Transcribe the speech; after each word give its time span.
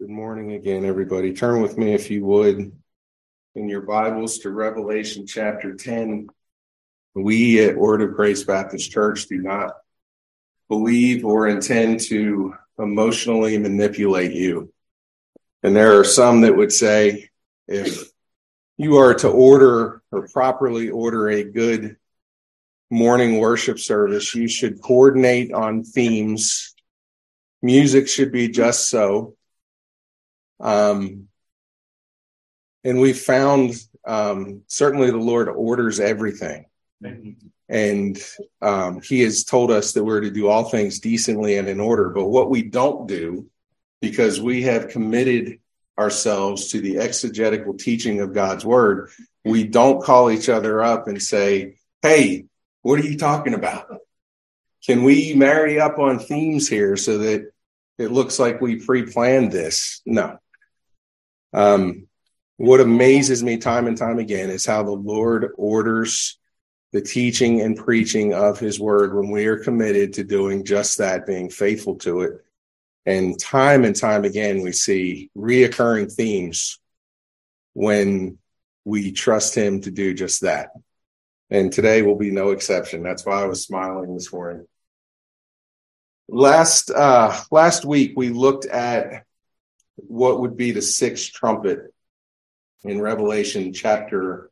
Good 0.00 0.08
morning 0.08 0.52
again, 0.52 0.86
everybody. 0.86 1.34
Turn 1.34 1.60
with 1.60 1.76
me, 1.76 1.92
if 1.92 2.10
you 2.10 2.24
would, 2.24 2.72
in 3.54 3.68
your 3.68 3.82
Bibles 3.82 4.38
to 4.38 4.50
Revelation 4.50 5.26
chapter 5.26 5.74
10. 5.74 6.26
We 7.14 7.62
at 7.62 7.76
Word 7.76 8.00
of 8.00 8.14
Grace 8.14 8.42
Baptist 8.42 8.90
Church 8.90 9.26
do 9.26 9.36
not 9.36 9.74
believe 10.70 11.26
or 11.26 11.48
intend 11.48 12.00
to 12.04 12.54
emotionally 12.78 13.58
manipulate 13.58 14.32
you. 14.32 14.72
And 15.62 15.76
there 15.76 16.00
are 16.00 16.04
some 16.04 16.40
that 16.40 16.56
would 16.56 16.72
say 16.72 17.28
if 17.68 18.10
you 18.78 18.96
are 18.96 19.12
to 19.12 19.28
order 19.28 20.00
or 20.10 20.28
properly 20.28 20.88
order 20.88 21.28
a 21.28 21.44
good 21.44 21.98
morning 22.88 23.38
worship 23.38 23.78
service, 23.78 24.34
you 24.34 24.48
should 24.48 24.80
coordinate 24.80 25.52
on 25.52 25.84
themes. 25.84 26.74
Music 27.60 28.08
should 28.08 28.32
be 28.32 28.48
just 28.48 28.88
so 28.88 29.36
um, 30.60 31.28
and 32.84 33.00
we 33.00 33.12
found 33.12 33.74
um, 34.06 34.62
certainly 34.66 35.10
the 35.10 35.18
Lord 35.18 35.48
orders 35.48 36.00
everything. 36.00 36.66
And 37.68 38.18
um, 38.60 39.00
he 39.00 39.20
has 39.20 39.44
told 39.44 39.70
us 39.70 39.92
that 39.92 40.04
we're 40.04 40.22
to 40.22 40.30
do 40.30 40.48
all 40.48 40.64
things 40.64 40.98
decently 40.98 41.56
and 41.56 41.68
in 41.68 41.78
order. 41.78 42.10
But 42.10 42.26
what 42.26 42.50
we 42.50 42.62
don't 42.62 43.06
do, 43.06 43.46
because 44.00 44.40
we 44.40 44.62
have 44.62 44.88
committed 44.88 45.60
ourselves 45.98 46.68
to 46.68 46.80
the 46.80 46.98
exegetical 46.98 47.74
teaching 47.74 48.20
of 48.20 48.34
God's 48.34 48.64
word, 48.64 49.10
we 49.44 49.64
don't 49.64 50.02
call 50.02 50.30
each 50.30 50.48
other 50.48 50.82
up 50.82 51.06
and 51.06 51.22
say, 51.22 51.76
Hey, 52.02 52.46
what 52.82 52.98
are 52.98 53.04
you 53.04 53.16
talking 53.16 53.54
about? 53.54 53.86
Can 54.84 55.04
we 55.04 55.34
marry 55.34 55.78
up 55.78 55.98
on 55.98 56.18
themes 56.18 56.68
here 56.68 56.96
so 56.96 57.18
that 57.18 57.52
it 57.98 58.10
looks 58.10 58.38
like 58.38 58.60
we 58.60 58.84
pre 58.84 59.04
planned 59.04 59.52
this? 59.52 60.00
No. 60.04 60.39
Um, 61.52 62.06
what 62.56 62.80
amazes 62.80 63.42
me 63.42 63.56
time 63.56 63.86
and 63.86 63.96
time 63.96 64.18
again 64.18 64.50
is 64.50 64.66
how 64.66 64.82
the 64.82 64.90
Lord 64.90 65.52
orders 65.56 66.38
the 66.92 67.00
teaching 67.00 67.60
and 67.60 67.76
preaching 67.76 68.34
of 68.34 68.58
his 68.58 68.80
word 68.80 69.14
when 69.14 69.30
we 69.30 69.46
are 69.46 69.62
committed 69.62 70.12
to 70.14 70.24
doing 70.24 70.64
just 70.64 70.98
that, 70.98 71.26
being 71.26 71.48
faithful 71.48 71.94
to 71.96 72.22
it. 72.22 72.44
And 73.06 73.38
time 73.38 73.84
and 73.84 73.94
time 73.94 74.24
again, 74.24 74.60
we 74.60 74.72
see 74.72 75.30
reoccurring 75.36 76.12
themes 76.12 76.78
when 77.72 78.38
we 78.84 79.12
trust 79.12 79.54
him 79.54 79.80
to 79.82 79.90
do 79.90 80.14
just 80.14 80.42
that. 80.42 80.70
And 81.48 81.72
today 81.72 82.02
will 82.02 82.16
be 82.16 82.30
no 82.30 82.50
exception. 82.50 83.02
That's 83.02 83.24
why 83.24 83.42
I 83.42 83.46
was 83.46 83.64
smiling 83.64 84.14
this 84.14 84.32
morning. 84.32 84.66
Last 86.28 86.90
uh, 86.90 87.40
last 87.50 87.84
week 87.84 88.12
we 88.16 88.28
looked 88.28 88.66
at 88.66 89.24
what 90.08 90.40
would 90.40 90.56
be 90.56 90.72
the 90.72 90.82
sixth 90.82 91.32
trumpet 91.32 91.92
in 92.84 93.00
Revelation 93.00 93.72
chapter 93.72 94.50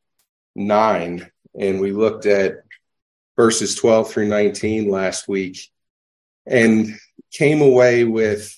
9. 0.55 1.31
And 1.59 1.81
we 1.81 1.93
looked 1.93 2.27
at 2.27 2.63
verses 3.37 3.75
12 3.75 4.11
through 4.11 4.29
19 4.29 4.91
last 4.91 5.29
week 5.29 5.71
and 6.47 6.99
came 7.31 7.63
away 7.63 8.05
with 8.05 8.55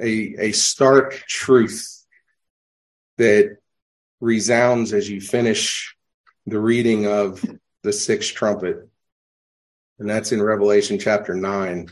a, 0.00 0.34
a 0.38 0.52
stark 0.52 1.14
truth 1.26 2.04
that 3.18 3.58
resounds 4.20 4.92
as 4.92 5.08
you 5.08 5.20
finish 5.20 5.96
the 6.46 6.58
reading 6.58 7.06
of 7.06 7.44
the 7.82 7.92
sixth 7.92 8.34
trumpet. 8.34 8.88
And 9.98 10.08
that's 10.08 10.32
in 10.32 10.42
Revelation 10.42 10.98
chapter 10.98 11.34
9 11.34 11.88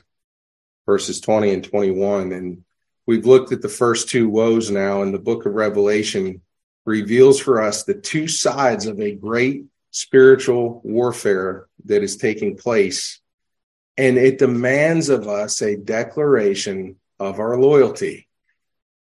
verses 0.87 1.21
20 1.21 1.53
and 1.53 1.65
21. 1.65 2.33
And 2.33 2.65
we've 3.07 3.27
looked 3.27 3.53
at 3.53 3.61
the 3.61 3.69
first 3.69 4.09
two 4.09 4.29
woes 4.29 4.71
now, 4.71 5.03
and 5.03 5.13
the 5.13 5.19
book 5.19 5.45
of 5.45 5.53
Revelation 5.53 6.41
reveals 6.85 7.39
for 7.41 7.61
us 7.61 7.85
the 7.85 7.95
two 7.95 8.29
sides 8.29 8.87
of 8.87 9.01
a 9.01 9.15
great 9.15 9.65
spiritual 9.91 10.81
warfare 10.85 11.67
that 11.85 12.03
is 12.03 12.17
taking 12.17 12.57
place. 12.57 13.21
And 13.99 14.19
it 14.19 14.39
demands 14.39 15.09
of 15.09 15.27
us 15.27 15.63
a 15.63 15.77
declaration 15.77 16.97
of 17.19 17.41
our 17.41 17.59
loyalty. 17.59 18.29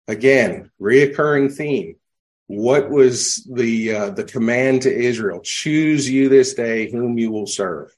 Again, 0.09 0.71
reoccurring 0.81 1.55
theme. 1.55 1.97
What 2.47 2.91
was 2.91 3.47
the 3.53 3.95
uh, 3.95 4.11
the 4.11 4.25
command 4.25 4.83
to 4.83 4.95
Israel? 4.95 5.41
Choose 5.43 6.09
you 6.09 6.29
this 6.29 6.55
day 6.55 6.91
whom 6.91 7.19
you 7.19 7.33
will 7.33 7.49
serve. 7.49 7.95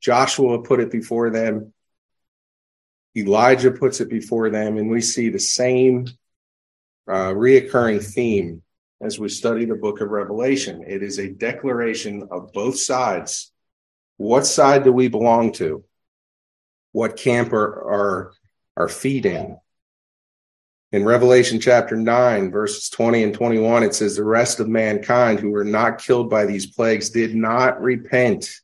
Joshua 0.00 0.62
put 0.62 0.80
it 0.80 0.90
before 0.90 1.30
them. 1.30 1.72
Elijah 3.16 3.70
puts 3.70 4.00
it 4.00 4.10
before 4.10 4.50
them, 4.50 4.76
and 4.76 4.90
we 4.90 5.00
see 5.00 5.30
the 5.30 5.38
same 5.38 6.06
uh, 7.08 7.30
reoccurring 7.30 8.04
theme 8.04 8.62
as 9.00 9.18
we 9.18 9.28
study 9.28 9.64
the 9.64 9.74
book 9.74 10.00
of 10.00 10.10
Revelation. 10.10 10.84
It 10.86 11.02
is 11.02 11.18
a 11.18 11.30
declaration 11.30 12.28
of 12.30 12.52
both 12.52 12.78
sides. 12.78 13.52
What 14.18 14.46
side 14.46 14.84
do 14.84 14.92
we 14.92 15.08
belong 15.08 15.52
to? 15.52 15.84
What 16.92 17.16
camp 17.16 17.52
are 17.52 17.82
our, 17.82 18.32
our 18.76 18.88
feet 18.88 19.24
in? 19.24 19.58
In 20.92 21.04
Revelation 21.04 21.58
chapter 21.58 21.96
9, 21.96 22.50
verses 22.50 22.88
20 22.90 23.24
and 23.24 23.34
21, 23.34 23.82
it 23.82 23.94
says, 23.94 24.16
The 24.16 24.24
rest 24.24 24.60
of 24.60 24.68
mankind 24.68 25.40
who 25.40 25.50
were 25.50 25.64
not 25.64 25.98
killed 25.98 26.30
by 26.30 26.46
these 26.46 26.66
plagues 26.66 27.10
did 27.10 27.34
not 27.34 27.80
repent 27.80 28.60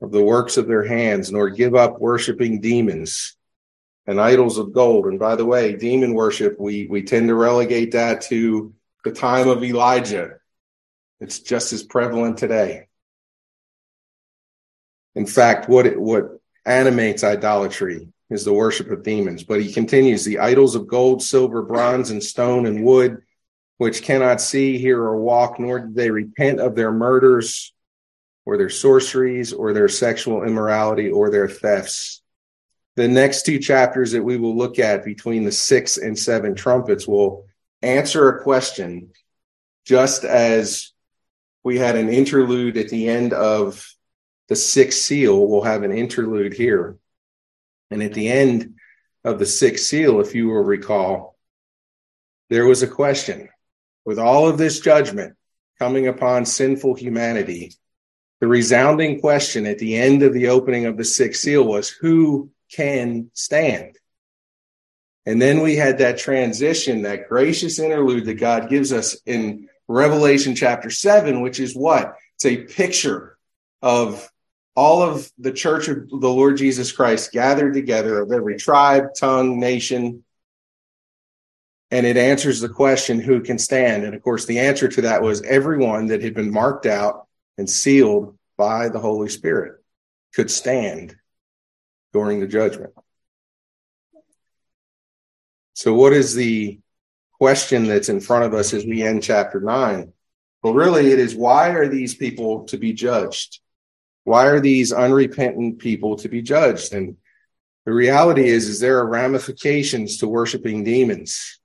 of 0.00 0.12
the 0.12 0.22
works 0.22 0.56
of 0.56 0.68
their 0.68 0.84
hands, 0.84 1.32
nor 1.32 1.48
give 1.48 1.74
up 1.74 2.00
worshiping 2.00 2.60
demons 2.60 3.35
and 4.06 4.20
idols 4.20 4.58
of 4.58 4.72
gold. 4.72 5.06
And 5.06 5.18
by 5.18 5.36
the 5.36 5.44
way, 5.44 5.74
demon 5.74 6.14
worship, 6.14 6.58
we, 6.58 6.86
we 6.86 7.02
tend 7.02 7.28
to 7.28 7.34
relegate 7.34 7.92
that 7.92 8.22
to 8.22 8.72
the 9.04 9.12
time 9.12 9.48
of 9.48 9.64
Elijah. 9.64 10.38
It's 11.20 11.40
just 11.40 11.72
as 11.72 11.82
prevalent 11.82 12.38
today. 12.38 12.88
In 15.14 15.26
fact, 15.26 15.68
what, 15.68 15.86
it, 15.86 16.00
what 16.00 16.40
animates 16.64 17.24
idolatry 17.24 18.08
is 18.28 18.44
the 18.44 18.52
worship 18.52 18.90
of 18.90 19.02
demons. 19.02 19.44
But 19.44 19.62
he 19.62 19.72
continues 19.72 20.24
the 20.24 20.40
idols 20.40 20.74
of 20.74 20.86
gold, 20.86 21.22
silver, 21.22 21.62
bronze, 21.62 22.10
and 22.10 22.22
stone 22.22 22.66
and 22.66 22.84
wood, 22.84 23.22
which 23.78 24.02
cannot 24.02 24.40
see, 24.40 24.78
hear, 24.78 25.00
or 25.00 25.16
walk, 25.16 25.58
nor 25.58 25.80
do 25.80 25.94
they 25.94 26.10
repent 26.10 26.60
of 26.60 26.74
their 26.74 26.92
murders 26.92 27.72
or 28.44 28.56
their 28.56 28.70
sorceries 28.70 29.52
or 29.52 29.72
their 29.72 29.88
sexual 29.88 30.44
immorality 30.44 31.10
or 31.10 31.30
their 31.30 31.48
thefts 31.48 32.22
the 32.96 33.08
next 33.08 33.44
two 33.44 33.58
chapters 33.58 34.12
that 34.12 34.24
we 34.24 34.38
will 34.38 34.56
look 34.56 34.78
at 34.78 35.04
between 35.04 35.44
the 35.44 35.52
six 35.52 35.98
and 35.98 36.18
seven 36.18 36.54
trumpets 36.54 37.06
will 37.06 37.46
answer 37.82 38.28
a 38.28 38.42
question 38.42 39.10
just 39.84 40.24
as 40.24 40.92
we 41.62 41.78
had 41.78 41.96
an 41.96 42.08
interlude 42.08 42.76
at 42.76 42.88
the 42.88 43.08
end 43.08 43.32
of 43.32 43.86
the 44.48 44.56
sixth 44.56 45.00
seal. 45.00 45.46
We'll 45.46 45.62
have 45.62 45.82
an 45.82 45.92
interlude 45.92 46.54
here. 46.54 46.96
And 47.90 48.02
at 48.02 48.14
the 48.14 48.28
end 48.28 48.76
of 49.24 49.38
the 49.38 49.46
sixth 49.46 49.84
seal 49.84 50.20
if 50.20 50.34
you 50.34 50.48
will 50.48 50.64
recall 50.64 51.36
there 52.48 52.64
was 52.64 52.82
a 52.82 52.88
question. 52.88 53.48
With 54.04 54.20
all 54.20 54.48
of 54.48 54.56
this 54.56 54.80
judgment 54.80 55.34
coming 55.78 56.06
upon 56.06 56.46
sinful 56.46 56.94
humanity 56.94 57.74
the 58.40 58.46
resounding 58.46 59.20
question 59.20 59.66
at 59.66 59.78
the 59.78 59.96
end 59.96 60.22
of 60.22 60.34
the 60.34 60.48
opening 60.48 60.86
of 60.86 60.96
the 60.96 61.04
sixth 61.04 61.42
seal 61.42 61.64
was 61.64 61.88
who 61.88 62.50
can 62.70 63.30
stand. 63.34 63.96
And 65.24 65.42
then 65.42 65.60
we 65.60 65.76
had 65.76 65.98
that 65.98 66.18
transition, 66.18 67.02
that 67.02 67.28
gracious 67.28 67.78
interlude 67.78 68.26
that 68.26 68.34
God 68.34 68.70
gives 68.70 68.92
us 68.92 69.16
in 69.26 69.68
Revelation 69.88 70.54
chapter 70.54 70.90
7, 70.90 71.40
which 71.40 71.58
is 71.58 71.74
what? 71.74 72.14
It's 72.36 72.46
a 72.46 72.64
picture 72.64 73.36
of 73.82 74.30
all 74.76 75.02
of 75.02 75.30
the 75.38 75.52
church 75.52 75.88
of 75.88 76.08
the 76.08 76.30
Lord 76.30 76.58
Jesus 76.58 76.92
Christ 76.92 77.32
gathered 77.32 77.74
together 77.74 78.20
of 78.20 78.30
every 78.30 78.56
tribe, 78.56 79.14
tongue, 79.18 79.58
nation. 79.58 80.22
And 81.90 82.04
it 82.04 82.16
answers 82.16 82.60
the 82.60 82.68
question, 82.68 83.20
who 83.20 83.40
can 83.40 83.58
stand? 83.58 84.04
And 84.04 84.14
of 84.14 84.22
course, 84.22 84.44
the 84.44 84.58
answer 84.60 84.86
to 84.88 85.02
that 85.02 85.22
was 85.22 85.42
everyone 85.42 86.06
that 86.06 86.22
had 86.22 86.34
been 86.34 86.52
marked 86.52 86.86
out 86.86 87.26
and 87.58 87.68
sealed 87.68 88.36
by 88.56 88.88
the 88.88 88.98
Holy 88.98 89.28
Spirit 89.28 89.82
could 90.34 90.50
stand 90.50 91.16
during 92.12 92.40
the 92.40 92.46
judgment. 92.46 92.92
So, 95.74 95.92
what 95.94 96.12
is 96.12 96.34
the 96.34 96.80
question 97.32 97.86
that's 97.86 98.08
in 98.08 98.20
front 98.20 98.44
of 98.44 98.54
us 98.54 98.72
as 98.72 98.84
we 98.84 99.02
end 99.02 99.22
chapter 99.22 99.60
9? 99.60 100.12
Well, 100.62 100.74
really, 100.74 101.12
it 101.12 101.18
is 101.18 101.34
why 101.34 101.70
are 101.70 101.88
these 101.88 102.14
people 102.14 102.64
to 102.64 102.78
be 102.78 102.92
judged? 102.92 103.60
Why 104.24 104.46
are 104.46 104.58
these 104.60 104.92
unrepentant 104.92 105.78
people 105.78 106.16
to 106.16 106.28
be 106.28 106.42
judged? 106.42 106.94
And 106.94 107.16
the 107.84 107.92
reality 107.92 108.48
is, 108.48 108.68
is 108.68 108.80
there 108.80 108.98
are 108.98 109.08
ramifications 109.08 110.18
to 110.18 110.28
worshiping 110.28 110.82
demons, 110.82 111.60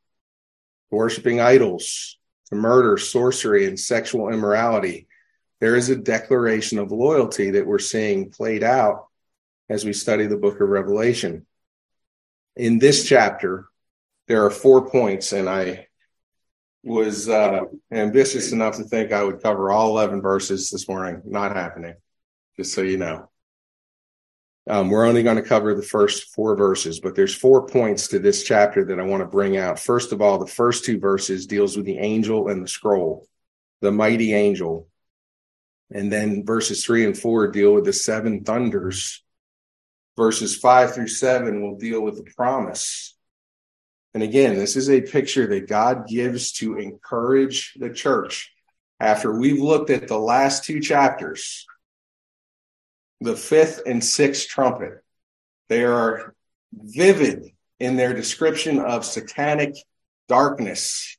worshiping 0.92 1.40
idols, 1.40 2.20
to 2.50 2.56
murder, 2.56 2.98
sorcery, 2.98 3.66
and 3.66 3.80
sexual 3.80 4.30
immorality. 4.30 5.08
There 5.62 5.76
is 5.76 5.90
a 5.90 5.96
declaration 5.96 6.78
of 6.78 6.92
loyalty 6.92 7.52
that 7.52 7.66
we're 7.66 7.80
seeing 7.80 8.30
played 8.30 8.62
out 8.62 9.08
as 9.72 9.86
we 9.86 9.94
study 9.94 10.28
the 10.28 10.36
book 10.36 10.60
of 10.60 10.68
Revelation. 10.68 11.46
in 12.58 12.78
this 12.78 13.08
chapter, 13.08 13.68
there 14.28 14.46
are 14.46 14.52
four 14.52 14.90
points, 14.90 15.32
and 15.32 15.48
I 15.48 15.88
was 16.84 17.30
uh, 17.30 17.62
ambitious 17.90 18.52
enough 18.52 18.76
to 18.78 18.84
think 18.84 19.14
I 19.14 19.24
would 19.24 19.42
cover 19.42 19.72
all 19.72 19.92
11 19.92 20.22
verses 20.22 20.70
this 20.70 20.90
morning. 20.90 21.22
Not 21.24 21.56
happening, 21.56 21.94
just 22.58 22.74
so 22.74 22.82
you 22.82 22.98
know. 22.98 23.30
Um, 24.70 24.90
we're 24.90 25.06
only 25.06 25.24
going 25.24 25.38
to 25.38 25.42
cover 25.42 25.74
the 25.74 25.82
first 25.82 26.36
four 26.36 26.58
verses, 26.58 27.00
but 27.00 27.16
there's 27.16 27.34
four 27.34 27.66
points 27.66 28.10
to 28.10 28.20
this 28.20 28.44
chapter 28.44 28.84
that 28.84 29.00
I 29.00 29.04
want 29.04 29.22
to 29.22 29.28
bring 29.28 29.56
out. 29.56 29.80
First 29.80 30.12
of 30.12 30.22
all, 30.22 30.38
the 30.38 30.48
first 30.48 30.84
two 30.84 31.00
verses 31.00 31.48
deals 31.48 31.78
with 31.78 31.86
the 31.86 31.98
angel 31.98 32.50
and 32.50 32.62
the 32.62 32.68
scroll, 32.68 33.26
the 33.80 33.92
mighty 33.92 34.34
angel. 34.34 34.90
And 35.94 36.12
then 36.12 36.46
verses 36.46 36.84
three 36.84 37.06
and 37.06 37.18
four 37.18 37.48
deal 37.48 37.74
with 37.74 37.86
the 37.86 37.94
seven 37.94 38.44
thunders. 38.44 39.24
Verses 40.22 40.56
five 40.56 40.94
through 40.94 41.08
seven 41.08 41.64
will 41.64 41.80
deal 41.80 42.00
with 42.00 42.16
the 42.16 42.32
promise. 42.38 43.18
And 44.14 44.22
again, 44.22 44.54
this 44.56 44.76
is 44.76 44.88
a 44.88 45.02
picture 45.02 45.48
that 45.48 45.68
God 45.68 46.08
gives 46.08 46.52
to 46.60 46.78
encourage 46.78 47.74
the 47.74 47.90
church. 47.90 48.54
After 49.00 49.36
we've 49.36 49.60
looked 49.60 49.90
at 49.90 50.08
the 50.08 50.20
last 50.20 50.64
two 50.64 50.80
chapters, 50.80 51.66
the 53.20 53.36
fifth 53.36 53.82
and 53.88 54.04
sixth 54.04 54.48
trumpet. 54.48 55.04
They 55.70 55.86
are 55.86 56.36
vivid 56.72 57.52
in 57.80 57.96
their 57.96 58.14
description 58.14 58.78
of 58.78 59.06
satanic 59.06 59.74
darkness 60.28 61.18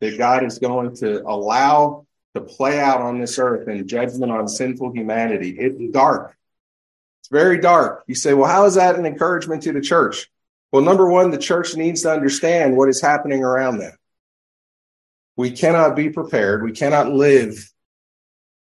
that 0.00 0.16
God 0.16 0.44
is 0.44 0.58
going 0.58 0.96
to 0.96 1.20
allow 1.28 2.06
to 2.34 2.40
play 2.40 2.80
out 2.80 3.02
on 3.02 3.20
this 3.20 3.38
earth 3.38 3.68
in 3.68 3.86
judgment 3.86 4.32
on 4.32 4.48
sinful 4.48 4.92
humanity. 4.94 5.58
It's 5.58 5.92
dark. 5.92 6.38
It's 7.20 7.28
very 7.30 7.60
dark. 7.60 8.04
You 8.06 8.14
say, 8.14 8.34
well, 8.34 8.50
how 8.50 8.64
is 8.64 8.74
that 8.74 8.96
an 8.96 9.06
encouragement 9.06 9.62
to 9.64 9.72
the 9.72 9.80
church? 9.80 10.30
Well, 10.72 10.82
number 10.82 11.08
one, 11.08 11.30
the 11.30 11.38
church 11.38 11.76
needs 11.76 12.02
to 12.02 12.12
understand 12.12 12.76
what 12.76 12.88
is 12.88 13.00
happening 13.00 13.42
around 13.42 13.78
them. 13.78 13.92
We 15.36 15.50
cannot 15.50 15.96
be 15.96 16.10
prepared. 16.10 16.62
We 16.62 16.72
cannot 16.72 17.12
live 17.12 17.70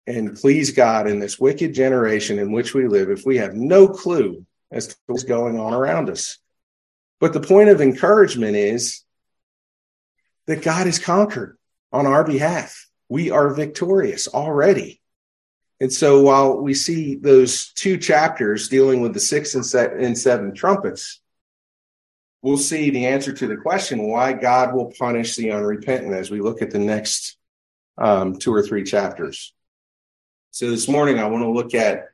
and 0.06 0.37
please 0.37 0.73
God 0.73 1.06
in 1.09 1.19
this 1.19 1.39
wicked 1.39 1.75
generation 1.75 2.39
in 2.39 2.53
which 2.53 2.75
we 2.75 2.87
live 2.87 3.11
if 3.11 3.25
we 3.25 3.39
have 3.39 3.55
no 3.55 3.89
clue 3.89 4.45
as 4.71 4.89
to 4.89 4.97
what's 5.07 5.25
going 5.25 5.59
on 5.59 5.73
around 5.73 6.11
us. 6.11 6.39
But 7.21 7.33
the 7.33 7.41
point 7.41 7.71
of 7.71 7.81
encouragement 7.81 8.57
is 8.57 9.03
that 10.47 10.62
God 10.62 10.87
has 10.87 10.99
conquered 10.99 11.57
on 11.93 12.07
our 12.07 12.25
behalf. 12.25 12.87
We 13.09 13.31
are 13.31 13.49
victorious 13.49 14.29
already. 14.29 15.00
And 15.85 15.93
so 15.93 16.23
while 16.23 16.63
we 16.63 16.73
see 16.73 17.17
those 17.17 17.71
two 17.75 17.99
chapters 17.99 18.69
dealing 18.71 19.03
with 19.03 19.13
the 19.13 19.21
six 19.21 19.55
and, 19.55 20.17
seven 20.17 20.55
trumpets, 20.55 21.21
we'll 22.41 22.57
see 22.57 22.89
the 22.89 23.05
answer 23.05 23.35
to 23.35 23.47
the 23.47 23.59
question 23.59 24.09
why 24.09 24.33
God 24.33 24.73
will 24.73 24.95
punish 24.99 25.37
the 25.37 25.51
unrepentant 25.51 26.15
as 26.15 26.31
we 26.31 26.41
look 26.41 26.63
at 26.63 26.71
the 26.71 26.79
next 26.79 27.37
um, 27.99 28.39
two 28.39 28.51
or 28.55 28.63
three 28.63 28.83
chapters. 28.83 29.53
So 30.53 30.71
this 30.71 30.89
morning, 30.89 31.19
I 31.19 31.27
want 31.27 31.45
to 31.45 31.51
look 31.51 31.75
at, 31.75 32.07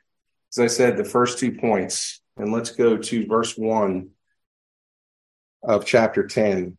as 0.53 0.59
I 0.59 0.67
said, 0.67 0.97
the 0.97 1.05
first 1.05 1.39
two 1.39 1.53
points. 1.53 2.21
And 2.37 2.53
let's 2.53 2.73
go 2.73 2.97
to 2.97 3.27
verse 3.29 3.57
1 3.57 4.09
of 5.63 5.87
chapter 5.87 6.27
10. 6.27 6.77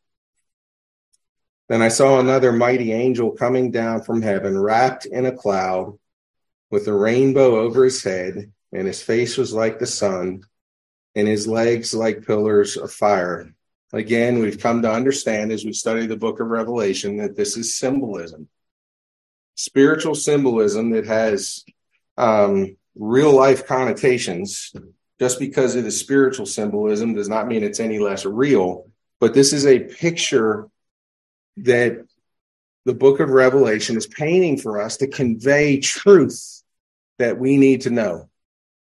Then 1.70 1.82
I 1.82 1.88
saw 1.88 2.20
another 2.20 2.52
mighty 2.52 2.92
angel 2.92 3.32
coming 3.32 3.72
down 3.72 4.02
from 4.02 4.22
heaven, 4.22 4.60
wrapped 4.60 5.06
in 5.06 5.26
a 5.26 5.32
cloud, 5.32 5.98
with 6.72 6.88
a 6.88 6.94
rainbow 6.94 7.60
over 7.60 7.84
his 7.84 8.04
head, 8.04 8.52
and 8.74 8.88
his 8.88 9.04
face 9.04 9.38
was 9.38 9.54
like 9.54 9.78
the 9.78 9.86
sun, 9.86 10.42
and 11.14 11.28
his 11.28 11.48
legs 11.48 11.94
like 11.94 12.26
pillars 12.26 12.78
of 12.78 12.92
fire. 12.92 13.54
Again, 13.94 14.40
we've 14.40 14.60
come 14.60 14.82
to 14.82 14.92
understand 14.92 15.52
as 15.52 15.66
we 15.66 15.74
study 15.74 16.08
the 16.08 16.16
book 16.16 16.40
of 16.40 16.48
Revelation 16.48 17.18
that 17.18 17.36
this 17.36 17.58
is 17.58 17.76
symbolism 17.76 18.48
spiritual 19.62 20.16
symbolism 20.16 20.92
that 20.92 21.06
has 21.06 21.64
um, 22.18 22.76
real 22.96 23.34
life 23.34 23.66
connotations. 23.66 24.74
Just 25.20 25.40
because 25.40 25.76
it 25.76 25.86
is 25.86 26.00
spiritual 26.00 26.48
symbolism 26.48 27.14
does 27.14 27.30
not 27.30 27.48
mean 27.48 27.64
it's 27.64 27.80
any 27.80 28.00
less 28.00 28.26
real. 28.26 28.90
But 29.20 29.36
this 29.36 29.54
is 29.54 29.68
a 29.68 29.80
picture 29.80 30.68
that 31.58 32.04
the 32.86 32.96
book 32.96 33.20
of 33.20 33.30
Revelation 33.30 33.98
is 33.98 34.08
painting 34.08 34.58
for 34.58 34.82
us 34.82 34.98
to 34.98 35.08
convey 35.08 35.80
truth 35.80 36.61
that 37.22 37.38
we 37.38 37.56
need 37.56 37.82
to 37.82 37.92
know, 37.92 38.28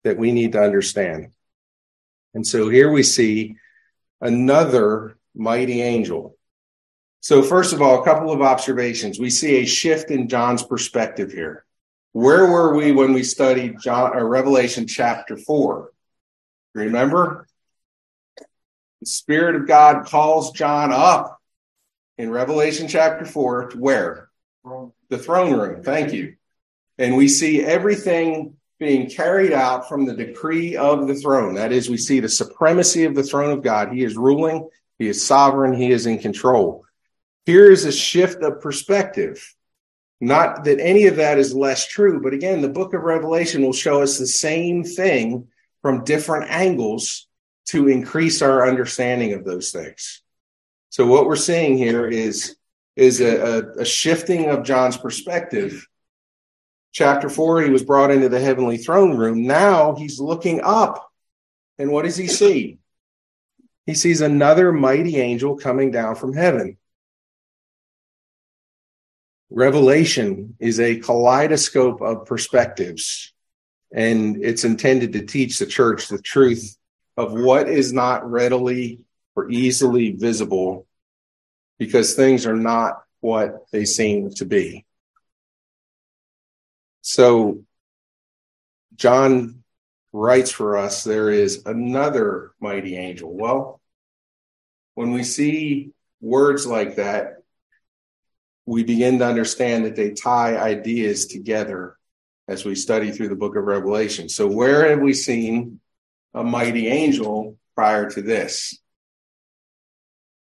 that 0.05 0.17
we 0.17 0.31
need 0.31 0.53
to 0.53 0.61
understand. 0.61 1.33
And 2.33 2.47
so 2.47 2.69
here 2.69 2.89
we 2.89 3.03
see 3.03 3.57
another 4.21 5.17
mighty 5.35 5.81
angel. 5.81 6.37
So, 7.19 7.43
first 7.43 7.73
of 7.73 7.81
all, 7.81 8.01
a 8.01 8.05
couple 8.05 8.31
of 8.31 8.41
observations. 8.41 9.19
We 9.19 9.29
see 9.29 9.57
a 9.57 9.65
shift 9.65 10.09
in 10.09 10.29
John's 10.29 10.63
perspective 10.63 11.33
here. 11.33 11.65
Where 12.13 12.49
were 12.49 12.73
we 12.75 12.93
when 12.93 13.11
we 13.11 13.23
studied 13.23 13.81
John 13.81 14.15
or 14.15 14.25
Revelation 14.25 14.87
chapter 14.87 15.35
4? 15.35 15.91
Remember? 16.75 17.45
The 19.01 19.05
Spirit 19.05 19.55
of 19.55 19.67
God 19.67 20.05
calls 20.05 20.51
John 20.53 20.93
up 20.93 21.41
in 22.17 22.29
Revelation 22.29 22.87
chapter 22.87 23.25
4 23.25 23.71
to 23.71 23.77
where? 23.77 24.29
The 25.09 25.17
throne 25.17 25.53
room. 25.53 25.83
Thank 25.83 26.13
you. 26.13 26.35
And 26.97 27.15
we 27.15 27.27
see 27.27 27.63
everything 27.63 28.57
being 28.79 29.09
carried 29.09 29.53
out 29.53 29.87
from 29.87 30.05
the 30.05 30.13
decree 30.13 30.75
of 30.75 31.07
the 31.07 31.15
throne. 31.15 31.55
That 31.55 31.71
is, 31.71 31.89
we 31.89 31.97
see 31.97 32.19
the 32.19 32.29
supremacy 32.29 33.05
of 33.05 33.15
the 33.15 33.23
throne 33.23 33.51
of 33.51 33.63
God. 33.63 33.91
He 33.91 34.03
is 34.03 34.17
ruling, 34.17 34.69
He 34.99 35.07
is 35.07 35.25
sovereign, 35.25 35.73
He 35.73 35.91
is 35.91 36.05
in 36.05 36.19
control. 36.19 36.85
Here 37.45 37.71
is 37.71 37.85
a 37.85 37.91
shift 37.91 38.41
of 38.43 38.61
perspective. 38.61 39.55
Not 40.21 40.63
that 40.63 40.79
any 40.79 41.07
of 41.07 41.17
that 41.17 41.37
is 41.37 41.53
less 41.53 41.87
true, 41.87 42.21
but 42.21 42.33
again, 42.33 42.61
the 42.61 42.69
book 42.69 42.93
of 42.93 43.01
Revelation 43.01 43.61
will 43.61 43.73
show 43.73 44.01
us 44.01 44.17
the 44.17 44.27
same 44.27 44.83
thing 44.83 45.49
from 45.81 46.05
different 46.05 46.49
angles 46.49 47.27
to 47.65 47.89
increase 47.89 48.41
our 48.41 48.67
understanding 48.67 49.33
of 49.33 49.43
those 49.43 49.71
things. 49.71 50.21
So 50.89 51.05
what 51.05 51.25
we're 51.25 51.35
seeing 51.35 51.77
here 51.77 52.07
is, 52.07 52.55
is 52.95 53.19
a, 53.19 53.35
a, 53.35 53.81
a 53.81 53.85
shifting 53.85 54.49
of 54.49 54.63
John's 54.63 54.95
perspective. 54.95 55.87
Chapter 56.93 57.27
four, 57.27 57.61
he 57.61 57.71
was 57.71 57.83
brought 57.83 58.11
into 58.11 58.29
the 58.29 58.39
heavenly 58.39 58.77
throne 58.77 59.17
room. 59.17 59.47
Now 59.47 59.95
he's 59.95 60.19
looking 60.19 60.61
up. 60.61 61.11
And 61.79 61.91
what 61.91 62.05
does 62.05 62.15
he 62.15 62.27
see? 62.27 62.77
He 63.87 63.95
sees 63.95 64.21
another 64.21 64.71
mighty 64.71 65.17
angel 65.17 65.57
coming 65.57 65.89
down 65.89 66.15
from 66.15 66.33
heaven. 66.33 66.77
Revelation 69.49 70.55
is 70.59 70.79
a 70.79 70.99
kaleidoscope 70.99 72.01
of 72.01 72.25
perspectives, 72.25 73.33
and 73.91 74.43
it's 74.43 74.63
intended 74.63 75.13
to 75.13 75.25
teach 75.25 75.59
the 75.59 75.65
church 75.65 76.07
the 76.07 76.21
truth 76.21 76.77
of 77.17 77.33
what 77.33 77.67
is 77.67 77.91
not 77.91 78.29
readily 78.29 78.99
or 79.35 79.49
easily 79.49 80.11
visible 80.11 80.87
because 81.77 82.13
things 82.13 82.45
are 82.45 82.55
not 82.55 83.03
what 83.19 83.65
they 83.71 83.85
seem 83.85 84.29
to 84.31 84.45
be. 84.45 84.85
So, 87.03 87.65
John 88.95 89.63
writes 90.13 90.51
for 90.51 90.77
us 90.77 91.03
there 91.03 91.29
is 91.29 91.65
another 91.65 92.53
mighty 92.61 92.95
angel. 92.95 93.35
Well, 93.35 93.81
when 94.95 95.11
we 95.11 95.23
see 95.23 95.91
words 96.21 96.65
like 96.65 96.95
that, 96.95 97.43
we 98.65 98.85
begin 98.85 99.19
to 99.19 99.25
understand 99.25 99.83
that 99.83 99.97
they 99.97 100.11
tie 100.11 100.55
ideas 100.55 101.25
together 101.25 101.97
as 102.47 102.63
we 102.63 102.73
study 102.73 103.11
through 103.11 103.27
the 103.27 103.35
book 103.35 103.57
of 103.57 103.65
Revelation. 103.65 104.29
So, 104.29 104.47
where 104.47 104.89
have 104.89 105.01
we 105.01 105.13
seen 105.13 105.81
a 106.33 106.41
mighty 106.41 106.87
angel 106.87 107.57
prior 107.75 108.09
to 108.11 108.21
this? 108.21 108.79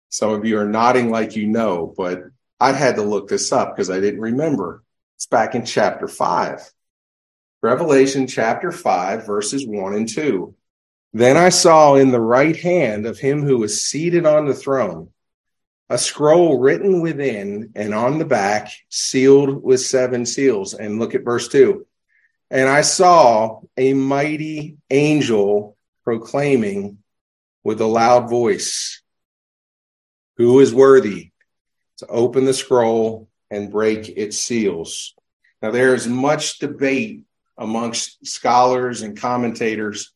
Some 0.09 0.33
of 0.33 0.45
you 0.45 0.59
are 0.59 0.67
nodding 0.67 1.11
like 1.13 1.37
you 1.37 1.47
know, 1.47 1.95
but 1.97 2.25
I 2.59 2.73
had 2.73 2.97
to 2.97 3.03
look 3.03 3.29
this 3.29 3.53
up 3.53 3.77
because 3.77 3.91
I 3.91 4.01
didn't 4.01 4.21
remember. 4.21 4.83
It's 5.19 5.27
back 5.27 5.57
in 5.57 5.65
chapter 5.65 6.07
5. 6.07 6.73
Revelation 7.61 8.29
chapter 8.29 8.71
5, 8.71 9.27
verses 9.27 9.67
1 9.67 9.95
and 9.95 10.09
2. 10.09 10.55
Then 11.13 11.37
I 11.37 11.49
saw 11.49 11.97
in 11.97 12.13
the 12.13 12.21
right 12.21 12.55
hand 12.55 13.05
of 13.05 13.19
him 13.19 13.43
who 13.43 13.59
was 13.59 13.83
seated 13.83 14.27
on 14.27 14.47
the 14.47 14.55
throne 14.55 15.11
a 15.89 15.99
scroll 15.99 16.61
written 16.61 17.01
within 17.01 17.73
and 17.75 17.95
on 17.95 18.19
the 18.19 18.25
back, 18.25 18.71
sealed 18.91 19.61
with 19.61 19.81
seven 19.81 20.25
seals. 20.25 20.73
And 20.75 21.01
look 21.01 21.17
at 21.17 21.25
verse 21.25 21.49
two. 21.49 21.85
And 22.49 22.69
I 22.69 22.83
saw 22.83 23.63
a 23.77 23.95
mighty 23.95 24.77
angel 24.89 25.77
proclaiming 26.05 26.99
with 27.65 27.81
a 27.81 27.87
loud 27.87 28.31
voice, 28.31 29.03
Who 30.37 30.61
is 30.61 30.73
worthy 30.73 31.33
to 31.97 32.07
open 32.07 32.45
the 32.45 32.55
scroll 32.55 33.28
and 33.51 33.71
break 33.71 34.09
its 34.09 34.39
seals? 34.39 35.15
Now, 35.63 35.71
there 35.71 35.95
is 35.95 36.07
much 36.07 36.59
debate 36.59 37.25
amongst 37.57 38.25
scholars 38.27 39.03
and 39.03 39.19
commentators 39.19 40.13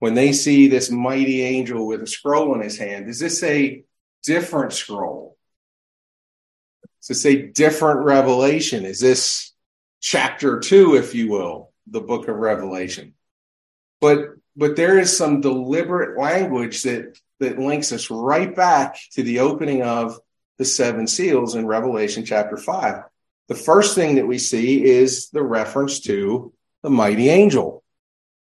when 0.00 0.14
they 0.14 0.32
see 0.32 0.66
this 0.66 0.90
mighty 0.90 1.42
angel 1.42 1.86
with 1.86 2.02
a 2.02 2.06
scroll 2.06 2.54
in 2.54 2.62
his 2.62 2.78
hand, 2.78 3.08
is 3.08 3.20
this 3.20 3.42
a 3.42 3.84
different 4.24 4.72
scroll? 4.72 5.36
Is 7.02 7.08
this 7.08 7.26
a 7.26 7.46
different 7.46 8.00
revelation? 8.00 8.84
Is 8.84 8.98
this 8.98 9.52
chapter 10.00 10.58
two, 10.58 10.96
if 10.96 11.14
you 11.14 11.30
will, 11.30 11.72
the 11.86 12.00
book 12.00 12.28
of 12.28 12.36
Revelation? 12.36 13.14
But 14.00 14.30
but 14.56 14.74
there 14.74 14.98
is 14.98 15.16
some 15.16 15.42
deliberate 15.42 16.18
language 16.18 16.82
that 16.82 17.18
that 17.38 17.58
links 17.58 17.92
us 17.92 18.10
right 18.10 18.54
back 18.54 18.98
to 19.12 19.22
the 19.22 19.40
opening 19.40 19.82
of 19.82 20.18
the 20.60 20.66
seven 20.66 21.06
seals 21.06 21.54
in 21.54 21.66
Revelation 21.66 22.22
chapter 22.26 22.58
five. 22.58 23.04
The 23.48 23.54
first 23.54 23.94
thing 23.94 24.16
that 24.16 24.26
we 24.26 24.36
see 24.36 24.84
is 24.84 25.30
the 25.30 25.42
reference 25.42 26.00
to 26.00 26.52
the 26.82 26.90
mighty 26.90 27.30
angel. 27.30 27.82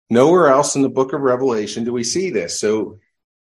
Nowhere 0.09 0.47
else 0.47 0.75
in 0.75 0.81
the 0.81 0.89
book 0.89 1.13
of 1.13 1.21
Revelation 1.21 1.83
do 1.83 1.93
we 1.93 2.03
see 2.03 2.31
this. 2.31 2.59
So 2.59 2.97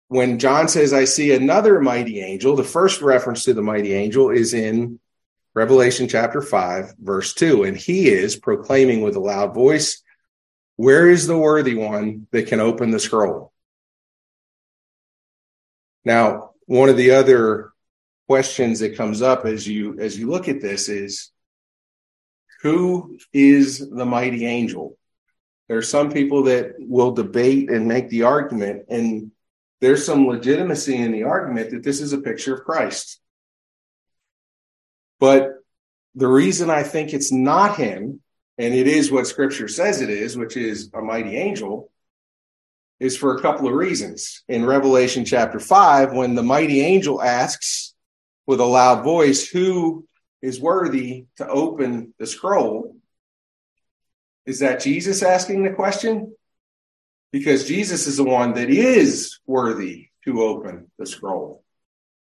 when 0.10 0.38
John 0.38 0.68
says, 0.68 0.94
I 0.94 1.06
see 1.06 1.34
another 1.34 1.82
mighty 1.82 2.22
angel, 2.22 2.56
the 2.56 2.64
first 2.64 3.02
reference 3.02 3.46
to 3.46 3.56
the 3.56 3.64
mighty 3.64 3.94
angel 3.94 4.30
is 4.30 4.54
in 4.54 5.00
Revelation 5.56 6.08
chapter 6.08 6.40
5, 6.40 6.94
verse 7.00 7.34
2. 7.34 7.64
And 7.64 7.76
he 7.76 8.10
is 8.10 8.36
proclaiming 8.36 9.02
with 9.02 9.16
a 9.16 9.20
loud 9.20 9.56
voice, 9.56 10.04
Where 10.76 11.10
is 11.10 11.26
the 11.26 11.36
worthy 11.36 11.74
one 11.74 12.28
that 12.30 12.46
can 12.46 12.60
open 12.60 12.92
the 12.92 13.00
scroll? 13.00 13.52
Now, 16.06 16.52
one 16.68 16.90
of 16.90 16.98
the 16.98 17.12
other 17.12 17.72
questions 18.32 18.80
that 18.80 18.96
comes 18.96 19.22
up 19.22 19.46
as 19.46 19.68
you 19.68 20.00
as 20.00 20.18
you 20.18 20.30
look 20.30 20.48
at 20.48 20.62
this 20.62 20.88
is 20.88 21.32
who 22.62 23.18
is 23.34 23.90
the 23.90 24.06
mighty 24.06 24.46
angel? 24.46 24.98
There 25.68 25.78
are 25.78 25.82
some 25.82 26.14
people 26.14 26.44
that 26.44 26.76
will 26.80 27.12
debate 27.12 27.70
and 27.70 27.90
make 27.90 28.08
the 28.08 28.24
argument, 28.24 28.86
and 28.88 29.32
there's 29.82 30.06
some 30.06 30.28
legitimacy 30.28 30.96
in 30.96 31.12
the 31.12 31.24
argument 31.24 31.72
that 31.72 31.84
this 31.84 32.00
is 32.00 32.14
a 32.14 32.20
picture 32.20 32.56
of 32.56 32.64
Christ. 32.64 33.20
But 35.20 35.50
the 36.16 36.30
reason 36.30 36.70
I 36.70 36.84
think 36.84 37.14
it's 37.14 37.34
not 37.34 37.76
him, 37.76 38.22
and 38.58 38.74
it 38.74 38.88
is 38.88 39.12
what 39.12 39.28
scripture 39.28 39.68
says 39.68 40.00
it 40.00 40.10
is, 40.10 40.38
which 40.38 40.56
is 40.56 40.90
a 40.94 41.02
mighty 41.02 41.36
angel, 41.36 41.92
is 42.98 43.18
for 43.18 43.36
a 43.36 43.42
couple 43.42 43.68
of 43.68 43.74
reasons. 43.74 44.46
In 44.48 44.64
Revelation 44.64 45.26
chapter 45.26 45.60
5, 45.60 46.14
when 46.14 46.36
the 46.36 46.44
mighty 46.44 46.80
angel 46.80 47.22
asks 47.22 47.91
with 48.48 48.60
a 48.60 48.66
loud 48.66 49.04
voice, 49.04 49.48
Who 49.48 50.06
is 50.42 50.60
worthy 50.60 51.26
to 51.38 51.48
open 51.48 52.14
the 52.18 52.28
scroll? 52.28 52.96
Is 54.46 54.60
that 54.60 54.82
Jesus 54.82 55.22
asking 55.22 55.64
the 55.64 55.72
question? 55.72 56.36
Because 57.32 57.68
Jesus 57.68 58.08
is 58.08 58.18
the 58.18 58.24
one 58.24 58.54
that 58.54 58.70
is 58.70 59.40
worthy 59.46 60.10
to 60.26 60.42
open 60.42 60.92
the 60.98 61.06
scroll. 61.06 61.64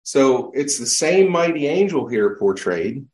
So 0.02 0.52
it's 0.54 0.78
the 0.78 0.86
same 0.86 1.30
mighty 1.30 1.66
angel 1.66 2.08
here 2.08 2.36
portrayed 2.36 3.06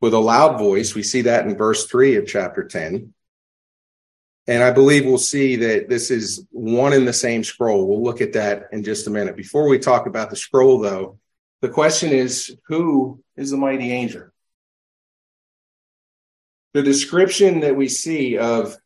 with 0.00 0.14
a 0.14 0.18
loud 0.18 0.58
voice. 0.58 0.94
We 0.94 1.02
see 1.02 1.22
that 1.22 1.46
in 1.46 1.56
verse 1.56 1.86
3 1.86 2.16
of 2.16 2.26
chapter 2.26 2.64
10. 2.64 3.14
And 4.46 4.62
I 4.62 4.70
believe 4.70 5.04
we'll 5.04 5.18
see 5.18 5.56
that 5.56 5.90
this 5.90 6.10
is 6.10 6.46
one 6.50 6.94
in 6.94 7.04
the 7.04 7.12
same 7.12 7.44
scroll. 7.44 7.86
We'll 7.86 8.02
look 8.02 8.22
at 8.22 8.32
that 8.32 8.68
in 8.72 8.82
just 8.82 9.06
a 9.06 9.10
minute. 9.10 9.36
Before 9.36 9.68
we 9.68 9.78
talk 9.78 10.06
about 10.06 10.30
the 10.30 10.36
scroll, 10.36 10.78
though, 10.78 11.18
the 11.60 11.68
question 11.68 12.12
is 12.12 12.56
who 12.66 13.22
is 13.36 13.50
the 13.50 13.56
mighty 13.56 13.92
angel? 13.92 14.28
the 16.74 16.82
description 16.82 17.60
that 17.60 17.76
we 17.76 17.88
see 17.88 18.38
of 18.38 18.76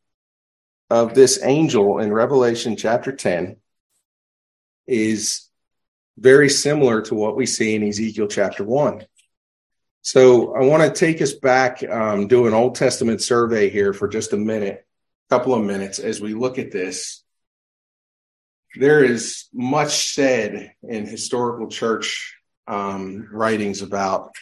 of 0.89 1.15
this 1.15 1.43
angel 1.43 1.99
in 1.99 2.13
Revelation 2.13 2.77
chapter 2.77 3.13
10 3.13 3.57
is 4.87 5.49
very 6.19 6.51
similar 6.51 7.01
to 7.03 7.15
what 7.15 7.35
we 7.37 7.47
see 7.47 7.75
in 7.75 7.83
Ezekiel 7.83 8.29
chapter 8.29 8.63
1. 8.63 9.07
So 10.03 10.55
I 10.55 10.65
want 10.67 10.83
to 10.83 10.91
take 10.91 11.23
us 11.23 11.33
back, 11.33 11.83
um, 11.83 12.29
do 12.29 12.47
an 12.47 12.53
Old 12.53 12.75
Testament 12.75 13.23
survey 13.23 13.71
here 13.71 13.95
for 13.95 14.07
just 14.07 14.35
a 14.35 14.37
minute, 14.37 14.87
a 15.31 15.35
couple 15.35 15.55
of 15.55 15.65
minutes 15.65 15.99
as 15.99 16.21
we 16.21 16.35
look 16.35 16.59
at 16.59 16.73
this. 16.73 17.23
There 18.79 19.03
is 19.03 19.47
much 19.53 20.13
said 20.13 20.75
in 20.83 21.07
historical 21.07 21.69
church 21.69 22.37
um, 22.67 23.29
writings 23.31 23.83
about 23.83 24.35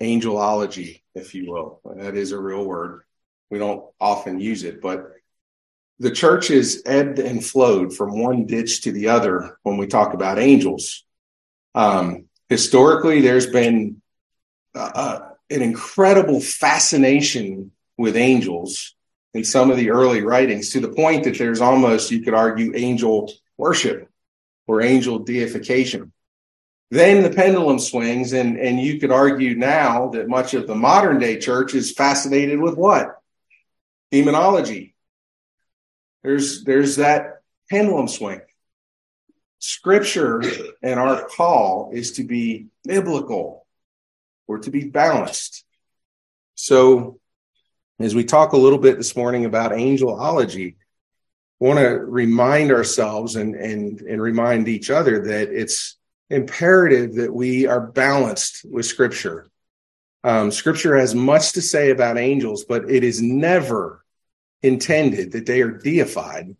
angelology, 0.00 1.02
if 1.14 1.34
you 1.34 1.50
will. 1.50 1.80
That 1.96 2.16
is 2.16 2.32
a 2.32 2.38
real 2.38 2.64
word. 2.64 3.02
We 3.50 3.58
don't 3.58 3.84
often 4.00 4.40
use 4.40 4.64
it, 4.64 4.80
but 4.80 5.12
the 5.98 6.10
church 6.10 6.50
is 6.50 6.82
ebbed 6.84 7.18
and 7.18 7.44
flowed 7.44 7.94
from 7.94 8.20
one 8.20 8.46
ditch 8.46 8.82
to 8.82 8.92
the 8.92 9.08
other 9.08 9.58
when 9.62 9.76
we 9.76 9.86
talk 9.86 10.14
about 10.14 10.38
angels. 10.38 11.04
Um, 11.74 12.26
historically, 12.48 13.20
there's 13.20 13.46
been 13.46 14.02
uh, 14.74 14.90
uh 14.94 15.28
an 15.48 15.62
incredible 15.62 16.40
fascination 16.40 17.70
with 17.96 18.16
angels 18.16 18.94
in 19.32 19.44
some 19.44 19.70
of 19.70 19.76
the 19.76 19.90
early 19.90 20.22
writings 20.22 20.70
to 20.70 20.80
the 20.80 20.88
point 20.88 21.24
that 21.24 21.38
there's 21.38 21.60
almost, 21.60 22.10
you 22.10 22.22
could 22.22 22.34
argue, 22.34 22.72
angel 22.74 23.32
worship 23.56 24.10
or 24.66 24.82
angel 24.82 25.20
deification. 25.20 26.12
Then 26.90 27.22
the 27.22 27.30
pendulum 27.30 27.78
swings, 27.78 28.32
and, 28.32 28.58
and 28.58 28.78
you 28.80 29.00
could 29.00 29.10
argue 29.10 29.56
now 29.56 30.08
that 30.10 30.28
much 30.28 30.54
of 30.54 30.66
the 30.66 30.74
modern 30.74 31.18
day 31.18 31.38
church 31.38 31.74
is 31.74 31.92
fascinated 31.92 32.60
with 32.60 32.76
what? 32.76 33.16
Demonology. 34.12 34.94
There's, 36.22 36.62
there's 36.62 36.96
that 36.96 37.40
pendulum 37.68 38.06
swing. 38.06 38.40
Scripture 39.58 40.42
and 40.82 41.00
our 41.00 41.26
call 41.26 41.90
is 41.92 42.12
to 42.12 42.24
be 42.24 42.66
biblical 42.84 43.66
or 44.46 44.58
to 44.58 44.70
be 44.70 44.84
balanced. 44.84 45.64
So, 46.54 47.18
as 47.98 48.14
we 48.14 48.24
talk 48.24 48.52
a 48.52 48.58
little 48.58 48.78
bit 48.78 48.96
this 48.96 49.16
morning 49.16 49.44
about 49.44 49.72
angelology, 49.72 50.76
I 51.60 51.64
want 51.64 51.78
to 51.78 51.88
remind 51.88 52.70
ourselves 52.70 53.36
and, 53.36 53.54
and, 53.54 54.00
and 54.02 54.20
remind 54.20 54.68
each 54.68 54.90
other 54.90 55.24
that 55.24 55.48
it's 55.48 55.96
imperative 56.30 57.16
that 57.16 57.32
we 57.32 57.66
are 57.66 57.80
balanced 57.80 58.64
with 58.68 58.86
Scripture. 58.86 59.48
Um, 60.24 60.50
scripture 60.50 60.96
has 60.96 61.14
much 61.14 61.52
to 61.52 61.62
say 61.62 61.90
about 61.90 62.18
angels, 62.18 62.64
but 62.64 62.90
it 62.90 63.04
is 63.04 63.22
never 63.22 64.04
intended 64.60 65.32
that 65.32 65.46
they 65.46 65.62
are 65.62 65.70
deified 65.70 66.56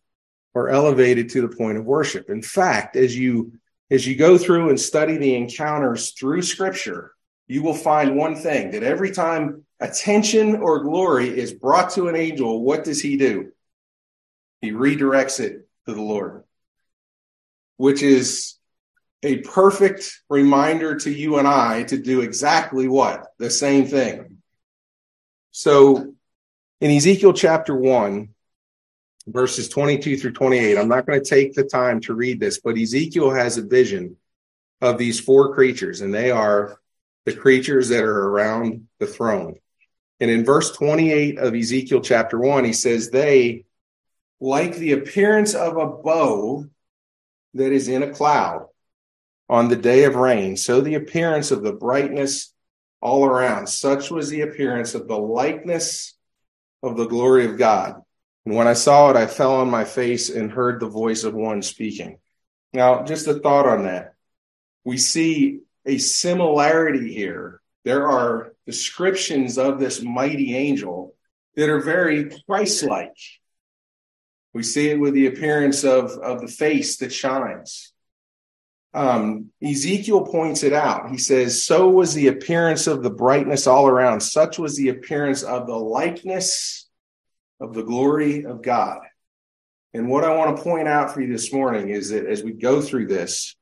or 0.55 0.69
elevated 0.69 1.31
to 1.31 1.43
the 1.43 1.57
point 1.57 1.77
of 1.77 1.85
worship. 1.85 2.31
In 2.31 2.43
fact, 2.43 2.95
as 2.95 3.17
you 3.19 3.53
as 3.91 4.07
you 4.07 4.15
go 4.15 4.39
through 4.39 4.69
and 4.69 4.81
study 4.81 5.17
the 5.17 5.35
encounters 5.35 6.11
through 6.13 6.43
Scripture, 6.43 7.13
you 7.49 7.63
will 7.63 7.75
find 7.75 8.17
one 8.17 8.37
thing 8.37 8.71
that 8.73 8.83
every 8.83 9.11
time 9.11 9.65
attention 9.81 10.57
or 10.57 10.85
glory 10.85 11.29
is 11.29 11.53
brought 11.53 11.91
to 11.91 12.09
an 12.09 12.17
angel, 12.17 12.63
what 12.63 12.85
does 12.85 13.01
he 13.01 13.17
do? 13.17 13.53
He 14.61 14.73
redirects 14.73 15.41
it 15.41 15.69
to 15.87 15.95
the 15.95 16.03
Lord, 16.03 16.45
which 17.77 18.03
is 18.03 18.56
a 19.23 19.39
perfect 19.39 20.21
reminder 20.29 20.97
to 20.97 21.11
you 21.11 21.39
and 21.39 21.49
I 21.49 21.85
to 21.85 21.99
do 21.99 22.21
exactly 22.21 22.89
what? 22.89 23.27
The 23.39 23.51
same 23.51 23.87
thing. 23.87 24.39
So 25.51 26.15
in 26.81 26.91
Ezekiel 26.91 27.33
chapter 27.33 27.75
1, 27.75 28.29
verses 29.27 29.69
22 29.69 30.19
through 30.19 30.33
28, 30.33 30.79
I'm 30.79 30.89
not 30.89 31.07
going 31.07 31.23
to 31.23 31.29
take 31.29 31.55
the 31.55 31.65
time 31.65 32.01
to 32.01 32.15
read 32.15 32.39
this, 32.39 32.61
but 32.61 32.79
Ezekiel 32.79 33.31
has 33.31 33.57
a 33.57 33.63
vision 33.63 34.17
of 34.81 34.99
these 34.99 35.19
four 35.19 35.55
creatures, 35.55 36.03
and 36.03 36.13
they 36.13 36.31
are 36.31 36.79
the 37.25 37.33
creatures 37.33 37.89
that 37.89 38.05
are 38.05 38.29
around 38.29 38.87
the 38.99 39.07
throne. 39.07 39.57
And 40.21 40.31
in 40.31 40.45
verse 40.45 40.71
28 40.73 41.39
of 41.39 41.55
Ezekiel 41.55 42.01
chapter 42.01 42.39
1, 42.39 42.65
he 42.65 42.73
says, 42.73 43.11
They, 43.11 43.65
like 44.41 44.77
the 44.77 44.93
appearance 44.93 45.55
of 45.55 45.77
a 45.77 45.87
bow 45.87 46.67
that 47.55 47.73
is 47.73 47.89
in 47.89 48.03
a 48.03 48.13
cloud, 48.13 48.67
on 49.49 49.69
the 49.69 49.77
day 49.77 50.05
of 50.05 50.17
rain. 50.17 50.57
So 50.57 50.81
the 50.81 50.95
appearance 50.95 51.51
of 51.51 51.63
the 51.63 51.73
brightness 51.73 52.53
all 53.01 53.25
around, 53.25 53.69
such 53.69 54.11
was 54.11 54.29
the 54.29 54.41
appearance 54.41 54.95
of 54.95 55.07
the 55.07 55.19
likeness 55.19 56.15
of 56.83 56.97
the 56.97 57.07
glory 57.07 57.47
of 57.47 57.59
God. 57.59 58.01
And 58.45 58.55
when 58.55 58.67
I 58.69 58.73
saw 58.73 59.11
it, 59.11 59.17
I 59.17 59.27
fell 59.27 59.57
on 59.57 59.71
my 59.71 59.85
face 59.85 60.31
and 60.31 60.51
heard 60.51 60.81
the 60.81 60.89
voice 60.89 61.25
of 61.25 61.35
one 61.35 61.63
speaking. 61.63 62.19
Now, 62.73 63.05
just 63.05 63.27
a 63.27 63.35
thought 63.35 63.67
on 63.67 63.85
that. 63.85 64.15
We 64.85 64.99
see 64.99 65.61
a 65.85 65.99
similarity 65.99 67.13
here. 67.13 67.61
There 67.85 68.09
are 68.09 68.53
descriptions 68.67 69.59
of 69.59 69.79
this 69.79 70.03
mighty 70.03 70.57
angel 70.57 71.15
that 71.55 71.69
are 71.69 71.81
very 71.81 72.31
Christ 72.47 72.85
like. 72.85 73.17
We 74.53 74.63
see 74.63 74.91
it 74.91 74.99
with 74.99 75.15
the 75.15 75.27
appearance 75.27 75.85
of, 75.85 76.13
of 76.13 76.41
the 76.41 76.49
face 76.49 76.97
that 76.99 77.13
shines 77.13 77.93
um, 78.97 79.51
Ezekiel 79.63 80.23
points 80.23 80.63
it 80.63 80.73
out. 80.73 81.11
He 81.11 81.19
says, 81.19 81.63
So 81.63 81.89
was 81.89 82.15
the 82.15 82.29
appearance 82.29 82.87
of 82.87 83.03
the 83.03 83.11
brightness 83.11 83.67
all 83.67 83.87
around, 83.87 84.21
such 84.21 84.59
was 84.59 84.75
the 84.77 84.89
appearance 84.89 85.43
of 85.43 85.67
the 85.67 85.77
likeness 85.77 86.89
of 87.61 87.75
the 87.75 87.83
glory 87.83 88.45
of 88.47 88.63
God. 88.63 89.01
And 89.93 90.09
what 90.09 90.25
I 90.25 90.35
want 90.35 90.57
to 90.57 90.63
point 90.63 90.89
out 90.89 91.13
for 91.13 91.21
you 91.21 91.31
this 91.31 91.53
morning 91.53 91.91
is 91.91 92.09
that 92.11 92.27
as 92.27 92.43
we 92.43 92.53
go 92.53 92.81
through 92.81 93.09
this, 93.09 93.55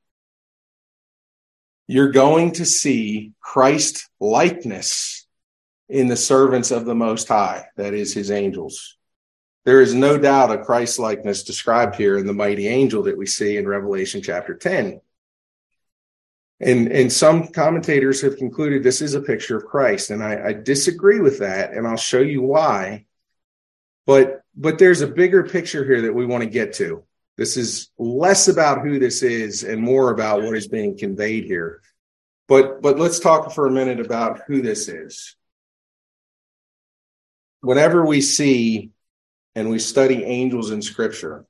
you're 1.88 2.12
going 2.12 2.52
to 2.52 2.64
see 2.64 3.32
Christ 3.40 4.08
likeness 4.20 5.26
in 5.88 6.06
the 6.06 6.16
servants 6.16 6.70
of 6.70 6.86
the 6.86 6.94
Most 6.94 7.28
High, 7.28 7.66
that 7.76 7.92
is, 7.92 8.14
his 8.14 8.30
angels. 8.30 8.96
There 9.64 9.80
is 9.80 9.94
no 9.94 10.16
doubt 10.16 10.52
a 10.52 10.58
Christ 10.58 10.98
likeness 10.98 11.42
described 11.42 11.96
here 11.96 12.18
in 12.18 12.26
the 12.26 12.32
mighty 12.32 12.68
angel 12.68 13.02
that 13.04 13.18
we 13.18 13.26
see 13.26 13.56
in 13.56 13.66
Revelation 13.66 14.22
chapter 14.22 14.54
10. 14.54 15.00
And, 16.64 16.90
and 16.90 17.12
some 17.12 17.48
commentators 17.48 18.22
have 18.22 18.38
concluded 18.38 18.82
this 18.82 19.02
is 19.02 19.12
a 19.12 19.20
picture 19.20 19.54
of 19.54 19.66
Christ. 19.66 20.10
And 20.10 20.24
I, 20.24 20.48
I 20.48 20.52
disagree 20.54 21.20
with 21.20 21.40
that, 21.40 21.72
and 21.72 21.86
I'll 21.86 21.96
show 21.96 22.20
you 22.20 22.40
why. 22.40 23.04
But 24.06 24.40
but 24.56 24.78
there's 24.78 25.02
a 25.02 25.06
bigger 25.06 25.42
picture 25.42 25.84
here 25.84 26.02
that 26.02 26.14
we 26.14 26.24
want 26.24 26.42
to 26.42 26.48
get 26.48 26.74
to. 26.74 27.04
This 27.36 27.56
is 27.56 27.90
less 27.98 28.48
about 28.48 28.82
who 28.82 28.98
this 28.98 29.22
is 29.22 29.62
and 29.64 29.82
more 29.82 30.10
about 30.10 30.42
what 30.42 30.56
is 30.56 30.68
being 30.68 30.96
conveyed 30.96 31.44
here. 31.44 31.82
But 32.48 32.80
but 32.80 32.98
let's 32.98 33.18
talk 33.18 33.52
for 33.52 33.66
a 33.66 33.72
minute 33.72 34.00
about 34.00 34.40
who 34.46 34.62
this 34.62 34.88
is. 34.88 35.36
Whenever 37.60 38.06
we 38.06 38.20
see 38.20 38.90
and 39.54 39.68
we 39.68 39.78
study 39.78 40.24
angels 40.24 40.70
in 40.70 40.80
scripture, 40.80 41.44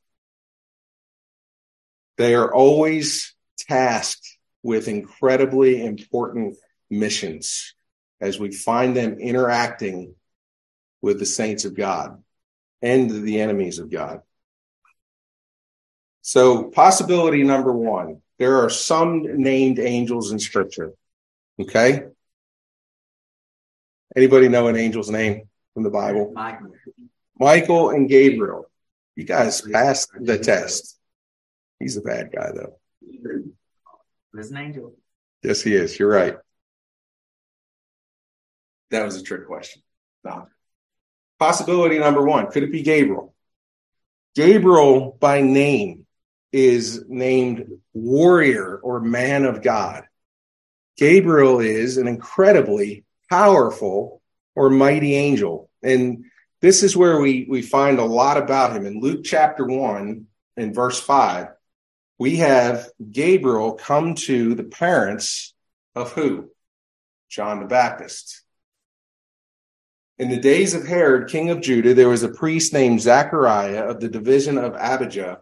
they 2.16 2.35
are 2.35 2.52
always 2.52 3.35
tasked 3.59 4.34
with 4.64 4.88
incredibly 4.88 5.85
important 5.85 6.56
missions 6.90 7.75
as 8.21 8.40
we 8.40 8.50
find 8.50 8.97
them 8.97 9.18
interacting 9.21 10.14
with 11.02 11.18
the 11.18 11.26
saints 11.26 11.66
of 11.66 11.76
God 11.76 12.23
and 12.80 13.11
the 13.11 13.40
enemies 13.40 13.78
of 13.78 13.90
God. 13.90 14.23
So, 16.23 16.64
possibility 16.64 17.42
number 17.42 17.73
one 17.73 18.23
there 18.38 18.64
are 18.64 18.71
some 18.71 19.23
named 19.23 19.78
angels 19.78 20.33
in 20.33 20.38
scripture. 20.38 20.92
Okay. 21.61 22.06
Anybody 24.16 24.49
know 24.49 24.66
an 24.68 24.76
angel's 24.76 25.11
name 25.11 25.49
from 25.75 25.83
the 25.83 25.90
Bible? 25.90 26.33
Michael. 27.38 27.90
And 27.90 28.09
Gabriel. 28.09 28.71
You 29.14 29.25
guys 29.25 29.61
passed 29.61 30.11
the 30.18 30.38
test. 30.38 30.99
He's 31.78 31.97
a 31.97 32.00
bad 32.00 32.33
guy, 32.33 32.50
though. 32.54 32.78
He's 34.35 34.50
an 34.50 34.57
angel. 34.57 34.95
Yes, 35.43 35.62
he 35.62 35.75
is. 35.75 35.99
You're 35.99 36.11
right. 36.11 36.37
That 38.91 39.05
was 39.05 39.17
a 39.17 39.23
trick 39.23 39.47
question. 39.47 39.83
No. 40.25 40.49
Possibility 41.38 41.99
number 41.99 42.23
one 42.23 42.50
could 42.50 42.62
it 42.62 42.73
be 42.73 42.83
Gabriel? 42.83 43.35
Gabriel, 44.35 45.17
by 45.21 45.41
name, 45.41 46.07
is 46.53 47.05
named 47.09 47.67
warrior 47.93 48.79
or 48.83 49.00
man 49.00 49.45
of 49.45 49.62
God. 49.62 50.05
Gabriel 50.97 51.61
is 51.61 51.97
an 51.97 52.07
incredibly 52.07 53.05
powerful 53.29 54.23
or 54.55 54.71
mighty 54.71 55.14
angel. 55.14 55.69
And 55.83 56.25
this 56.61 56.83
is 56.83 56.97
where 56.97 57.21
we, 57.21 57.47
we 57.49 57.62
find 57.62 57.99
a 57.99 58.05
lot 58.05 58.37
about 58.37 58.75
him. 58.75 58.87
In 58.87 59.00
Luke 59.00 59.25
chapter 59.25 59.67
1 59.67 60.26
and 60.57 60.75
verse 60.75 61.00
5, 61.00 61.49
we 62.18 62.37
have 62.37 62.88
Gabriel 63.11 63.73
come 63.73 64.14
to 64.14 64.54
the 64.54 64.64
parents 64.64 65.54
of 65.94 66.12
who? 66.12 66.50
John 67.28 67.61
the 67.61 67.66
Baptist. 67.66 68.42
In 70.16 70.28
the 70.28 70.38
days 70.38 70.75
of 70.75 70.87
Herod, 70.87 71.28
king 71.28 71.50
of 71.50 71.61
Judah, 71.61 71.94
there 71.94 72.09
was 72.09 72.23
a 72.23 72.28
priest 72.28 72.73
named 72.73 73.00
Zachariah 73.00 73.88
of 73.88 73.99
the 73.99 74.09
division 74.09 74.59
of 74.59 74.76
Abijah, 74.76 75.40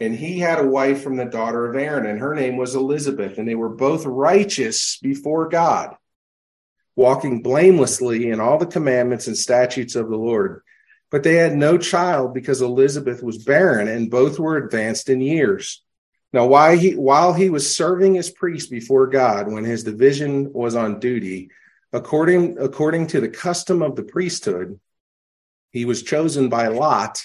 and 0.00 0.16
he 0.16 0.40
had 0.40 0.58
a 0.58 0.66
wife 0.66 1.02
from 1.02 1.16
the 1.16 1.26
daughter 1.26 1.68
of 1.68 1.76
Aaron, 1.76 2.06
and 2.06 2.18
her 2.18 2.34
name 2.34 2.56
was 2.56 2.74
Elizabeth, 2.74 3.38
and 3.38 3.46
they 3.46 3.54
were 3.54 3.68
both 3.68 4.04
righteous 4.04 4.98
before 5.00 5.48
God, 5.48 5.94
walking 6.96 7.42
blamelessly 7.42 8.30
in 8.30 8.40
all 8.40 8.58
the 8.58 8.66
commandments 8.66 9.28
and 9.28 9.36
statutes 9.36 9.94
of 9.94 10.08
the 10.08 10.16
Lord. 10.16 10.62
But 11.12 11.22
they 11.22 11.34
had 11.34 11.54
no 11.54 11.78
child 11.78 12.34
because 12.34 12.62
Elizabeth 12.62 13.22
was 13.22 13.44
barren, 13.44 13.86
and 13.86 14.10
both 14.10 14.40
were 14.40 14.56
advanced 14.56 15.08
in 15.08 15.20
years. 15.20 15.84
Now, 16.32 16.46
while 16.46 16.76
he, 16.76 16.94
while 16.94 17.32
he 17.32 17.50
was 17.50 17.76
serving 17.76 18.16
as 18.16 18.30
priest 18.30 18.70
before 18.70 19.08
God, 19.08 19.50
when 19.50 19.64
his 19.64 19.82
division 19.84 20.52
was 20.52 20.76
on 20.76 21.00
duty, 21.00 21.50
According, 21.92 22.58
according 22.58 23.08
to 23.08 23.20
the 23.20 23.28
custom 23.28 23.82
of 23.82 23.96
the 23.96 24.04
priesthood, 24.04 24.78
he 25.70 25.84
was 25.84 26.02
chosen 26.02 26.48
by 26.48 26.68
Lot 26.68 27.24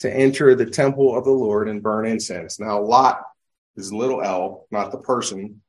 to 0.00 0.14
enter 0.14 0.54
the 0.54 0.66
temple 0.66 1.16
of 1.16 1.24
the 1.24 1.30
Lord 1.30 1.68
and 1.68 1.82
burn 1.82 2.06
incense. 2.06 2.60
Now, 2.60 2.82
Lot 2.82 3.22
is 3.76 3.92
little 3.92 4.22
l, 4.22 4.66
not 4.70 4.92
the 4.92 4.98
person, 4.98 5.62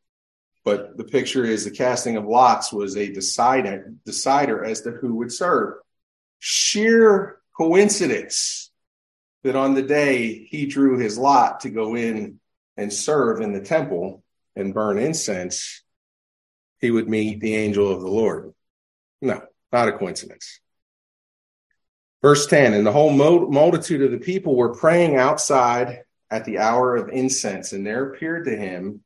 but 0.65 0.98
the 0.98 1.06
picture 1.06 1.45
is 1.45 1.63
the 1.63 1.72
casting 1.72 2.17
of 2.17 2.26
lots 2.26 2.74
was 2.74 2.98
a 2.98 3.12
decider, 3.12 3.93
decider 4.06 4.65
as 4.65 4.82
to 4.82 4.91
who 4.91 5.15
would 5.15 5.32
serve. 5.32 5.76
Sheer 6.39 7.38
coincidence 7.56 8.69
that 9.43 9.56
on 9.56 9.76
the 9.76 9.82
day 9.82 10.43
he 10.43 10.65
drew 10.65 10.98
his 10.98 11.17
lot 11.17 11.62
to 11.62 11.69
go 11.69 11.95
in 11.95 12.38
and 12.80 12.94
serve 12.94 13.42
in 13.42 13.52
the 13.52 13.62
temple 13.62 14.24
and 14.56 14.74
burn 14.74 14.98
incense, 14.98 15.84
he 16.80 16.92
would 16.92 17.10
meet 17.10 17.42
the 17.42 17.56
angel 17.56 17.92
of 17.92 18.02
the 18.02 18.08
Lord. 18.08 18.54
No, 19.22 19.42
not 19.72 19.89
a 19.89 19.92
coincidence. 19.92 20.62
Verse 22.22 22.48
10 22.48 22.74
And 22.74 22.86
the 22.86 22.92
whole 22.92 23.12
multitude 23.12 24.02
of 24.02 24.12
the 24.12 24.18
people 24.18 24.56
were 24.56 24.74
praying 24.74 25.18
outside 25.18 26.04
at 26.32 26.46
the 26.46 26.60
hour 26.60 26.96
of 26.96 27.10
incense, 27.10 27.74
and 27.74 27.86
there 27.86 28.12
appeared 28.12 28.46
to 28.46 28.56
him 28.56 29.02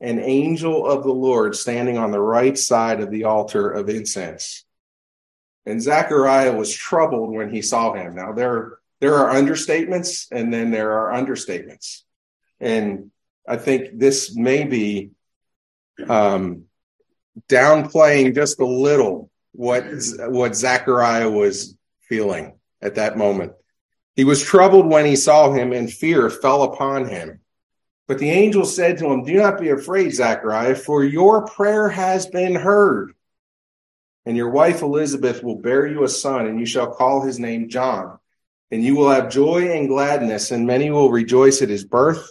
an 0.00 0.20
angel 0.20 0.86
of 0.86 1.02
the 1.02 1.12
Lord 1.12 1.56
standing 1.56 1.98
on 1.98 2.12
the 2.12 2.20
right 2.20 2.56
side 2.56 3.00
of 3.00 3.10
the 3.10 3.24
altar 3.24 3.68
of 3.68 3.88
incense. 3.88 4.64
And 5.66 5.82
Zechariah 5.82 6.56
was 6.56 6.72
troubled 6.72 7.34
when 7.34 7.52
he 7.52 7.60
saw 7.60 7.92
him. 7.92 8.14
Now, 8.14 8.32
there, 8.32 8.78
there 9.00 9.16
are 9.16 9.34
understatements, 9.34 10.28
and 10.30 10.54
then 10.54 10.70
there 10.70 10.92
are 10.92 11.12
understatements. 11.12 12.02
And 12.60 13.10
I 13.48 13.56
think 13.56 13.98
this 13.98 14.36
may 14.36 14.64
be 14.64 15.12
um, 16.06 16.64
downplaying 17.48 18.34
just 18.34 18.60
a 18.60 18.66
little 18.66 19.30
what 19.52 19.84
what 20.28 20.54
Zachariah 20.54 21.30
was 21.30 21.74
feeling 22.02 22.58
at 22.82 22.96
that 22.96 23.16
moment. 23.16 23.52
He 24.14 24.24
was 24.24 24.42
troubled 24.42 24.86
when 24.86 25.06
he 25.06 25.16
saw 25.16 25.52
him, 25.52 25.72
and 25.72 25.90
fear 25.90 26.28
fell 26.28 26.64
upon 26.64 27.06
him. 27.06 27.40
But 28.06 28.18
the 28.18 28.30
angel 28.30 28.64
said 28.64 28.98
to 28.98 29.06
him, 29.06 29.24
Do 29.24 29.34
not 29.34 29.60
be 29.60 29.70
afraid, 29.70 30.10
Zachariah, 30.10 30.74
for 30.74 31.04
your 31.04 31.46
prayer 31.46 31.88
has 31.88 32.26
been 32.26 32.54
heard. 32.54 33.14
And 34.26 34.36
your 34.36 34.50
wife 34.50 34.82
Elizabeth 34.82 35.42
will 35.42 35.60
bear 35.60 35.86
you 35.86 36.04
a 36.04 36.08
son, 36.08 36.46
and 36.46 36.60
you 36.60 36.66
shall 36.66 36.92
call 36.92 37.22
his 37.22 37.38
name 37.38 37.68
John. 37.68 38.18
And 38.70 38.84
you 38.84 38.96
will 38.96 39.08
have 39.08 39.30
joy 39.30 39.70
and 39.70 39.88
gladness, 39.88 40.50
and 40.50 40.66
many 40.66 40.90
will 40.90 41.10
rejoice 41.10 41.62
at 41.62 41.70
his 41.70 41.84
birth 41.84 42.30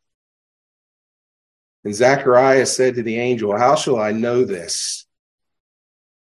And 1.83 1.95
Zacharias 1.95 2.75
said 2.75 2.95
to 2.95 3.03
the 3.03 3.17
angel, 3.17 3.57
How 3.57 3.75
shall 3.75 3.99
I 3.99 4.11
know 4.11 4.45
this? 4.45 5.05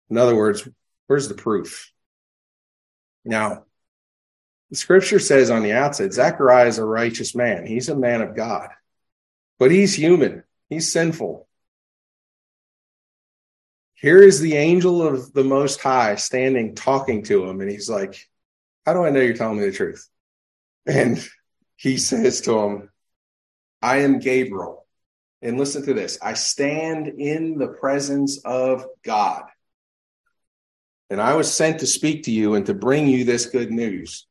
In 0.09 0.17
other 0.17 0.35
words, 0.35 0.67
where's 1.07 1.27
the 1.27 1.35
proof? 1.35 1.91
Now, 3.23 3.63
the 4.69 4.75
scripture 4.75 5.19
says 5.19 5.49
on 5.49 5.63
the 5.63 5.73
outset, 5.73 6.13
Zechariah 6.13 6.67
is 6.67 6.77
a 6.77 6.85
righteous 6.85 7.33
man. 7.35 7.65
He's 7.65 7.89
a 7.89 7.95
man 7.95 8.21
of 8.21 8.35
God, 8.35 8.69
but 9.59 9.71
he's 9.71 9.93
human, 9.93 10.43
he's 10.69 10.91
sinful. 10.91 11.47
Here 13.95 14.21
is 14.21 14.39
the 14.39 14.55
angel 14.55 15.01
of 15.01 15.33
the 15.33 15.43
Most 15.43 15.81
High 15.81 16.15
standing 16.15 16.75
talking 16.75 17.23
to 17.23 17.45
him, 17.45 17.61
and 17.61 17.71
he's 17.71 17.89
like, 17.89 18.27
How 18.85 18.93
do 18.93 19.03
I 19.03 19.09
know 19.09 19.21
you're 19.21 19.33
telling 19.33 19.59
me 19.59 19.65
the 19.65 19.71
truth? 19.71 20.07
And 20.85 21.25
he 21.75 21.97
says 21.97 22.41
to 22.41 22.59
him, 22.59 22.89
I 23.81 23.97
am 23.97 24.19
Gabriel 24.19 24.86
and 25.41 25.57
listen 25.57 25.83
to 25.85 25.93
this 25.93 26.17
I 26.21 26.33
stand 26.33 27.07
in 27.07 27.57
the 27.57 27.67
presence 27.67 28.39
of 28.43 28.85
God. 29.03 29.43
And 31.09 31.21
I 31.21 31.35
was 31.35 31.51
sent 31.51 31.79
to 31.79 31.87
speak 31.87 32.23
to 32.23 32.31
you 32.31 32.55
and 32.55 32.65
to 32.65 32.73
bring 32.73 33.07
you 33.07 33.23
this 33.23 33.45
good 33.45 33.71
news. 33.71 34.27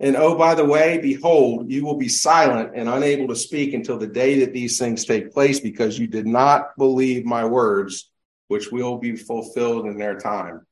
And 0.00 0.16
oh, 0.16 0.36
by 0.36 0.56
the 0.56 0.64
way, 0.64 0.98
behold, 0.98 1.70
you 1.70 1.84
will 1.84 1.96
be 1.96 2.08
silent 2.08 2.72
and 2.74 2.88
unable 2.88 3.28
to 3.28 3.36
speak 3.36 3.72
until 3.72 3.98
the 3.98 4.08
day 4.08 4.40
that 4.40 4.52
these 4.52 4.76
things 4.76 5.04
take 5.04 5.32
place, 5.32 5.60
because 5.60 5.96
you 5.96 6.08
did 6.08 6.26
not 6.26 6.76
believe 6.76 7.24
my 7.24 7.44
words, 7.44 8.10
which 8.48 8.72
will 8.72 8.98
be 8.98 9.14
fulfilled 9.14 9.86
in 9.86 9.98
their 9.98 10.18
time. 10.18 10.66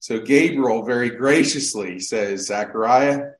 So 0.00 0.18
Gabriel 0.18 0.82
very 0.82 1.10
graciously 1.10 2.00
says, 2.00 2.46
Zechariah, 2.46 3.34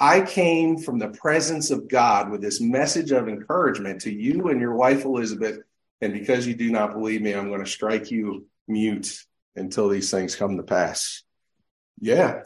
I 0.00 0.22
came 0.22 0.78
from 0.78 0.98
the 0.98 1.10
presence 1.10 1.70
of 1.70 1.86
God 1.86 2.30
with 2.30 2.40
this 2.40 2.58
message 2.58 3.12
of 3.12 3.28
encouragement 3.28 4.00
to 4.02 4.12
you 4.12 4.48
and 4.48 4.58
your 4.58 4.74
wife 4.74 5.04
Elizabeth. 5.04 5.58
And 6.00 6.14
because 6.14 6.46
you 6.46 6.54
do 6.54 6.70
not 6.70 6.94
believe 6.94 7.20
me, 7.20 7.34
I'm 7.34 7.48
going 7.48 7.62
to 7.62 7.70
strike 7.70 8.10
you 8.10 8.46
mute 8.66 9.22
until 9.54 9.90
these 9.90 10.10
things 10.10 10.34
come 10.34 10.56
to 10.56 10.62
pass. 10.62 11.22
Yeah. 12.00 12.42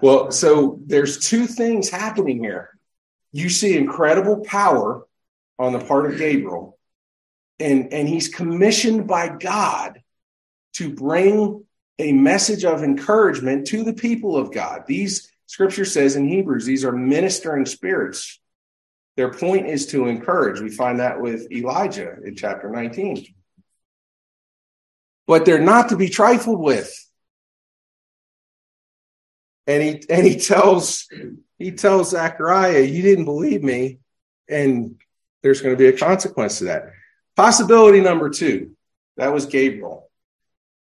Well, 0.00 0.30
so 0.30 0.78
there's 0.86 1.18
two 1.18 1.46
things 1.46 1.90
happening 1.90 2.38
here. 2.38 2.78
You 3.32 3.48
see 3.48 3.76
incredible 3.76 4.44
power 4.44 5.04
on 5.58 5.72
the 5.72 5.80
part 5.80 6.06
of 6.06 6.18
Gabriel, 6.18 6.78
and, 7.58 7.92
and 7.92 8.08
he's 8.08 8.28
commissioned 8.28 9.08
by 9.08 9.28
God 9.28 10.00
to 10.74 10.94
bring 10.94 11.64
a 11.98 12.12
message 12.12 12.64
of 12.64 12.84
encouragement 12.84 13.66
to 13.68 13.82
the 13.82 13.94
people 13.94 14.36
of 14.36 14.52
God. 14.52 14.84
These 14.86 15.32
scripture 15.46 15.84
says 15.84 16.16
in 16.16 16.28
Hebrews, 16.28 16.64
these 16.64 16.84
are 16.84 16.92
ministering 16.92 17.66
spirits. 17.66 18.40
Their 19.16 19.32
point 19.32 19.66
is 19.66 19.86
to 19.88 20.06
encourage. 20.06 20.60
We 20.60 20.70
find 20.70 21.00
that 21.00 21.20
with 21.20 21.50
Elijah 21.50 22.16
in 22.24 22.36
chapter 22.36 22.68
19. 22.68 23.26
But 25.26 25.44
they're 25.44 25.58
not 25.58 25.88
to 25.88 25.96
be 25.96 26.08
trifled 26.08 26.60
with 26.60 26.92
and 29.66 29.82
he 29.82 30.02
and 30.08 30.26
he 30.26 30.38
tells 30.38 31.08
he 31.58 31.72
tells 31.72 32.10
Zachariah, 32.10 32.80
"You 32.80 33.02
didn't 33.02 33.24
believe 33.24 33.62
me, 33.62 33.98
and 34.48 35.00
there's 35.42 35.60
going 35.60 35.74
to 35.74 35.78
be 35.78 35.88
a 35.88 35.98
consequence 35.98 36.58
to 36.58 36.64
that." 36.64 36.90
Possibility 37.34 38.00
number 38.00 38.30
two, 38.30 38.76
that 39.16 39.32
was 39.32 39.46
Gabriel. 39.46 40.10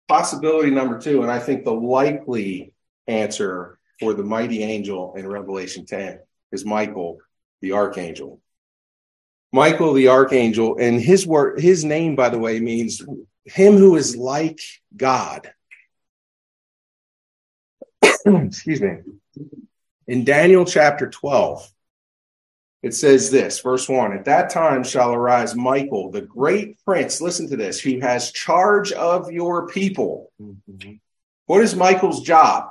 Possibility 0.08 0.72
number 0.72 1.00
two, 1.00 1.22
and 1.22 1.32
I 1.32 1.40
think 1.40 1.64
the 1.64 1.74
likely 1.74 2.74
answer 3.08 3.78
for 4.02 4.16
the 4.16 4.24
mighty 4.24 4.64
angel 4.64 5.14
in 5.16 5.28
Revelation 5.28 5.86
10 5.86 6.20
is 6.52 6.66
Michael, 6.66 7.20
the 7.62 7.74
archangel. 7.74 8.42
Michael, 9.54 9.94
the 9.94 10.08
archangel, 10.08 10.78
and 10.80 11.00
his 11.00 11.28
word, 11.28 11.62
his 11.62 11.86
name, 11.86 12.16
by 12.16 12.30
the 12.30 12.40
way, 12.40 12.60
means 12.60 13.04
him 13.46 13.78
who 13.78 13.96
is 13.96 14.18
like 14.18 14.60
God. 14.98 15.52
excuse 18.26 18.82
me, 18.82 18.98
in 20.08 20.24
Daniel 20.24 20.66
chapter 20.66 21.08
12, 21.08 21.70
it 22.82 22.96
says 22.96 23.30
this, 23.30 23.60
verse 23.60 23.88
1 23.88 24.14
At 24.14 24.26
that 24.26 24.50
time 24.50 24.84
shall 24.84 25.14
arise 25.14 25.54
Michael, 25.54 26.10
the 26.10 26.22
great 26.22 26.84
prince, 26.84 27.22
listen 27.22 27.48
to 27.50 27.58
this, 27.58 27.80
who 27.80 28.00
has 28.00 28.32
charge 28.32 28.92
of 28.94 29.32
your 29.32 29.68
people. 29.68 30.32
Mm-hmm. 30.42 30.94
What 31.46 31.62
is 31.62 31.76
Michael's 31.76 32.24
job? 32.24 32.70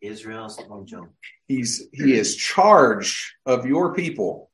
Israel's 0.00 0.60
angel. 0.72 1.08
He's 1.48 1.88
he 1.92 2.14
is 2.14 2.36
charge 2.36 3.36
of 3.46 3.66
your 3.66 3.94
people. 3.94 4.50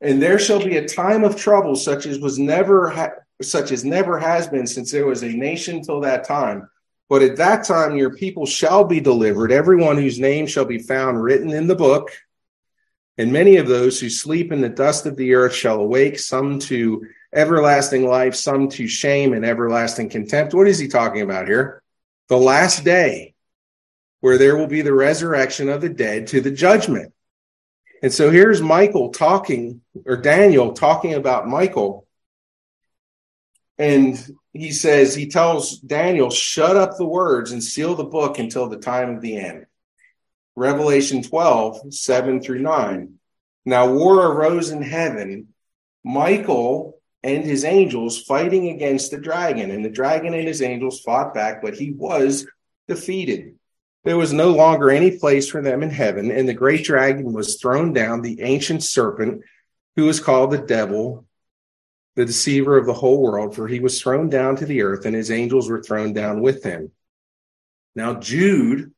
And 0.00 0.22
there 0.22 0.38
shall 0.38 0.62
be 0.62 0.76
a 0.76 0.86
time 0.86 1.24
of 1.24 1.36
trouble 1.36 1.74
such 1.74 2.06
as 2.06 2.18
was 2.18 2.38
never 2.38 2.90
ha- 2.90 3.10
such 3.42 3.72
as 3.72 3.84
never 3.84 4.18
has 4.18 4.48
been 4.48 4.66
since 4.66 4.90
there 4.90 5.06
was 5.06 5.22
a 5.22 5.28
nation 5.28 5.82
till 5.82 6.00
that 6.00 6.24
time 6.24 6.68
but 7.08 7.22
at 7.22 7.36
that 7.36 7.64
time, 7.64 7.96
your 7.96 8.14
people 8.14 8.44
shall 8.44 8.84
be 8.84 9.00
delivered, 9.00 9.50
everyone 9.50 9.96
whose 9.96 10.20
name 10.20 10.46
shall 10.46 10.66
be 10.66 10.78
found 10.78 11.22
written 11.22 11.50
in 11.50 11.66
the 11.66 11.74
book. 11.74 12.10
And 13.16 13.32
many 13.32 13.56
of 13.56 13.66
those 13.66 13.98
who 13.98 14.10
sleep 14.10 14.52
in 14.52 14.60
the 14.60 14.68
dust 14.68 15.06
of 15.06 15.16
the 15.16 15.34
earth 15.34 15.54
shall 15.54 15.80
awake, 15.80 16.18
some 16.18 16.58
to 16.60 17.06
everlasting 17.34 18.06
life, 18.06 18.34
some 18.34 18.68
to 18.70 18.86
shame 18.86 19.32
and 19.32 19.44
everlasting 19.44 20.10
contempt. 20.10 20.54
What 20.54 20.68
is 20.68 20.78
he 20.78 20.86
talking 20.86 21.22
about 21.22 21.48
here? 21.48 21.82
The 22.28 22.36
last 22.36 22.84
day, 22.84 23.34
where 24.20 24.38
there 24.38 24.56
will 24.56 24.66
be 24.66 24.82
the 24.82 24.92
resurrection 24.92 25.68
of 25.68 25.80
the 25.80 25.88
dead 25.88 26.28
to 26.28 26.40
the 26.40 26.50
judgment. 26.50 27.12
And 28.02 28.12
so 28.12 28.30
here's 28.30 28.60
Michael 28.60 29.10
talking, 29.10 29.80
or 30.06 30.16
Daniel 30.16 30.72
talking 30.72 31.14
about 31.14 31.48
Michael. 31.48 32.06
And 33.76 34.18
he 34.52 34.72
says, 34.72 35.14
he 35.14 35.28
tells 35.28 35.78
Daniel, 35.78 36.30
shut 36.30 36.76
up 36.76 36.96
the 36.96 37.06
words 37.06 37.52
and 37.52 37.62
seal 37.62 37.94
the 37.94 38.04
book 38.04 38.38
until 38.38 38.68
the 38.68 38.78
time 38.78 39.14
of 39.14 39.20
the 39.20 39.36
end. 39.36 39.66
Revelation 40.56 41.22
12, 41.22 41.92
7 41.94 42.40
through 42.40 42.60
9. 42.60 43.14
Now 43.64 43.92
war 43.92 44.26
arose 44.26 44.70
in 44.70 44.82
heaven, 44.82 45.48
Michael 46.04 46.98
and 47.22 47.44
his 47.44 47.64
angels 47.64 48.22
fighting 48.22 48.68
against 48.70 49.10
the 49.10 49.18
dragon, 49.18 49.70
and 49.70 49.84
the 49.84 49.90
dragon 49.90 50.34
and 50.34 50.46
his 50.46 50.62
angels 50.62 51.00
fought 51.00 51.34
back, 51.34 51.60
but 51.62 51.74
he 51.74 51.90
was 51.92 52.46
defeated. 52.86 53.57
There 54.08 54.16
was 54.16 54.32
no 54.32 54.52
longer 54.52 54.90
any 54.90 55.18
place 55.18 55.50
for 55.50 55.60
them 55.60 55.82
in 55.82 55.90
heaven, 55.90 56.30
and 56.30 56.48
the 56.48 56.54
great 56.54 56.82
dragon 56.82 57.34
was 57.34 57.60
thrown 57.60 57.92
down, 57.92 58.22
the 58.22 58.40
ancient 58.40 58.82
serpent, 58.82 59.42
who 59.96 60.08
is 60.08 60.18
called 60.18 60.50
the 60.50 60.56
devil 60.56 61.26
the 62.16 62.24
deceiver 62.24 62.78
of 62.78 62.86
the 62.86 62.94
whole 62.94 63.20
world, 63.20 63.54
for 63.54 63.68
he 63.68 63.80
was 63.80 64.00
thrown 64.00 64.30
down 64.30 64.56
to 64.56 64.64
the 64.64 64.80
earth, 64.80 65.04
and 65.04 65.14
his 65.14 65.30
angels 65.30 65.68
were 65.68 65.82
thrown 65.82 66.14
down 66.14 66.40
with 66.40 66.64
him. 66.64 66.90
Now, 67.94 68.14
Jude, 68.14 68.94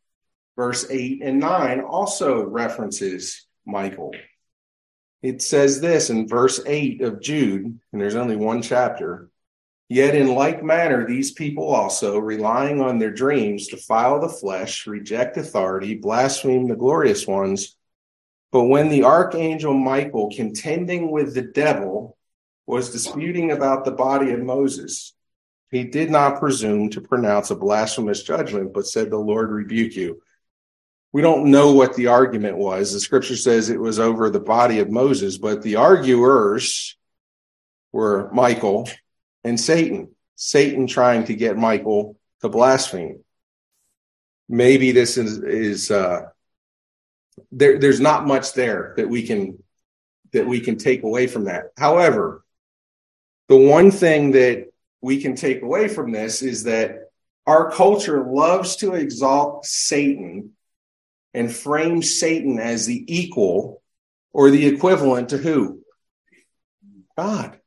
verse 0.55 0.87
8 0.88 1.23
and 1.25 1.40
9, 1.40 1.81
also 1.81 2.44
references 2.44 3.49
Michael. 3.66 4.14
It 5.23 5.42
says 5.42 5.81
this 5.81 6.11
in 6.11 6.29
verse 6.29 6.61
8 6.64 7.01
of 7.01 7.20
Jude, 7.20 7.64
and 7.64 8.01
there's 8.01 8.14
only 8.14 8.37
one 8.37 8.62
chapter. 8.62 9.29
Yet, 9.90 10.14
in 10.14 10.37
like 10.37 10.62
manner, 10.62 11.05
these 11.05 11.33
people 11.33 11.74
also, 11.74 12.16
relying 12.16 12.81
on 12.81 13.00
their 13.00 13.11
dreams, 13.11 13.66
defile 13.66 14.20
the 14.20 14.29
flesh, 14.29 14.87
reject 14.87 15.37
authority, 15.37 15.96
blaspheme 15.96 16.68
the 16.68 16.76
glorious 16.76 17.26
ones. 17.26 17.76
But 18.53 18.66
when 18.66 18.88
the 18.88 19.03
archangel 19.03 19.74
Michael, 19.74 20.31
contending 20.31 21.11
with 21.11 21.35
the 21.35 21.42
devil, 21.42 22.16
was 22.66 22.92
disputing 22.92 23.50
about 23.50 23.85
the 23.85 23.90
body 23.90 24.31
of 24.31 24.38
Moses. 24.38 25.12
He 25.72 25.83
did 25.83 26.09
not 26.09 26.38
presume 26.38 26.90
to 26.90 27.00
pronounce 27.00 27.50
a 27.50 27.57
blasphemous 27.57 28.22
judgment, 28.22 28.72
but 28.72 28.87
said, 28.87 29.11
The 29.11 29.16
Lord 29.16 29.50
rebuke 29.50 29.96
you. 29.96 30.22
We 31.12 31.20
don't 31.20 31.50
know 31.50 31.72
what 31.72 31.96
the 31.96 32.07
argument 32.07 32.59
was. 32.59 32.92
The 32.92 33.00
scripture 33.00 33.35
says 33.35 33.70
it 33.70 33.81
was 33.81 33.98
over 33.98 34.31
the 34.31 34.38
body 34.38 34.79
of 34.79 34.88
Moses, 34.88 35.37
but 35.37 35.62
the 35.62 35.76
arguers 35.76 36.96
were 37.90 38.31
Michael 38.33 38.88
and 39.44 39.59
Satan. 39.59 40.14
Satan 40.37 40.87
trying 40.87 41.24
to 41.24 41.35
get 41.35 41.57
Michael 41.57 42.16
to 42.40 42.48
blaspheme. 42.48 43.22
Maybe 44.48 44.92
this 44.92 45.16
is, 45.16 45.38
is 45.38 45.90
uh, 45.90 46.22
there, 47.53 47.79
there's 47.79 48.00
not 48.00 48.26
much 48.26 48.55
there 48.55 48.94
that 48.96 49.09
we 49.09 49.26
can 49.26 49.62
that 50.33 50.46
we 50.46 50.61
can 50.61 50.76
take 50.76 51.03
away 51.03 51.26
from 51.26 51.44
that. 51.44 51.72
However, 51.76 52.44
the 53.48 53.57
one 53.57 53.90
thing 53.90 54.33
that 54.33 54.68
we 55.00 55.20
can 55.20 55.35
take 55.35 55.62
away 55.62 55.88
from 55.88 56.12
this 56.12 56.42
is 56.42 56.64
that 56.64 57.11
our 57.46 57.70
culture 57.70 58.24
loves 58.24 58.76
to 58.76 58.94
exalt 58.94 59.64
Satan 59.64 60.53
and 61.35 61.53
frame 61.53 62.03
Satan 62.03 62.59
as 62.59 62.87
the 62.87 63.05
equal 63.09 63.83
or 64.33 64.50
the 64.50 64.66
equivalent 64.66 65.31
to 65.31 65.38
who? 65.38 65.81
God. 67.16 67.60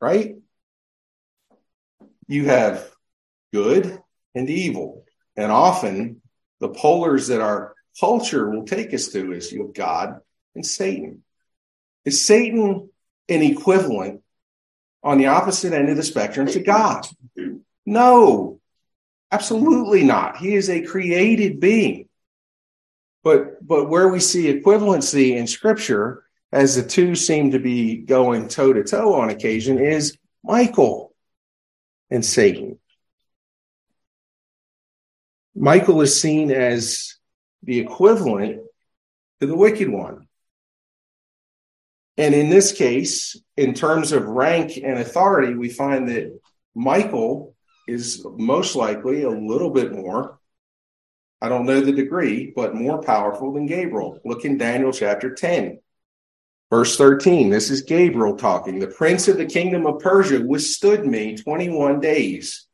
Right? 0.00 0.36
You 2.28 2.46
have 2.46 2.90
good 3.52 3.98
and 4.34 4.50
evil. 4.50 5.04
And 5.36 5.50
often 5.50 6.20
the 6.60 6.70
polars 6.70 7.28
that 7.28 7.40
our 7.40 7.74
culture 7.98 8.50
will 8.50 8.64
take 8.64 8.92
us 8.92 9.08
to 9.08 9.32
is 9.32 9.52
you 9.52 9.62
have 9.62 9.74
God 9.74 10.20
and 10.54 10.64
Satan. 10.64 11.22
Is 12.04 12.24
Satan 12.24 12.90
an 13.28 13.42
equivalent 13.42 14.22
on 15.02 15.18
the 15.18 15.26
opposite 15.26 15.72
end 15.72 15.88
of 15.88 15.96
the 15.96 16.02
spectrum 16.02 16.46
to 16.48 16.60
God. 16.60 17.06
No, 17.84 18.60
absolutely 19.30 20.02
not. 20.02 20.36
He 20.36 20.54
is 20.54 20.68
a 20.68 20.82
created 20.82 21.60
being. 21.60 22.08
But 23.22 23.66
but 23.66 23.88
where 23.88 24.08
we 24.08 24.20
see 24.20 24.52
equivalency 24.52 25.36
in 25.36 25.46
scripture, 25.46 26.24
as 26.56 26.74
the 26.74 26.82
two 26.82 27.14
seem 27.14 27.50
to 27.50 27.58
be 27.58 27.98
going 27.98 28.48
toe 28.48 28.72
to 28.72 28.82
toe 28.82 29.12
on 29.12 29.28
occasion, 29.28 29.78
is 29.78 30.16
Michael 30.42 31.14
and 32.08 32.24
Satan. 32.24 32.78
Michael 35.54 36.00
is 36.00 36.18
seen 36.18 36.50
as 36.50 37.16
the 37.62 37.78
equivalent 37.78 38.62
to 39.40 39.46
the 39.46 39.56
wicked 39.56 39.90
one. 39.90 40.28
And 42.16 42.34
in 42.34 42.48
this 42.48 42.72
case, 42.72 43.38
in 43.58 43.74
terms 43.74 44.12
of 44.12 44.24
rank 44.24 44.78
and 44.82 44.98
authority, 44.98 45.54
we 45.54 45.68
find 45.68 46.08
that 46.08 46.40
Michael 46.74 47.54
is 47.86 48.24
most 48.36 48.76
likely 48.76 49.24
a 49.24 49.30
little 49.30 49.70
bit 49.70 49.92
more 49.92 50.40
I 51.40 51.50
don't 51.50 51.66
know 51.66 51.82
the 51.82 51.92
degree, 51.92 52.50
but 52.56 52.74
more 52.74 53.02
powerful 53.02 53.52
than 53.52 53.66
Gabriel. 53.66 54.18
Look 54.24 54.46
in 54.46 54.56
Daniel 54.56 54.90
chapter 54.90 55.34
10, 55.34 55.78
verse 56.70 56.96
13. 56.96 57.50
This 57.50 57.70
is 57.70 57.82
Gabriel 57.82 58.36
talking. 58.36 58.78
The 58.78 58.86
prince 58.88 59.28
of 59.28 59.36
the 59.36 59.46
kingdom 59.46 59.86
of 59.86 60.00
Persia 60.00 60.40
withstood 60.40 61.06
me 61.06 61.36
21 61.36 62.00
days. 62.00 62.66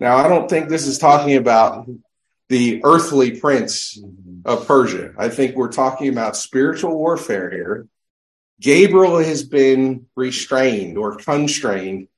Now, 0.00 0.16
I 0.16 0.28
don't 0.28 0.48
think 0.48 0.68
this 0.68 0.86
is 0.86 0.98
talking 0.98 1.36
about 1.36 1.86
the 2.48 2.82
earthly 2.84 3.40
prince 3.40 3.98
mm-hmm. 3.98 4.40
of 4.44 4.66
Persia. 4.66 5.14
I 5.16 5.28
think 5.28 5.56
we're 5.56 5.72
talking 5.72 6.08
about 6.08 6.36
spiritual 6.36 6.96
warfare 6.96 7.50
here. 7.50 7.88
Gabriel 8.60 9.18
has 9.18 9.44
been 9.44 10.06
restrained 10.14 10.98
or 10.98 11.16
constrained 11.16 12.08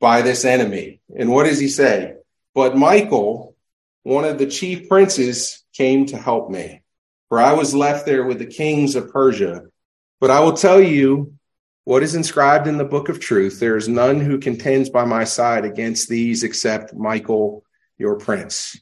by 0.00 0.22
this 0.22 0.44
enemy. 0.44 1.00
And 1.16 1.30
what 1.30 1.44
does 1.44 1.58
he 1.58 1.68
say? 1.68 2.14
But 2.54 2.76
Michael, 2.76 3.56
one 4.02 4.24
of 4.24 4.38
the 4.38 4.46
chief 4.46 4.88
princes, 4.88 5.64
came 5.72 6.06
to 6.06 6.16
help 6.16 6.50
me, 6.50 6.82
for 7.28 7.40
I 7.40 7.52
was 7.54 7.74
left 7.74 8.04
there 8.04 8.24
with 8.24 8.38
the 8.38 8.46
kings 8.46 8.96
of 8.96 9.12
Persia. 9.12 9.62
But 10.20 10.30
I 10.30 10.40
will 10.40 10.52
tell 10.52 10.80
you 10.80 11.34
what 11.84 12.02
is 12.02 12.14
inscribed 12.14 12.66
in 12.68 12.76
the 12.76 12.84
book 12.84 13.08
of 13.08 13.20
truth. 13.20 13.58
There 13.58 13.76
is 13.76 13.88
none 13.88 14.20
who 14.20 14.38
contends 14.38 14.90
by 14.90 15.04
my 15.04 15.24
side 15.24 15.64
against 15.64 16.08
these 16.08 16.44
except 16.44 16.94
Michael, 16.94 17.64
your 17.96 18.16
prince. 18.16 18.80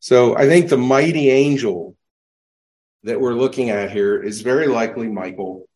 So 0.00 0.36
I 0.36 0.46
think 0.46 0.68
the 0.68 0.78
mighty 0.78 1.30
angel 1.30 1.96
that 3.02 3.20
we're 3.20 3.34
looking 3.34 3.70
at 3.70 3.92
here 3.92 4.20
is 4.20 4.40
very 4.40 4.66
likely 4.66 5.08
Michael. 5.08 5.68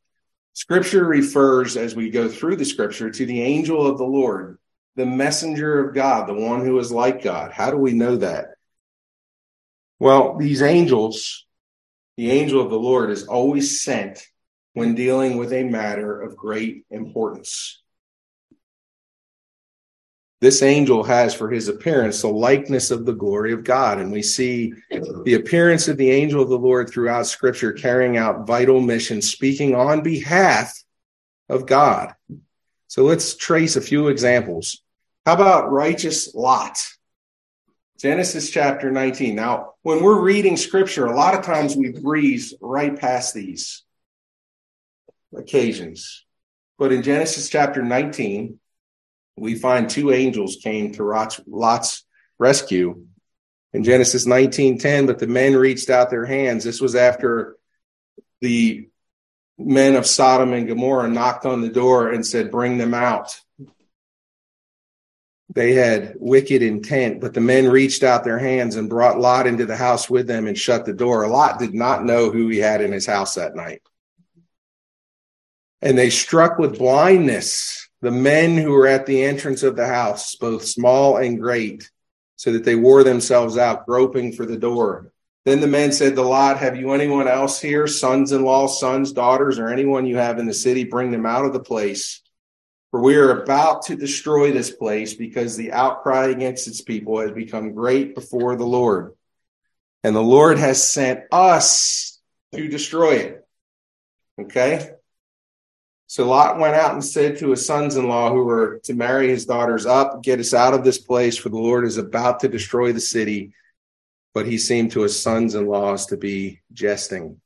Scripture 0.52 1.04
refers, 1.04 1.76
as 1.76 1.94
we 1.94 2.10
go 2.10 2.28
through 2.28 2.56
the 2.56 2.64
scripture, 2.64 3.10
to 3.10 3.26
the 3.26 3.42
angel 3.42 3.86
of 3.86 3.98
the 3.98 4.04
Lord, 4.04 4.58
the 4.96 5.06
messenger 5.06 5.86
of 5.86 5.94
God, 5.94 6.28
the 6.28 6.34
one 6.34 6.64
who 6.64 6.78
is 6.78 6.90
like 6.90 7.22
God. 7.22 7.52
How 7.52 7.70
do 7.70 7.76
we 7.76 7.92
know 7.92 8.16
that? 8.16 8.46
Well, 9.98 10.36
these 10.38 10.62
angels, 10.62 11.46
the 12.16 12.30
angel 12.30 12.60
of 12.60 12.70
the 12.70 12.78
Lord 12.78 13.10
is 13.10 13.26
always 13.26 13.82
sent 13.82 14.26
when 14.74 14.94
dealing 14.94 15.36
with 15.36 15.52
a 15.52 15.64
matter 15.64 16.20
of 16.20 16.36
great 16.36 16.84
importance 16.90 17.80
this 20.40 20.62
angel 20.62 21.02
has 21.04 21.34
for 21.34 21.50
his 21.50 21.68
appearance 21.68 22.22
the 22.22 22.28
likeness 22.28 22.90
of 22.90 23.04
the 23.04 23.12
glory 23.12 23.52
of 23.52 23.62
God. 23.62 24.00
And 24.00 24.10
we 24.10 24.22
see 24.22 24.72
the 24.90 25.34
appearance 25.34 25.86
of 25.86 25.98
the 25.98 26.10
angel 26.10 26.42
of 26.42 26.48
the 26.48 26.58
Lord 26.58 26.88
throughout 26.88 27.26
scripture 27.26 27.72
carrying 27.72 28.16
out 28.16 28.46
vital 28.46 28.80
missions, 28.80 29.30
speaking 29.30 29.74
on 29.74 30.02
behalf 30.02 30.72
of 31.48 31.66
God. 31.66 32.14
So 32.88 33.04
let's 33.04 33.36
trace 33.36 33.76
a 33.76 33.82
few 33.82 34.08
examples. 34.08 34.82
How 35.26 35.34
about 35.34 35.70
righteous 35.70 36.34
Lot? 36.34 36.78
Genesis 38.00 38.48
chapter 38.50 38.90
19. 38.90 39.34
Now, 39.34 39.74
when 39.82 40.02
we're 40.02 40.22
reading 40.22 40.56
scripture, 40.56 41.04
a 41.04 41.14
lot 41.14 41.34
of 41.34 41.44
times 41.44 41.76
we 41.76 41.90
breeze 41.90 42.54
right 42.62 42.98
past 42.98 43.34
these 43.34 43.82
occasions. 45.36 46.24
But 46.78 46.92
in 46.92 47.02
Genesis 47.02 47.50
chapter 47.50 47.82
19, 47.82 48.58
we 49.36 49.54
find 49.54 49.90
two 49.90 50.12
angels 50.12 50.56
came 50.62 50.92
to 50.92 51.04
Lot's 51.46 52.04
rescue 52.38 53.04
in 53.74 53.84
Genesis 53.84 54.26
19:10 54.26 55.06
but 55.06 55.18
the 55.18 55.26
men 55.26 55.54
reached 55.54 55.90
out 55.90 56.10
their 56.10 56.24
hands 56.24 56.64
this 56.64 56.80
was 56.80 56.96
after 56.96 57.56
the 58.40 58.88
men 59.58 59.94
of 59.94 60.06
Sodom 60.06 60.54
and 60.54 60.66
Gomorrah 60.66 61.08
knocked 61.08 61.44
on 61.44 61.60
the 61.60 61.68
door 61.68 62.10
and 62.10 62.26
said 62.26 62.50
bring 62.50 62.78
them 62.78 62.94
out 62.94 63.38
they 65.52 65.72
had 65.72 66.14
wicked 66.18 66.62
intent 66.62 67.20
but 67.20 67.34
the 67.34 67.40
men 67.40 67.68
reached 67.68 68.02
out 68.02 68.24
their 68.24 68.38
hands 68.38 68.76
and 68.76 68.88
brought 68.88 69.18
Lot 69.18 69.46
into 69.46 69.66
the 69.66 69.76
house 69.76 70.08
with 70.08 70.26
them 70.26 70.46
and 70.46 70.58
shut 70.58 70.84
the 70.84 70.92
door 70.92 71.26
Lot 71.28 71.58
did 71.58 71.74
not 71.74 72.04
know 72.04 72.30
who 72.30 72.48
he 72.48 72.58
had 72.58 72.80
in 72.80 72.92
his 72.92 73.06
house 73.06 73.34
that 73.34 73.54
night 73.54 73.82
and 75.82 75.96
they 75.96 76.10
struck 76.10 76.58
with 76.58 76.78
blindness 76.78 77.80
the 78.02 78.10
men 78.10 78.56
who 78.56 78.72
were 78.72 78.86
at 78.86 79.06
the 79.06 79.22
entrance 79.22 79.62
of 79.62 79.76
the 79.76 79.86
house, 79.86 80.34
both 80.34 80.64
small 80.64 81.18
and 81.18 81.38
great, 81.38 81.90
so 82.36 82.52
that 82.52 82.64
they 82.64 82.74
wore 82.74 83.04
themselves 83.04 83.58
out, 83.58 83.86
groping 83.86 84.32
for 84.32 84.46
the 84.46 84.56
door. 84.56 85.12
Then 85.44 85.60
the 85.60 85.66
men 85.66 85.92
said 85.92 86.14
to 86.14 86.22
Lot, 86.22 86.58
Have 86.58 86.76
you 86.76 86.92
anyone 86.92 87.28
else 87.28 87.60
here, 87.60 87.86
sons 87.86 88.32
in 88.32 88.42
law, 88.42 88.66
sons, 88.66 89.12
daughters, 89.12 89.58
or 89.58 89.68
anyone 89.68 90.06
you 90.06 90.16
have 90.16 90.38
in 90.38 90.46
the 90.46 90.54
city? 90.54 90.84
Bring 90.84 91.10
them 91.10 91.26
out 91.26 91.44
of 91.44 91.52
the 91.52 91.60
place. 91.60 92.22
For 92.90 93.00
we 93.00 93.16
are 93.16 93.42
about 93.42 93.82
to 93.82 93.96
destroy 93.96 94.52
this 94.52 94.70
place 94.70 95.14
because 95.14 95.56
the 95.56 95.72
outcry 95.72 96.26
against 96.26 96.66
its 96.66 96.80
people 96.80 97.20
has 97.20 97.30
become 97.30 97.72
great 97.72 98.14
before 98.14 98.56
the 98.56 98.66
Lord. 98.66 99.12
And 100.02 100.16
the 100.16 100.22
Lord 100.22 100.58
has 100.58 100.92
sent 100.92 101.20
us 101.30 102.20
to 102.52 102.68
destroy 102.68 103.16
it. 103.16 103.48
Okay? 104.40 104.90
So 106.08 106.26
Lot 106.26 106.58
went 106.58 106.74
out 106.74 106.92
and 106.92 107.04
said 107.04 107.38
to 107.38 107.50
his 107.50 107.64
sons 107.64 107.94
in 107.94 108.08
law 108.08 108.30
who 108.30 108.42
were 108.42 108.80
to 108.84 108.94
marry 108.94 109.28
his 109.28 109.46
daughters, 109.46 109.86
Up, 109.86 110.24
get 110.24 110.40
us 110.40 110.52
out 110.52 110.74
of 110.74 110.82
this 110.82 110.98
place, 110.98 111.36
for 111.36 111.50
the 111.50 111.58
Lord 111.58 111.84
is 111.84 111.98
about 111.98 112.40
to 112.40 112.48
destroy 112.48 112.92
the 112.92 113.00
city. 113.00 113.54
But 114.34 114.46
he 114.46 114.58
seemed 114.58 114.90
to 114.92 115.02
his 115.02 115.20
sons 115.20 115.54
in 115.54 115.66
laws 115.66 116.06
to 116.06 116.16
be 116.16 116.62
jesting. 116.72 117.40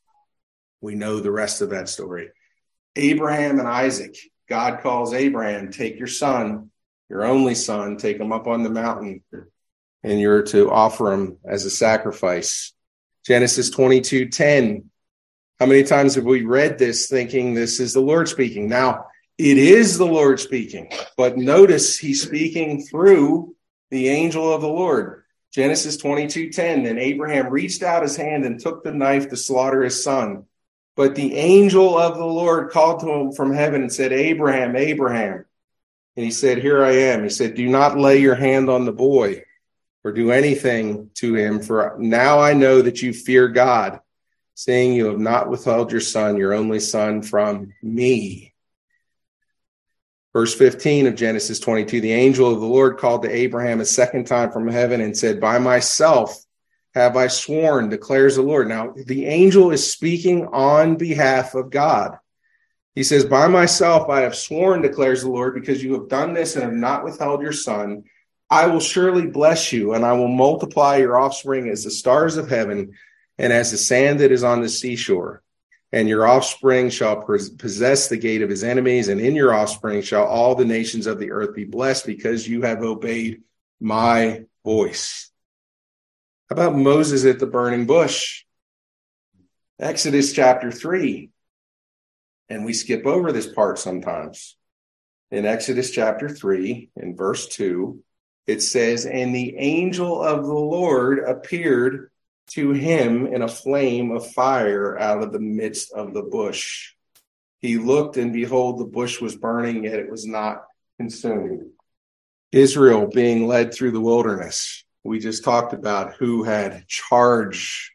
We 0.81 0.95
know 0.95 1.21
the 1.21 1.31
rest 1.31 1.61
of 1.61 1.71
that 1.71 1.91
story. 1.91 2.31
Abraham 2.97 3.59
and 3.59 3.69
Isaac, 3.69 4.17
God 4.49 4.81
calls 4.81 5.15
Abraham, 5.15 5.71
Take 5.71 5.99
your 5.99 6.09
son, 6.09 6.71
your 7.09 7.25
only 7.25 7.55
son, 7.55 7.97
take 7.97 8.19
him 8.19 8.33
up 8.33 8.47
on 8.47 8.63
the 8.63 8.71
mountain, 8.71 9.23
and 10.03 10.21
you're 10.21 10.43
to 10.45 10.71
offer 10.71 11.13
him 11.13 11.39
as 11.45 11.65
a 11.65 11.71
sacrifice. 11.71 12.73
Genesis 13.27 13.71
22 13.71 14.29
10 14.29 14.91
how 15.61 15.67
many 15.67 15.85
times 15.85 16.17
have 16.17 16.25
we 16.25 16.43
read 16.43 16.79
this 16.79 17.09
thinking 17.09 17.55
this 17.55 17.79
is 17.79 17.93
the 17.93 18.01
Lord 18.01 18.29
speaking? 18.29 18.69
Now, 18.69 19.07
it 19.39 19.57
is 19.57 19.97
the 19.97 20.07
Lord 20.07 20.41
speaking, 20.41 20.91
but 21.17 21.39
notice 21.39 21.97
he's 21.97 22.23
speaking 22.23 22.85
through 22.85 23.55
the 23.91 24.09
angel 24.09 24.53
of 24.53 24.63
the 24.63 24.69
Lord. 24.69 25.23
Genesis 25.53 25.97
22:10 25.97 26.85
Then 26.85 26.99
Abraham 26.99 27.51
reached 27.51 27.85
out 27.85 28.03
his 28.03 28.17
hand 28.17 28.45
and 28.45 28.59
took 28.59 28.83
the 28.83 28.93
knife 28.93 29.29
to 29.29 29.37
slaughter 29.37 29.83
his 29.83 30.03
son. 30.03 30.45
But 30.97 31.15
the 31.15 31.35
angel 31.35 31.99
of 31.99 32.17
the 32.17 32.25
Lord 32.25 32.71
called 32.71 33.01
to 33.01 33.11
him 33.11 33.33
from 33.33 33.53
heaven 33.53 33.83
and 33.83 33.93
said, 33.93 34.13
Abraham, 34.13 34.77
Abraham. 34.77 35.45
And 36.17 36.25
he 36.25 36.31
said, 36.31 36.59
Here 36.59 36.85
I 36.85 36.93
am. 36.93 37.25
He 37.25 37.31
said, 37.31 37.55
Do 37.55 37.69
not 37.69 37.99
lay 37.99 38.19
your 38.19 38.37
hand 38.37 38.71
on 38.71 38.85
the 38.85 38.93
boy 38.93 39.45
or 40.05 40.13
do 40.13 40.31
anything 40.31 41.11
to 41.15 41.35
him, 41.35 41.61
for 41.61 41.97
now 41.99 42.39
I 42.39 42.53
know 42.53 42.83
that 42.83 43.03
you 43.03 43.13
fear 43.13 43.49
God 43.49 44.01
seeing 44.55 44.93
You 44.93 45.07
have 45.07 45.19
not 45.19 45.49
withheld 45.49 45.91
your 45.91 46.01
son, 46.01 46.37
your 46.37 46.55
only 46.55 46.81
son, 46.81 47.23
from 47.23 47.73
me. 47.83 48.55
Verse 50.33 50.55
15 50.55 51.07
of 51.07 51.15
Genesis 51.15 51.59
22 51.61 52.01
The 52.01 52.13
angel 52.13 52.53
of 52.53 52.61
the 52.61 52.67
Lord 52.67 52.99
called 52.99 53.23
to 53.23 53.35
Abraham 53.35 53.81
a 53.81 53.85
second 53.85 54.27
time 54.27 54.53
from 54.53 54.69
heaven 54.69 55.01
and 55.01 55.17
said, 55.17 55.41
By 55.41 55.59
myself 55.59 56.44
have 56.95 57.17
I 57.17 57.27
sworn, 57.27 57.89
declares 57.89 58.37
the 58.37 58.43
Lord. 58.43 58.69
Now, 58.69 58.95
the 58.95 59.27
angel 59.27 59.73
is 59.73 59.93
speaking 59.93 60.47
on 60.47 60.97
behalf 60.97 61.55
of 61.55 61.71
God. 61.71 62.19
He 62.95 63.03
says, 63.03 63.25
By 63.25 63.49
myself 63.49 64.09
I 64.09 64.21
have 64.21 64.37
sworn, 64.37 64.83
declares 64.83 65.23
the 65.23 65.31
Lord, 65.31 65.55
because 65.55 65.83
you 65.83 65.95
have 65.95 66.09
done 66.09 66.35
this 66.35 66.55
and 66.55 66.65
have 66.65 66.73
not 66.73 67.05
withheld 67.05 67.43
your 67.43 67.53
son. 67.53 68.05
I 68.49 68.67
will 68.69 68.81
surely 68.81 69.27
bless 69.27 69.73
you, 69.73 69.95
and 69.95 70.05
I 70.05 70.13
will 70.13 70.29
multiply 70.29 70.97
your 70.97 71.19
offspring 71.19 71.69
as 71.69 71.83
the 71.83 71.91
stars 71.91 72.37
of 72.37 72.49
heaven 72.49 72.93
and 73.39 73.53
as 73.53 73.73
the 73.73 73.77
sand 73.77 74.21
that 74.21 74.31
is 74.31 74.45
on 74.45 74.61
the 74.61 74.69
seashore. 74.69 75.43
And 75.91 76.09
your 76.09 76.27
offspring 76.27 76.91
shall 76.91 77.23
possess 77.23 78.09
the 78.09 78.17
gate 78.17 78.43
of 78.43 78.51
his 78.51 78.63
enemies, 78.63 79.09
and 79.09 79.21
in 79.21 79.35
your 79.35 79.55
offspring 79.55 80.03
shall 80.03 80.25
all 80.25 80.55
the 80.55 80.65
nations 80.65 81.09
of 81.09 81.19
the 81.19 81.33
earth 81.33 81.55
be 81.55 81.65
blessed 81.65 82.07
because 82.07 82.49
you 82.49 82.63
have 82.63 82.83
obeyed 82.83 83.43
my 83.81 84.45
voice. 84.65 85.31
About 86.55 86.77
Moses 86.77 87.25
at 87.25 87.41
the 87.41 87.49
burning 87.49 87.85
bush? 87.85 88.45
Exodus 89.81 90.33
chapter 90.33 90.71
3. 90.71 91.31
And 92.49 92.65
we 92.65 92.73
skip 92.73 93.07
over 93.07 93.33
this 93.33 93.49
part 93.49 93.77
sometimes. 93.81 94.57
In 95.33 95.47
Exodus 95.47 95.91
chapter 95.91 96.29
3, 96.29 96.91
in 96.95 97.17
verse 97.17 97.49
2, 97.49 98.01
it 98.47 98.63
says, 98.63 99.05
And 99.05 99.35
the 99.35 99.57
angel 99.57 100.23
of 100.23 100.45
the 100.45 100.53
Lord 100.53 101.19
appeared 101.19 102.13
to 102.51 102.71
him 102.71 103.27
in 103.27 103.43
a 103.43 103.49
flame 103.49 104.13
of 104.13 104.31
fire 104.31 104.97
out 104.97 105.25
of 105.25 105.33
the 105.33 105.41
midst 105.41 105.93
of 105.93 106.15
the 106.15 106.23
bush. 106.23 106.93
He 107.59 107.79
looked, 107.79 108.17
and 108.17 108.33
behold, 108.33 108.79
the 108.79 108.85
bush 108.85 109.21
was 109.21 109.35
burning, 109.35 109.83
yet 109.83 109.99
it 109.99 110.09
was 110.09 110.25
not 110.25 110.63
consumed. 111.01 111.71
Israel 112.53 113.09
being 113.13 113.49
led 113.49 113.75
through 113.75 113.91
the 113.91 114.01
wilderness. 114.01 114.84
We 115.05 115.19
just 115.19 115.45
talked 115.45 115.75
about 115.75 116.15
who 116.15 116.45
had 116.45 116.89
charge 116.89 117.93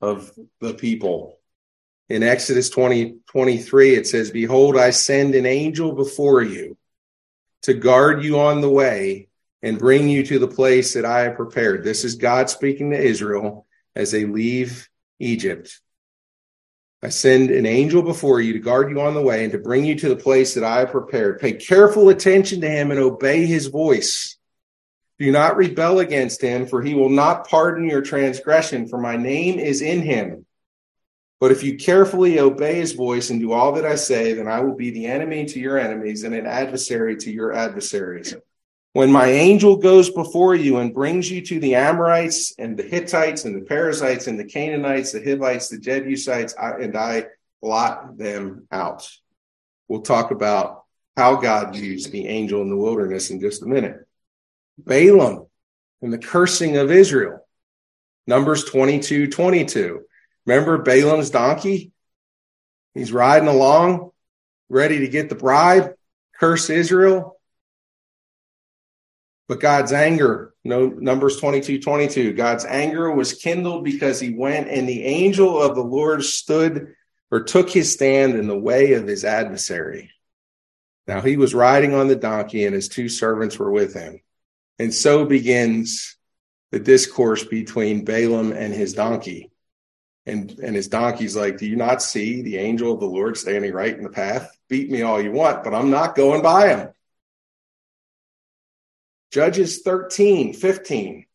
of 0.00 0.32
the 0.60 0.74
people. 0.74 1.38
In 2.08 2.24
Exodus 2.24 2.68
20, 2.68 3.18
23, 3.28 3.94
it 3.94 4.06
says, 4.06 4.30
Behold, 4.32 4.76
I 4.76 4.90
send 4.90 5.34
an 5.34 5.46
angel 5.46 5.92
before 5.92 6.42
you 6.42 6.76
to 7.62 7.74
guard 7.74 8.24
you 8.24 8.40
on 8.40 8.60
the 8.60 8.70
way 8.70 9.28
and 9.62 9.78
bring 9.78 10.08
you 10.08 10.24
to 10.24 10.38
the 10.38 10.48
place 10.48 10.94
that 10.94 11.04
I 11.04 11.20
have 11.20 11.36
prepared. 11.36 11.84
This 11.84 12.04
is 12.04 12.16
God 12.16 12.50
speaking 12.50 12.90
to 12.90 13.00
Israel 13.00 13.66
as 13.94 14.10
they 14.10 14.24
leave 14.24 14.88
Egypt. 15.20 15.80
I 17.02 17.10
send 17.10 17.50
an 17.50 17.66
angel 17.66 18.02
before 18.02 18.40
you 18.40 18.54
to 18.54 18.58
guard 18.58 18.90
you 18.90 19.00
on 19.00 19.14
the 19.14 19.22
way 19.22 19.44
and 19.44 19.52
to 19.52 19.58
bring 19.58 19.84
you 19.84 19.94
to 19.96 20.08
the 20.08 20.16
place 20.16 20.54
that 20.54 20.64
I 20.64 20.80
have 20.80 20.90
prepared. 20.90 21.40
Pay 21.40 21.52
careful 21.52 22.08
attention 22.08 22.60
to 22.62 22.68
him 22.68 22.90
and 22.90 22.98
obey 22.98 23.46
his 23.46 23.68
voice. 23.68 24.37
Do 25.18 25.32
not 25.32 25.56
rebel 25.56 25.98
against 25.98 26.40
him, 26.40 26.66
for 26.66 26.80
he 26.80 26.94
will 26.94 27.08
not 27.08 27.48
pardon 27.48 27.88
your 27.88 28.02
transgression, 28.02 28.86
for 28.86 28.98
my 28.98 29.16
name 29.16 29.58
is 29.58 29.82
in 29.82 30.02
him. 30.02 30.46
But 31.40 31.52
if 31.52 31.62
you 31.62 31.76
carefully 31.76 32.40
obey 32.40 32.76
his 32.76 32.92
voice 32.92 33.30
and 33.30 33.40
do 33.40 33.52
all 33.52 33.72
that 33.72 33.84
I 33.84 33.94
say, 33.94 34.32
then 34.32 34.48
I 34.48 34.60
will 34.60 34.74
be 34.74 34.90
the 34.90 35.06
enemy 35.06 35.44
to 35.46 35.60
your 35.60 35.78
enemies 35.78 36.24
and 36.24 36.34
an 36.34 36.46
adversary 36.46 37.16
to 37.16 37.30
your 37.30 37.52
adversaries. 37.52 38.34
When 38.92 39.12
my 39.12 39.26
angel 39.26 39.76
goes 39.76 40.10
before 40.10 40.54
you 40.54 40.78
and 40.78 40.94
brings 40.94 41.30
you 41.30 41.40
to 41.42 41.60
the 41.60 41.74
Amorites 41.74 42.54
and 42.58 42.76
the 42.76 42.82
Hittites 42.82 43.44
and 43.44 43.54
the 43.54 43.66
Perizzites 43.66 44.26
and 44.26 44.38
the 44.38 44.44
Canaanites, 44.44 45.12
the 45.12 45.22
Hivites, 45.22 45.68
the 45.68 45.78
Jebusites, 45.78 46.54
and 46.58 46.96
I 46.96 47.26
blot 47.60 48.18
them 48.18 48.66
out. 48.72 49.08
We'll 49.86 50.02
talk 50.02 50.30
about 50.30 50.84
how 51.16 51.36
God 51.36 51.76
used 51.76 52.10
the 52.10 52.26
angel 52.26 52.62
in 52.62 52.70
the 52.70 52.76
wilderness 52.76 53.30
in 53.30 53.40
just 53.40 53.62
a 53.62 53.66
minute. 53.66 54.07
Balaam 54.78 55.46
and 56.00 56.12
the 56.12 56.18
cursing 56.18 56.76
of 56.76 56.90
Israel. 56.90 57.46
Numbers 58.26 58.64
22 58.64 59.28
22. 59.28 60.02
Remember 60.46 60.78
Balaam's 60.78 61.30
donkey? 61.30 61.92
He's 62.94 63.12
riding 63.12 63.48
along, 63.48 64.10
ready 64.68 65.00
to 65.00 65.08
get 65.08 65.28
the 65.28 65.34
bribe, 65.34 65.94
curse 66.38 66.70
Israel. 66.70 67.38
But 69.48 69.60
God's 69.60 69.92
anger, 69.92 70.54
no, 70.62 70.88
Numbers 70.88 71.38
22 71.38 71.80
22, 71.80 72.34
God's 72.34 72.66
anger 72.66 73.10
was 73.10 73.32
kindled 73.32 73.84
because 73.84 74.20
he 74.20 74.34
went 74.34 74.68
and 74.68 74.86
the 74.86 75.04
angel 75.04 75.60
of 75.60 75.74
the 75.74 75.82
Lord 75.82 76.22
stood 76.22 76.94
or 77.30 77.42
took 77.42 77.70
his 77.70 77.92
stand 77.92 78.34
in 78.34 78.46
the 78.46 78.58
way 78.58 78.92
of 78.92 79.06
his 79.06 79.24
adversary. 79.24 80.10
Now 81.06 81.22
he 81.22 81.38
was 81.38 81.54
riding 81.54 81.94
on 81.94 82.08
the 82.08 82.16
donkey 82.16 82.66
and 82.66 82.74
his 82.74 82.88
two 82.88 83.08
servants 83.08 83.58
were 83.58 83.70
with 83.70 83.94
him. 83.94 84.20
And 84.78 84.94
so 84.94 85.24
begins 85.24 86.16
the 86.70 86.78
discourse 86.78 87.44
between 87.44 88.04
Balaam 88.04 88.52
and 88.52 88.72
his 88.72 88.94
donkey. 88.94 89.50
And, 90.26 90.50
and 90.58 90.76
his 90.76 90.88
donkey's 90.88 91.34
like, 91.34 91.58
Do 91.58 91.66
you 91.66 91.76
not 91.76 92.02
see 92.02 92.42
the 92.42 92.58
angel 92.58 92.92
of 92.92 93.00
the 93.00 93.06
Lord 93.06 93.36
standing 93.36 93.72
right 93.72 93.96
in 93.96 94.02
the 94.04 94.10
path? 94.10 94.56
Beat 94.68 94.90
me 94.90 95.02
all 95.02 95.20
you 95.20 95.32
want, 95.32 95.64
but 95.64 95.74
I'm 95.74 95.90
not 95.90 96.14
going 96.14 96.42
by 96.42 96.68
him. 96.68 96.88
Judges 99.32 99.80
13, 99.82 100.52
15. 100.52 101.26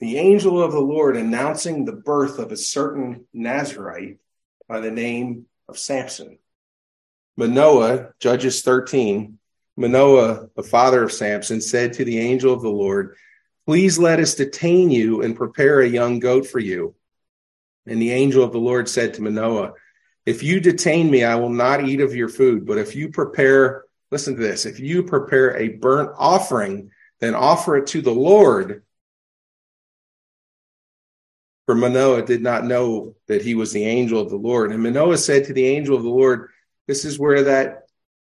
The 0.00 0.18
angel 0.18 0.62
of 0.62 0.72
the 0.72 0.80
Lord 0.80 1.16
announcing 1.16 1.84
the 1.84 1.92
birth 1.92 2.38
of 2.38 2.50
a 2.50 2.56
certain 2.56 3.26
Nazarite 3.32 4.18
by 4.68 4.80
the 4.80 4.90
name 4.90 5.46
of 5.68 5.78
Samson. 5.78 6.38
Manoah, 7.36 8.08
Judges 8.18 8.62
13, 8.62 9.38
Manoah, 9.76 10.48
the 10.54 10.62
father 10.62 11.02
of 11.02 11.12
Samson, 11.12 11.60
said 11.60 11.94
to 11.94 12.04
the 12.04 12.18
angel 12.18 12.52
of 12.52 12.62
the 12.62 12.68
Lord, 12.68 13.16
Please 13.66 13.98
let 13.98 14.20
us 14.20 14.34
detain 14.34 14.90
you 14.90 15.22
and 15.22 15.36
prepare 15.36 15.80
a 15.80 15.88
young 15.88 16.18
goat 16.18 16.46
for 16.46 16.58
you. 16.58 16.94
And 17.86 18.00
the 18.00 18.10
angel 18.10 18.44
of 18.44 18.52
the 18.52 18.58
Lord 18.58 18.88
said 18.88 19.14
to 19.14 19.22
Manoah, 19.22 19.72
If 20.26 20.42
you 20.42 20.60
detain 20.60 21.10
me, 21.10 21.24
I 21.24 21.36
will 21.36 21.48
not 21.48 21.84
eat 21.84 22.00
of 22.00 22.14
your 22.14 22.28
food. 22.28 22.66
But 22.66 22.78
if 22.78 22.94
you 22.94 23.08
prepare, 23.08 23.84
listen 24.10 24.34
to 24.34 24.42
this, 24.42 24.66
if 24.66 24.78
you 24.78 25.04
prepare 25.04 25.56
a 25.56 25.68
burnt 25.68 26.10
offering, 26.18 26.90
then 27.20 27.34
offer 27.34 27.76
it 27.76 27.86
to 27.88 28.02
the 28.02 28.14
Lord. 28.14 28.82
For 31.66 31.76
Manoah 31.76 32.22
did 32.22 32.42
not 32.42 32.64
know 32.64 33.14
that 33.28 33.42
he 33.42 33.54
was 33.54 33.72
the 33.72 33.84
angel 33.84 34.20
of 34.20 34.28
the 34.28 34.36
Lord. 34.36 34.72
And 34.72 34.82
Manoah 34.82 35.18
said 35.18 35.46
to 35.46 35.52
the 35.52 35.66
angel 35.66 35.96
of 35.96 36.02
the 36.02 36.08
Lord, 36.08 36.50
This 36.88 37.04
is 37.04 37.18
where 37.18 37.44
that 37.44 37.81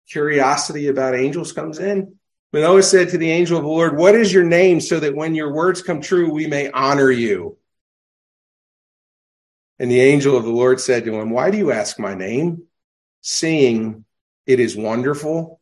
curiosity 0.08 0.88
about 0.88 1.14
angels 1.14 1.52
comes 1.52 1.78
in. 1.78 2.16
Manoah 2.52 2.82
said 2.82 3.10
to 3.10 3.18
the 3.18 3.30
angel 3.30 3.58
of 3.58 3.64
the 3.64 3.68
Lord, 3.68 3.96
What 3.96 4.14
is 4.14 4.32
your 4.32 4.44
name 4.44 4.80
so 4.80 4.98
that 5.00 5.14
when 5.14 5.34
your 5.34 5.52
words 5.52 5.82
come 5.82 6.00
true, 6.00 6.32
we 6.32 6.46
may 6.46 6.70
honor 6.70 7.10
you? 7.10 7.58
And 9.78 9.90
the 9.90 10.00
angel 10.00 10.36
of 10.36 10.44
the 10.44 10.50
Lord 10.50 10.80
said 10.80 11.04
to 11.04 11.14
him, 11.14 11.30
Why 11.30 11.50
do 11.50 11.58
you 11.58 11.72
ask 11.72 11.98
my 11.98 12.14
name? 12.14 12.64
Seeing 13.20 14.04
it 14.46 14.60
is 14.60 14.76
wonderful. 14.76 15.60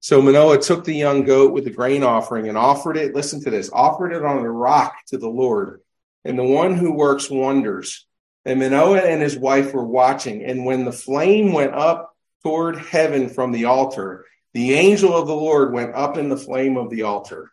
So 0.00 0.22
Manoah 0.22 0.60
took 0.60 0.84
the 0.84 0.94
young 0.94 1.24
goat 1.24 1.52
with 1.52 1.64
the 1.64 1.70
grain 1.70 2.02
offering 2.02 2.48
and 2.48 2.58
offered 2.58 2.96
it, 2.96 3.14
listen 3.14 3.42
to 3.42 3.50
this, 3.50 3.70
offered 3.72 4.12
it 4.12 4.24
on 4.24 4.42
the 4.42 4.50
rock 4.50 4.94
to 5.08 5.18
the 5.18 5.28
Lord 5.28 5.80
and 6.24 6.38
the 6.38 6.44
one 6.44 6.74
who 6.74 6.92
works 6.92 7.30
wonders. 7.30 8.06
And 8.44 8.60
Manoah 8.60 9.00
and 9.00 9.22
his 9.22 9.36
wife 9.36 9.72
were 9.72 9.84
watching. 9.84 10.44
And 10.44 10.64
when 10.64 10.84
the 10.84 10.92
flame 10.92 11.52
went 11.52 11.74
up 11.74 12.13
toward 12.44 12.78
heaven 12.78 13.28
from 13.28 13.52
the 13.52 13.64
altar, 13.64 14.26
the 14.52 14.74
angel 14.74 15.16
of 15.16 15.26
the 15.26 15.34
Lord 15.34 15.72
went 15.72 15.94
up 15.94 16.16
in 16.16 16.28
the 16.28 16.36
flame 16.36 16.76
of 16.76 16.90
the 16.90 17.02
altar. 17.02 17.50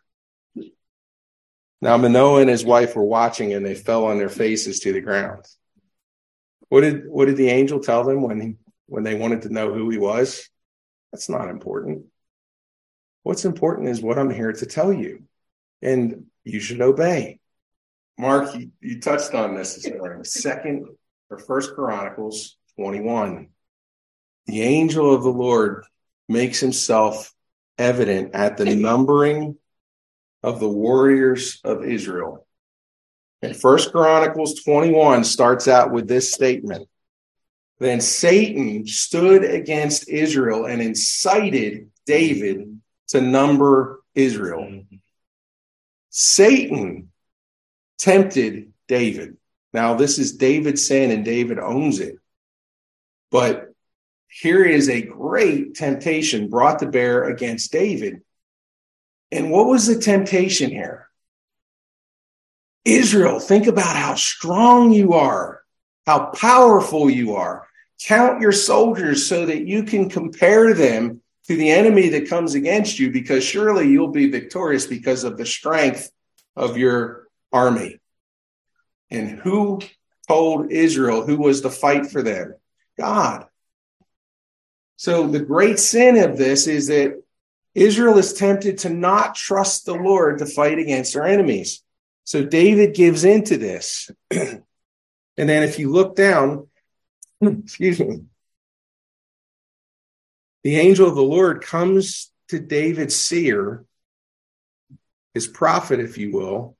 Now 1.80 1.96
Manoah 1.96 2.42
and 2.42 2.50
his 2.50 2.64
wife 2.64 2.94
were 2.94 3.04
watching 3.04 3.52
and 3.52 3.66
they 3.66 3.74
fell 3.74 4.04
on 4.04 4.18
their 4.18 4.28
faces 4.28 4.80
to 4.80 4.92
the 4.92 5.00
ground. 5.00 5.44
What 6.68 6.82
did 6.82 7.08
what 7.08 7.26
did 7.26 7.36
the 7.36 7.48
angel 7.48 7.80
tell 7.80 8.04
them 8.04 8.22
when 8.22 8.40
he, 8.40 8.54
when 8.86 9.02
they 9.02 9.14
wanted 9.14 9.42
to 9.42 9.52
know 9.52 9.74
who 9.74 9.90
he 9.90 9.98
was? 9.98 10.48
That's 11.10 11.28
not 11.28 11.48
important. 11.48 12.06
What's 13.24 13.44
important 13.44 13.88
is 13.88 14.00
what 14.00 14.18
I'm 14.18 14.30
here 14.30 14.52
to 14.52 14.66
tell 14.66 14.92
you. 14.92 15.24
And 15.82 16.26
you 16.44 16.60
should 16.60 16.80
obey. 16.80 17.40
Mark, 18.16 18.54
you, 18.54 18.70
you 18.80 19.00
touched 19.00 19.34
on 19.34 19.54
this 19.54 19.74
this 19.74 19.92
morning. 19.92 20.22
Second 20.24 20.86
or 21.30 21.38
first 21.38 21.74
Chronicles 21.74 22.56
21. 22.76 23.48
The 24.46 24.62
angel 24.62 25.14
of 25.14 25.22
the 25.22 25.30
Lord 25.30 25.84
makes 26.28 26.60
himself 26.60 27.32
evident 27.78 28.34
at 28.34 28.56
the 28.56 28.74
numbering 28.74 29.56
of 30.42 30.60
the 30.60 30.68
warriors 30.68 31.60
of 31.64 31.84
Israel. 31.84 32.46
And 33.42 33.56
First 33.56 33.92
Chronicles 33.92 34.62
21 34.62 35.24
starts 35.24 35.68
out 35.68 35.90
with 35.90 36.08
this 36.08 36.32
statement. 36.32 36.88
Then 37.78 38.00
Satan 38.00 38.86
stood 38.86 39.44
against 39.44 40.08
Israel 40.08 40.66
and 40.66 40.80
incited 40.80 41.90
David 42.06 42.80
to 43.08 43.20
number 43.20 44.00
Israel. 44.14 44.84
Satan 46.10 47.10
tempted 47.98 48.72
David. 48.86 49.36
Now, 49.72 49.94
this 49.94 50.18
is 50.18 50.36
David's 50.36 50.86
sin 50.86 51.10
and 51.10 51.24
David 51.24 51.58
owns 51.58 51.98
it. 51.98 52.16
But 53.30 53.71
here 54.32 54.64
is 54.64 54.88
a 54.88 55.02
great 55.02 55.74
temptation 55.74 56.48
brought 56.48 56.78
to 56.78 56.86
bear 56.86 57.24
against 57.24 57.70
David. 57.70 58.22
And 59.30 59.50
what 59.50 59.66
was 59.66 59.86
the 59.86 59.98
temptation 59.98 60.70
here? 60.70 61.08
Israel, 62.86 63.38
think 63.38 63.66
about 63.66 63.94
how 63.94 64.14
strong 64.14 64.90
you 64.90 65.12
are, 65.12 65.62
how 66.06 66.30
powerful 66.30 67.10
you 67.10 67.34
are. 67.36 67.68
Count 68.04 68.40
your 68.40 68.52
soldiers 68.52 69.26
so 69.26 69.44
that 69.44 69.66
you 69.66 69.84
can 69.84 70.08
compare 70.08 70.72
them 70.72 71.20
to 71.46 71.56
the 71.56 71.70
enemy 71.70 72.08
that 72.08 72.30
comes 72.30 72.54
against 72.54 72.98
you, 72.98 73.10
because 73.10 73.44
surely 73.44 73.88
you'll 73.88 74.08
be 74.08 74.30
victorious 74.30 74.86
because 74.86 75.24
of 75.24 75.36
the 75.36 75.46
strength 75.46 76.10
of 76.56 76.78
your 76.78 77.28
army. 77.52 78.00
And 79.10 79.28
who 79.28 79.80
told 80.26 80.72
Israel 80.72 81.26
who 81.26 81.36
was 81.36 81.60
to 81.60 81.70
fight 81.70 82.06
for 82.06 82.22
them? 82.22 82.54
God. 82.98 83.46
So 85.02 85.26
the 85.26 85.40
great 85.40 85.80
sin 85.80 86.16
of 86.16 86.36
this 86.36 86.68
is 86.68 86.86
that 86.86 87.20
Israel 87.74 88.18
is 88.18 88.34
tempted 88.34 88.78
to 88.78 88.88
not 88.88 89.34
trust 89.34 89.84
the 89.84 89.94
Lord 89.94 90.38
to 90.38 90.46
fight 90.46 90.78
against 90.78 91.14
their 91.14 91.26
enemies. 91.26 91.82
So 92.22 92.44
David 92.44 92.94
gives 92.94 93.24
into 93.24 93.56
this. 93.56 94.12
and 94.30 94.62
then 95.36 95.64
if 95.64 95.80
you 95.80 95.90
look 95.90 96.14
down, 96.14 96.68
excuse 97.40 97.98
me, 97.98 98.26
the 100.62 100.76
angel 100.76 101.08
of 101.08 101.16
the 101.16 101.20
Lord 101.20 101.62
comes 101.62 102.30
to 102.50 102.60
David's 102.60 103.16
seer, 103.16 103.84
his 105.34 105.48
prophet, 105.48 105.98
if 105.98 106.16
you 106.16 106.30
will, 106.30 106.76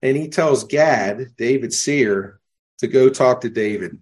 and 0.00 0.16
he 0.16 0.28
tells 0.28 0.64
Gad, 0.64 1.36
David's 1.36 1.78
seer, 1.78 2.40
to 2.78 2.86
go 2.86 3.10
talk 3.10 3.42
to 3.42 3.50
David. 3.50 3.98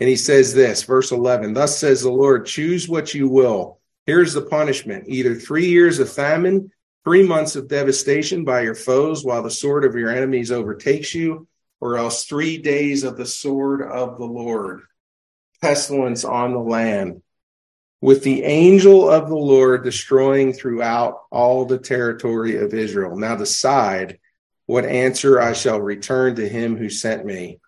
And 0.00 0.08
he 0.08 0.16
says 0.16 0.54
this, 0.54 0.82
verse 0.82 1.12
11 1.12 1.52
Thus 1.52 1.78
says 1.78 2.02
the 2.02 2.10
Lord, 2.10 2.46
choose 2.46 2.88
what 2.88 3.14
you 3.14 3.28
will. 3.28 3.78
Here's 4.06 4.32
the 4.32 4.42
punishment 4.42 5.04
either 5.08 5.34
three 5.34 5.66
years 5.66 5.98
of 5.98 6.10
famine, 6.10 6.72
three 7.04 7.26
months 7.26 7.54
of 7.54 7.68
devastation 7.68 8.44
by 8.44 8.62
your 8.62 8.74
foes 8.74 9.24
while 9.24 9.42
the 9.42 9.50
sword 9.50 9.84
of 9.84 9.94
your 9.94 10.10
enemies 10.10 10.50
overtakes 10.50 11.14
you, 11.14 11.46
or 11.80 11.98
else 11.98 12.24
three 12.24 12.58
days 12.58 13.04
of 13.04 13.16
the 13.16 13.26
sword 13.26 13.82
of 13.82 14.18
the 14.18 14.24
Lord, 14.24 14.80
pestilence 15.60 16.24
on 16.24 16.52
the 16.52 16.58
land. 16.58 17.22
with 18.00 18.22
the 18.24 18.44
angel 18.44 19.10
of 19.10 19.28
the 19.28 19.36
Lord 19.36 19.84
destroying 19.84 20.52
throughout 20.54 21.20
all 21.30 21.66
the 21.66 21.78
territory 21.78 22.56
of 22.56 22.72
Israel. 22.72 23.16
Now 23.16 23.36
decide 23.36 24.18
what 24.66 24.86
answer 24.86 25.40
I 25.40 25.52
shall 25.52 25.80
return 25.80 26.36
to 26.36 26.48
him 26.48 26.76
who 26.76 26.88
sent 26.88 27.26
me. 27.26 27.60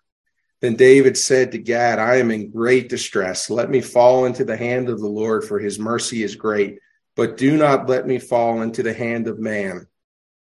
Then 0.63 0.77
David 0.77 1.17
said 1.17 1.51
to 1.51 1.57
Gad, 1.57 1.99
I 1.99 2.15
am 2.15 2.31
in 2.31 2.49
great 2.49 2.87
distress. 2.87 3.49
Let 3.49 3.69
me 3.69 3.81
fall 3.81 4.23
into 4.23 4.45
the 4.45 4.55
hand 4.55 4.87
of 4.87 5.01
the 5.01 5.09
Lord, 5.09 5.43
for 5.43 5.59
his 5.59 5.77
mercy 5.77 6.23
is 6.23 6.37
great, 6.37 6.79
but 7.17 7.35
do 7.35 7.57
not 7.57 7.89
let 7.89 8.07
me 8.07 8.17
fall 8.17 8.61
into 8.61 8.81
the 8.81 8.93
hand 8.93 9.27
of 9.27 9.39
man. 9.39 9.87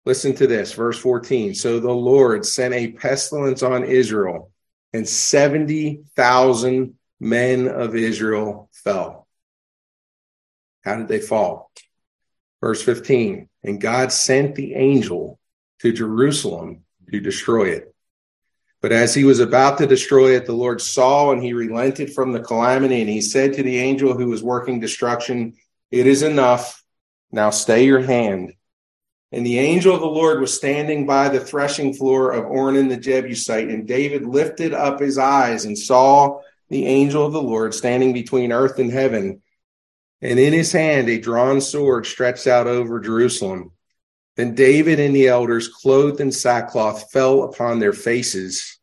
Listen 0.04 0.34
to 0.34 0.48
this, 0.48 0.72
verse 0.72 0.98
14. 0.98 1.54
So 1.54 1.78
the 1.78 1.92
Lord 1.92 2.44
sent 2.44 2.74
a 2.74 2.90
pestilence 2.90 3.62
on 3.62 3.84
Israel, 3.84 4.50
and 4.92 5.08
70,000 5.08 6.94
men 7.20 7.68
of 7.68 7.94
Israel 7.94 8.70
fell. 8.72 9.28
How 10.82 10.96
did 10.96 11.06
they 11.06 11.20
fall? 11.20 11.70
Verse 12.60 12.82
15. 12.82 13.48
And 13.62 13.80
God 13.80 14.10
sent 14.10 14.56
the 14.56 14.74
angel 14.74 15.38
to 15.78 15.92
Jerusalem 15.92 16.82
to 17.08 17.20
destroy 17.20 17.68
it. 17.68 17.94
But 18.80 18.92
as 18.92 19.14
he 19.14 19.24
was 19.24 19.40
about 19.40 19.78
to 19.78 19.86
destroy 19.86 20.36
it, 20.36 20.46
the 20.46 20.52
Lord 20.52 20.80
saw 20.80 21.32
and 21.32 21.42
he 21.42 21.52
relented 21.52 22.12
from 22.12 22.32
the 22.32 22.40
calamity. 22.40 23.00
And 23.00 23.10
he 23.10 23.20
said 23.20 23.54
to 23.54 23.62
the 23.62 23.78
angel 23.78 24.14
who 24.14 24.28
was 24.28 24.42
working 24.42 24.78
destruction, 24.78 25.54
It 25.90 26.06
is 26.06 26.22
enough. 26.22 26.82
Now 27.32 27.50
stay 27.50 27.84
your 27.84 28.00
hand. 28.00 28.54
And 29.32 29.44
the 29.44 29.58
angel 29.58 29.94
of 29.94 30.00
the 30.00 30.06
Lord 30.06 30.40
was 30.40 30.54
standing 30.54 31.06
by 31.06 31.28
the 31.28 31.40
threshing 31.40 31.92
floor 31.92 32.32
of 32.32 32.44
Ornan 32.44 32.88
the 32.88 32.96
Jebusite. 32.96 33.68
And 33.68 33.86
David 33.86 34.24
lifted 34.24 34.72
up 34.72 35.00
his 35.00 35.18
eyes 35.18 35.64
and 35.64 35.76
saw 35.76 36.40
the 36.68 36.86
angel 36.86 37.26
of 37.26 37.32
the 37.32 37.42
Lord 37.42 37.74
standing 37.74 38.12
between 38.12 38.52
earth 38.52 38.78
and 38.78 38.92
heaven. 38.92 39.42
And 40.22 40.38
in 40.38 40.52
his 40.52 40.72
hand 40.72 41.08
a 41.08 41.20
drawn 41.20 41.60
sword 41.60 42.06
stretched 42.06 42.46
out 42.46 42.66
over 42.66 43.00
Jerusalem. 43.00 43.72
Then 44.38 44.54
David 44.54 45.00
and 45.00 45.16
the 45.16 45.26
elders, 45.26 45.66
clothed 45.66 46.20
in 46.20 46.30
sackcloth, 46.30 47.10
fell 47.10 47.42
upon 47.42 47.80
their 47.80 47.92
faces. 47.92 48.78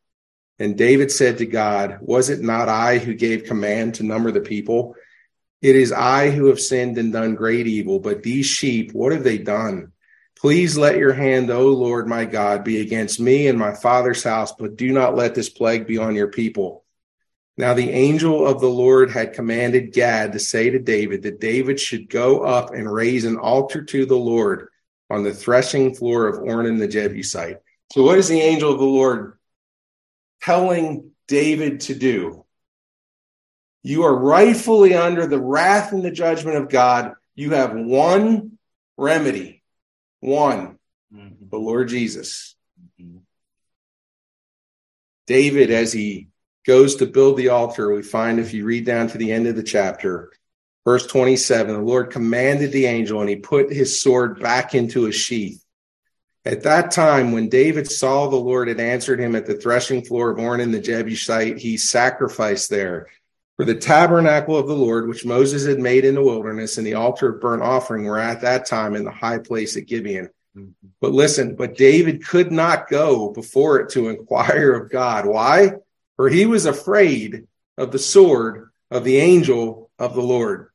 And 0.59 0.77
David 0.77 1.13
said 1.13 1.37
to 1.37 1.45
God, 1.45 1.99
Was 2.01 2.29
it 2.29 2.41
not 2.41 2.67
I 2.67 2.97
who 2.97 3.13
gave 3.13 3.45
command 3.45 3.95
to 3.95 4.03
number 4.03 4.31
the 4.31 4.41
people? 4.41 4.95
It 5.61 5.77
is 5.77 5.93
I 5.93 6.29
who 6.29 6.47
have 6.47 6.59
sinned 6.59 6.97
and 6.97 7.13
done 7.13 7.35
great 7.35 7.67
evil, 7.67 8.01
but 8.01 8.21
these 8.21 8.45
sheep, 8.45 8.91
what 8.91 9.13
have 9.13 9.23
they 9.23 9.37
done? 9.37 9.93
Please 10.37 10.77
let 10.77 10.97
your 10.97 11.13
hand, 11.13 11.49
O 11.49 11.69
Lord 11.69 12.05
my 12.05 12.25
God, 12.25 12.65
be 12.65 12.81
against 12.81 13.21
me 13.21 13.47
and 13.47 13.57
my 13.57 13.73
father's 13.73 14.25
house, 14.25 14.51
but 14.51 14.75
do 14.75 14.91
not 14.91 15.15
let 15.15 15.35
this 15.35 15.47
plague 15.47 15.87
be 15.87 15.97
on 15.97 16.15
your 16.15 16.27
people. 16.27 16.83
Now 17.55 17.73
the 17.73 17.91
angel 17.91 18.45
of 18.45 18.59
the 18.59 18.67
Lord 18.67 19.09
had 19.09 19.31
commanded 19.31 19.93
Gad 19.93 20.33
to 20.33 20.39
say 20.39 20.69
to 20.69 20.79
David 20.79 21.21
that 21.21 21.39
David 21.39 21.79
should 21.79 22.09
go 22.09 22.41
up 22.41 22.73
and 22.73 22.91
raise 22.91 23.23
an 23.23 23.37
altar 23.37 23.81
to 23.85 24.05
the 24.05 24.17
Lord 24.17 24.67
on 25.09 25.23
the 25.23 25.33
threshing 25.33 25.93
floor 25.93 26.27
of 26.27 26.39
Ornan 26.39 26.79
the 26.79 26.87
Jebusite. 26.87 27.57
So, 27.93 28.03
what 28.03 28.17
is 28.17 28.27
the 28.27 28.39
angel 28.39 28.71
of 28.71 28.79
the 28.79 28.85
Lord 28.85 29.37
telling 30.41 31.11
David 31.27 31.81
to 31.81 31.95
do? 31.95 32.45
You 33.83 34.03
are 34.03 34.15
rightfully 34.15 34.95
under 34.95 35.27
the 35.27 35.39
wrath 35.39 35.91
and 35.91 36.03
the 36.03 36.11
judgment 36.11 36.57
of 36.57 36.69
God. 36.69 37.13
You 37.35 37.51
have 37.51 37.75
one 37.75 38.57
remedy, 38.97 39.61
one, 40.21 40.79
mm-hmm. 41.13 41.49
the 41.49 41.57
Lord 41.57 41.89
Jesus. 41.89 42.55
Mm-hmm. 42.99 43.19
David, 45.27 45.69
as 45.69 45.93
he 45.93 46.29
goes 46.65 46.95
to 46.95 47.05
build 47.05 47.37
the 47.37 47.49
altar, 47.49 47.93
we 47.93 48.01
find 48.01 48.39
if 48.39 48.53
you 48.53 48.65
read 48.65 48.85
down 48.85 49.07
to 49.09 49.17
the 49.17 49.31
end 49.31 49.47
of 49.47 49.55
the 49.55 49.63
chapter, 49.63 50.31
Verse 50.85 51.07
27 51.07 51.73
The 51.73 51.81
Lord 51.81 52.11
commanded 52.11 52.71
the 52.71 52.85
angel, 52.85 53.19
and 53.19 53.29
he 53.29 53.35
put 53.35 53.73
his 53.73 54.01
sword 54.01 54.39
back 54.39 54.75
into 54.75 55.03
his 55.03 55.15
sheath. 55.15 55.61
At 56.45 56.61
that 56.63 56.91
time, 56.91 57.31
when 57.31 57.49
David 57.49 57.89
saw 57.89 58.27
the 58.27 58.35
Lord 58.35 58.67
had 58.67 58.79
answered 58.79 59.19
him 59.19 59.35
at 59.35 59.47
the 59.47 59.55
threshing 59.55 60.05
floor 60.05 60.29
of 60.29 60.37
Ornan 60.37 60.71
the 60.71 60.79
Jebusite, 60.79 61.57
he 61.57 61.75
sacrificed 61.75 62.69
there. 62.69 63.07
For 63.57 63.65
the 63.65 63.73
tabernacle 63.73 64.55
of 64.55 64.67
the 64.67 64.75
Lord, 64.75 65.07
which 65.07 65.25
Moses 65.25 65.65
had 65.65 65.79
made 65.79 66.05
in 66.05 66.13
the 66.13 66.23
wilderness, 66.23 66.77
and 66.77 66.85
the 66.85 66.93
altar 66.93 67.29
of 67.29 67.41
burnt 67.41 67.63
offering 67.63 68.03
were 68.03 68.19
at 68.19 68.41
that 68.41 68.67
time 68.67 68.95
in 68.95 69.05
the 69.05 69.11
high 69.11 69.39
place 69.39 69.75
at 69.75 69.87
Gibeon. 69.87 70.29
Mm-hmm. 70.55 70.87
But 71.01 71.13
listen, 71.13 71.55
but 71.55 71.77
David 71.77 72.23
could 72.23 72.51
not 72.51 72.89
go 72.89 73.31
before 73.31 73.79
it 73.79 73.89
to 73.91 74.09
inquire 74.09 74.73
of 74.73 74.91
God. 74.91 75.25
Why? 75.25 75.71
For 76.15 76.29
he 76.29 76.45
was 76.45 76.65
afraid 76.65 77.47
of 77.77 77.91
the 77.91 77.99
sword 77.99 78.69
of 78.91 79.03
the 79.03 79.17
angel 79.17 79.89
of 79.97 80.13
the 80.13 80.21
Lord. 80.21 80.69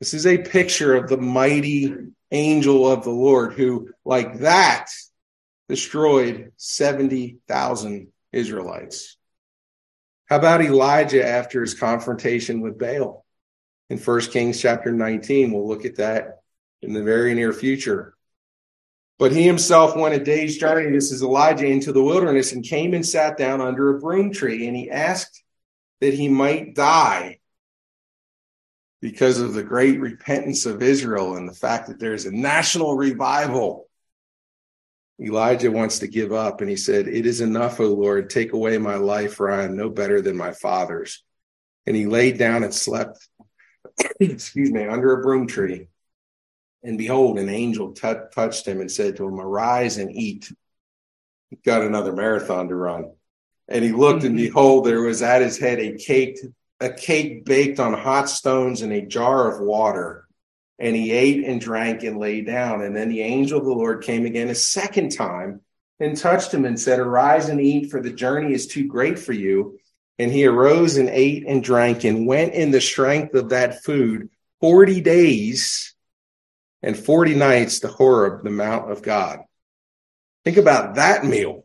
This 0.00 0.14
is 0.14 0.26
a 0.26 0.38
picture 0.38 0.94
of 0.94 1.08
the 1.08 1.16
mighty 1.16 1.92
angel 2.30 2.90
of 2.90 3.02
the 3.02 3.10
Lord 3.10 3.54
who, 3.54 3.90
like 4.04 4.38
that, 4.40 4.90
destroyed 5.68 6.52
70,000 6.56 8.12
Israelites. 8.32 9.16
How 10.26 10.36
about 10.36 10.62
Elijah 10.62 11.26
after 11.26 11.60
his 11.60 11.74
confrontation 11.74 12.60
with 12.60 12.78
Baal? 12.78 13.24
In 13.90 13.98
1 13.98 14.20
Kings 14.26 14.60
chapter 14.60 14.92
19, 14.92 15.52
we'll 15.52 15.66
look 15.66 15.84
at 15.84 15.96
that 15.96 16.42
in 16.80 16.92
the 16.92 17.02
very 17.02 17.34
near 17.34 17.52
future. 17.52 18.14
But 19.18 19.32
he 19.32 19.42
himself 19.42 19.96
went 19.96 20.14
a 20.14 20.22
day's 20.22 20.58
journey, 20.58 20.92
this 20.92 21.10
is 21.10 21.22
Elijah, 21.22 21.66
into 21.66 21.90
the 21.92 22.02
wilderness 22.02 22.52
and 22.52 22.62
came 22.62 22.94
and 22.94 23.04
sat 23.04 23.36
down 23.36 23.60
under 23.60 23.96
a 23.96 23.98
broom 23.98 24.32
tree. 24.32 24.68
And 24.68 24.76
he 24.76 24.90
asked 24.90 25.42
that 26.00 26.14
he 26.14 26.28
might 26.28 26.76
die 26.76 27.37
because 29.00 29.40
of 29.40 29.54
the 29.54 29.62
great 29.62 30.00
repentance 30.00 30.66
of 30.66 30.82
Israel 30.82 31.36
and 31.36 31.48
the 31.48 31.54
fact 31.54 31.88
that 31.88 32.00
there's 32.00 32.26
a 32.26 32.34
national 32.34 32.96
revival. 32.96 33.86
Elijah 35.20 35.70
wants 35.70 36.00
to 36.00 36.08
give 36.08 36.32
up 36.32 36.60
and 36.60 36.70
he 36.70 36.76
said, 36.76 37.08
It 37.08 37.26
is 37.26 37.40
enough, 37.40 37.80
O 37.80 37.86
Lord, 37.86 38.30
take 38.30 38.52
away 38.52 38.78
my 38.78 38.96
life, 38.96 39.34
for 39.34 39.50
I 39.50 39.64
am 39.64 39.76
no 39.76 39.88
better 39.88 40.20
than 40.20 40.36
my 40.36 40.52
father's. 40.52 41.22
And 41.86 41.96
he 41.96 42.06
laid 42.06 42.38
down 42.38 42.64
and 42.64 42.74
slept, 42.74 43.26
excuse 44.20 44.70
me, 44.70 44.86
under 44.86 45.12
a 45.12 45.22
broom 45.22 45.46
tree. 45.46 45.88
And 46.84 46.98
behold, 46.98 47.38
an 47.38 47.48
angel 47.48 47.92
t- 47.92 48.12
touched 48.32 48.66
him 48.66 48.80
and 48.80 48.90
said 48.90 49.16
to 49.16 49.26
him, 49.26 49.40
Arise 49.40 49.98
and 49.98 50.12
eat. 50.12 50.52
He 51.50 51.56
got 51.56 51.82
another 51.82 52.12
marathon 52.12 52.68
to 52.68 52.74
run. 52.74 53.12
And 53.68 53.84
he 53.84 53.92
looked, 53.92 54.24
and 54.24 54.36
mm-hmm. 54.36 54.46
behold, 54.46 54.86
there 54.86 55.02
was 55.02 55.22
at 55.22 55.42
his 55.42 55.58
head 55.58 55.80
a 55.80 55.96
cake 55.96 56.38
a 56.80 56.90
cake 56.90 57.44
baked 57.44 57.80
on 57.80 57.92
hot 57.92 58.28
stones 58.28 58.82
in 58.82 58.92
a 58.92 59.04
jar 59.04 59.50
of 59.52 59.60
water. 59.60 60.26
And 60.78 60.94
he 60.94 61.10
ate 61.10 61.44
and 61.44 61.60
drank 61.60 62.04
and 62.04 62.18
lay 62.18 62.42
down. 62.42 62.82
And 62.82 62.94
then 62.94 63.08
the 63.08 63.22
angel 63.22 63.58
of 63.58 63.64
the 63.64 63.72
Lord 63.72 64.04
came 64.04 64.24
again 64.24 64.48
a 64.48 64.54
second 64.54 65.10
time 65.10 65.60
and 65.98 66.16
touched 66.16 66.54
him 66.54 66.64
and 66.64 66.78
said, 66.78 67.00
Arise 67.00 67.48
and 67.48 67.60
eat, 67.60 67.90
for 67.90 68.00
the 68.00 68.12
journey 68.12 68.52
is 68.52 68.68
too 68.68 68.86
great 68.86 69.18
for 69.18 69.32
you. 69.32 69.78
And 70.20 70.30
he 70.30 70.46
arose 70.46 70.96
and 70.96 71.08
ate 71.08 71.46
and 71.46 71.62
drank 71.62 72.04
and 72.04 72.26
went 72.26 72.54
in 72.54 72.70
the 72.70 72.80
strength 72.80 73.34
of 73.34 73.50
that 73.50 73.82
food 73.82 74.30
40 74.60 75.00
days 75.00 75.94
and 76.82 76.96
40 76.96 77.34
nights 77.34 77.80
to 77.80 77.88
Horeb, 77.88 78.44
the 78.44 78.50
Mount 78.50 78.90
of 78.90 79.02
God. 79.02 79.40
Think 80.44 80.56
about 80.56 80.94
that 80.94 81.24
meal. 81.24 81.64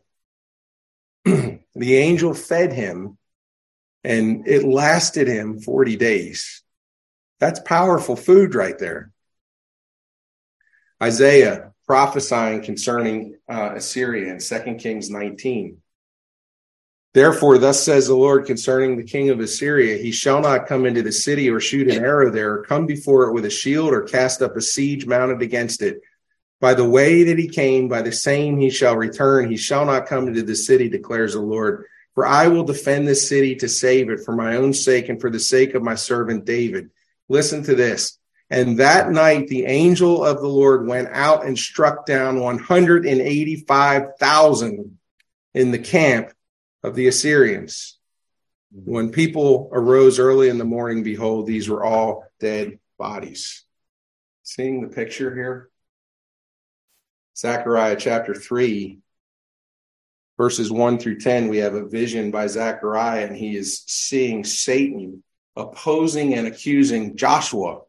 the 1.24 1.60
angel 1.76 2.34
fed 2.34 2.72
him 2.72 3.16
and 4.04 4.46
it 4.46 4.62
lasted 4.64 5.26
him 5.26 5.60
40 5.60 5.96
days. 5.96 6.62
That's 7.40 7.60
powerful 7.60 8.16
food 8.16 8.54
right 8.54 8.78
there. 8.78 9.10
Isaiah 11.02 11.72
prophesying 11.86 12.62
concerning 12.62 13.36
uh, 13.48 13.72
Assyria 13.74 14.32
in 14.32 14.38
2 14.38 14.74
Kings 14.76 15.10
19. 15.10 15.78
Therefore, 17.12 17.58
thus 17.58 17.82
says 17.82 18.08
the 18.08 18.14
Lord 18.14 18.46
concerning 18.46 18.96
the 18.96 19.04
king 19.04 19.30
of 19.30 19.38
Assyria, 19.38 19.98
he 19.98 20.10
shall 20.10 20.40
not 20.40 20.66
come 20.66 20.84
into 20.84 21.02
the 21.02 21.12
city 21.12 21.48
or 21.48 21.60
shoot 21.60 21.88
an 21.88 22.02
arrow 22.02 22.30
there, 22.30 22.54
or 22.54 22.64
come 22.64 22.86
before 22.86 23.28
it 23.28 23.32
with 23.32 23.44
a 23.44 23.50
shield, 23.50 23.92
or 23.92 24.02
cast 24.02 24.42
up 24.42 24.56
a 24.56 24.60
siege 24.60 25.06
mounted 25.06 25.40
against 25.40 25.80
it. 25.80 26.00
By 26.60 26.74
the 26.74 26.88
way 26.88 27.24
that 27.24 27.38
he 27.38 27.48
came, 27.48 27.88
by 27.88 28.02
the 28.02 28.10
same 28.10 28.58
he 28.58 28.70
shall 28.70 28.96
return. 28.96 29.48
He 29.48 29.56
shall 29.56 29.84
not 29.84 30.06
come 30.06 30.26
into 30.26 30.42
the 30.42 30.56
city, 30.56 30.88
declares 30.88 31.34
the 31.34 31.40
Lord. 31.40 31.84
For 32.14 32.26
I 32.26 32.48
will 32.48 32.64
defend 32.64 33.08
this 33.08 33.26
city 33.28 33.56
to 33.56 33.68
save 33.68 34.08
it 34.10 34.20
for 34.24 34.34
my 34.34 34.56
own 34.56 34.72
sake 34.72 35.08
and 35.08 35.20
for 35.20 35.30
the 35.30 35.40
sake 35.40 35.74
of 35.74 35.82
my 35.82 35.96
servant 35.96 36.44
David. 36.44 36.90
Listen 37.28 37.64
to 37.64 37.74
this. 37.74 38.18
And 38.50 38.78
that 38.78 39.10
night 39.10 39.48
the 39.48 39.66
angel 39.66 40.24
of 40.24 40.40
the 40.40 40.46
Lord 40.46 40.86
went 40.86 41.08
out 41.08 41.44
and 41.44 41.58
struck 41.58 42.06
down 42.06 42.38
185,000 42.38 44.98
in 45.54 45.72
the 45.72 45.78
camp 45.78 46.32
of 46.82 46.94
the 46.94 47.08
Assyrians. 47.08 47.98
When 48.70 49.10
people 49.10 49.68
arose 49.72 50.18
early 50.18 50.48
in 50.48 50.56
the 50.58 50.64
morning, 50.64 51.02
behold, 51.02 51.46
these 51.46 51.68
were 51.68 51.84
all 51.84 52.24
dead 52.40 52.78
bodies. 52.98 53.64
Seeing 54.42 54.80
the 54.82 54.88
picture 54.94 55.34
here? 55.34 55.70
Zechariah 57.36 57.96
chapter 57.96 58.34
3 58.34 59.00
verses 60.36 60.70
1 60.70 60.98
through 60.98 61.18
10, 61.18 61.48
we 61.48 61.58
have 61.58 61.74
a 61.74 61.86
vision 61.86 62.30
by 62.30 62.46
Zechariah, 62.46 63.26
and 63.26 63.36
he 63.36 63.56
is 63.56 63.82
seeing 63.86 64.44
Satan 64.44 65.22
opposing 65.56 66.34
and 66.34 66.46
accusing 66.46 67.16
Joshua. 67.16 67.80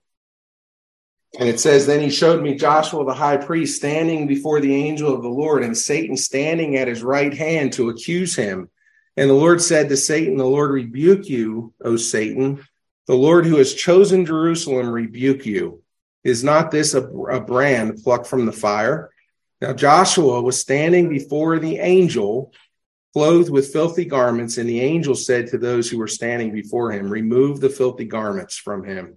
And 1.39 1.49
it 1.49 1.59
says, 1.59 1.85
Then 1.85 2.01
he 2.01 2.09
showed 2.09 2.41
me 2.41 2.55
Joshua 2.55 3.05
the 3.05 3.13
high 3.13 3.37
priest 3.37 3.77
standing 3.77 4.27
before 4.27 4.61
the 4.61 4.73
angel 4.73 5.13
of 5.13 5.21
the 5.21 5.29
Lord, 5.29 5.63
and 5.63 5.77
Satan 5.77 6.15
standing 6.15 6.77
at 6.77 6.87
his 6.87 7.03
right 7.03 7.33
hand 7.33 7.73
to 7.73 7.89
accuse 7.89 8.35
him. 8.35 8.69
And 9.17 9.29
the 9.29 9.35
Lord 9.35 9.61
said 9.61 9.89
to 9.89 9.97
Satan, 9.97 10.37
The 10.37 10.45
Lord 10.45 10.71
rebuke 10.71 11.27
you, 11.27 11.73
O 11.83 11.95
Satan. 11.97 12.63
The 13.07 13.15
Lord 13.15 13.45
who 13.45 13.57
has 13.57 13.73
chosen 13.73 14.25
Jerusalem 14.25 14.89
rebuke 14.89 15.45
you. 15.45 15.81
Is 16.23 16.43
not 16.43 16.71
this 16.71 16.95
a, 16.95 17.03
a 17.03 17.39
brand 17.39 18.01
plucked 18.03 18.27
from 18.27 18.45
the 18.45 18.51
fire? 18.51 19.11
Now 19.61 19.73
Joshua 19.73 20.41
was 20.41 20.59
standing 20.59 21.09
before 21.09 21.59
the 21.59 21.79
angel, 21.79 22.53
clothed 23.13 23.49
with 23.49 23.71
filthy 23.71 24.05
garments, 24.05 24.57
and 24.57 24.67
the 24.67 24.81
angel 24.81 25.15
said 25.15 25.47
to 25.47 25.57
those 25.57 25.89
who 25.89 25.97
were 25.97 26.07
standing 26.07 26.51
before 26.51 26.91
him, 26.91 27.09
Remove 27.09 27.61
the 27.61 27.69
filthy 27.69 28.05
garments 28.05 28.57
from 28.57 28.83
him. 28.83 29.15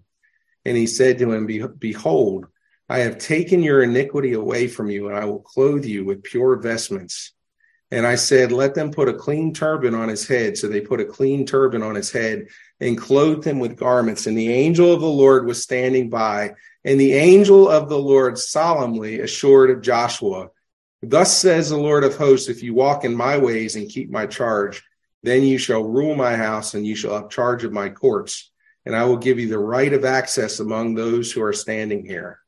And 0.65 0.77
he 0.77 0.87
said 0.87 1.19
to 1.19 1.33
him, 1.33 1.47
Behold, 1.79 2.47
I 2.89 3.01
have 3.01 3.19
taken 3.19 3.63
your 3.63 3.83
iniquity 3.83 4.33
away 4.33 4.69
from 4.69 4.91
you, 4.91 5.09
and 5.09 5.17
I 5.17 5.25
will 5.25 5.41
clothe 5.41 5.85
you 5.85 6.05
with 6.05 6.23
pure 6.23 6.57
vestments. 6.57 7.33
And 7.91 8.07
I 8.07 8.17
said, 8.17 8.53
Let 8.53 8.75
them 8.75 8.91
put 8.91 9.09
a 9.09 9.15
clean 9.15 9.53
turban 9.53 9.95
on 9.95 10.09
his 10.09 10.27
head. 10.27 10.57
So 10.57 10.69
they 10.69 10.81
put 10.81 11.01
a 11.01 11.05
clean 11.05 11.47
turban 11.47 11.83
on 11.83 11.95
his 11.95 12.11
head 12.11 12.49
and 12.81 12.99
clothed 12.99 13.45
him 13.45 13.59
with 13.59 13.77
garments. 13.77 14.27
And 14.27 14.37
the 14.37 14.53
angel 14.53 14.93
of 14.93 15.01
the 15.01 15.07
Lord 15.07 15.47
was 15.47 15.63
standing 15.63 16.11
by. 16.11 16.55
And 16.89 16.99
the 16.99 17.13
angel 17.13 17.69
of 17.69 17.91
the 17.91 17.99
Lord 17.99 18.39
solemnly 18.39 19.21
assured 19.21 19.69
of 19.69 19.83
Joshua, 19.83 20.49
Thus 21.03 21.37
says 21.37 21.69
the 21.69 21.77
Lord 21.77 22.03
of 22.03 22.17
hosts, 22.17 22.49
if 22.49 22.63
you 22.63 22.73
walk 22.73 23.05
in 23.05 23.15
my 23.15 23.37
ways 23.37 23.77
and 23.77 23.91
keep 23.91 24.11
my 24.11 24.25
charge, 24.25 24.83
then 25.23 25.43
you 25.43 25.59
shall 25.59 25.85
rule 25.85 26.15
my 26.15 26.35
house 26.35 26.73
and 26.73 26.87
you 26.87 26.97
shall 26.97 27.13
have 27.13 27.29
charge 27.29 27.63
of 27.63 27.75
my 27.75 27.91
courts. 27.91 28.51
And 28.87 28.97
I 28.97 29.05
will 29.05 29.19
give 29.19 29.39
you 29.39 29.49
the 29.49 29.59
right 29.59 29.93
of 29.93 30.07
access 30.07 30.61
among 30.61 30.95
those 30.95 31.31
who 31.31 31.43
are 31.43 31.53
standing 31.53 32.07
here. 32.07 32.39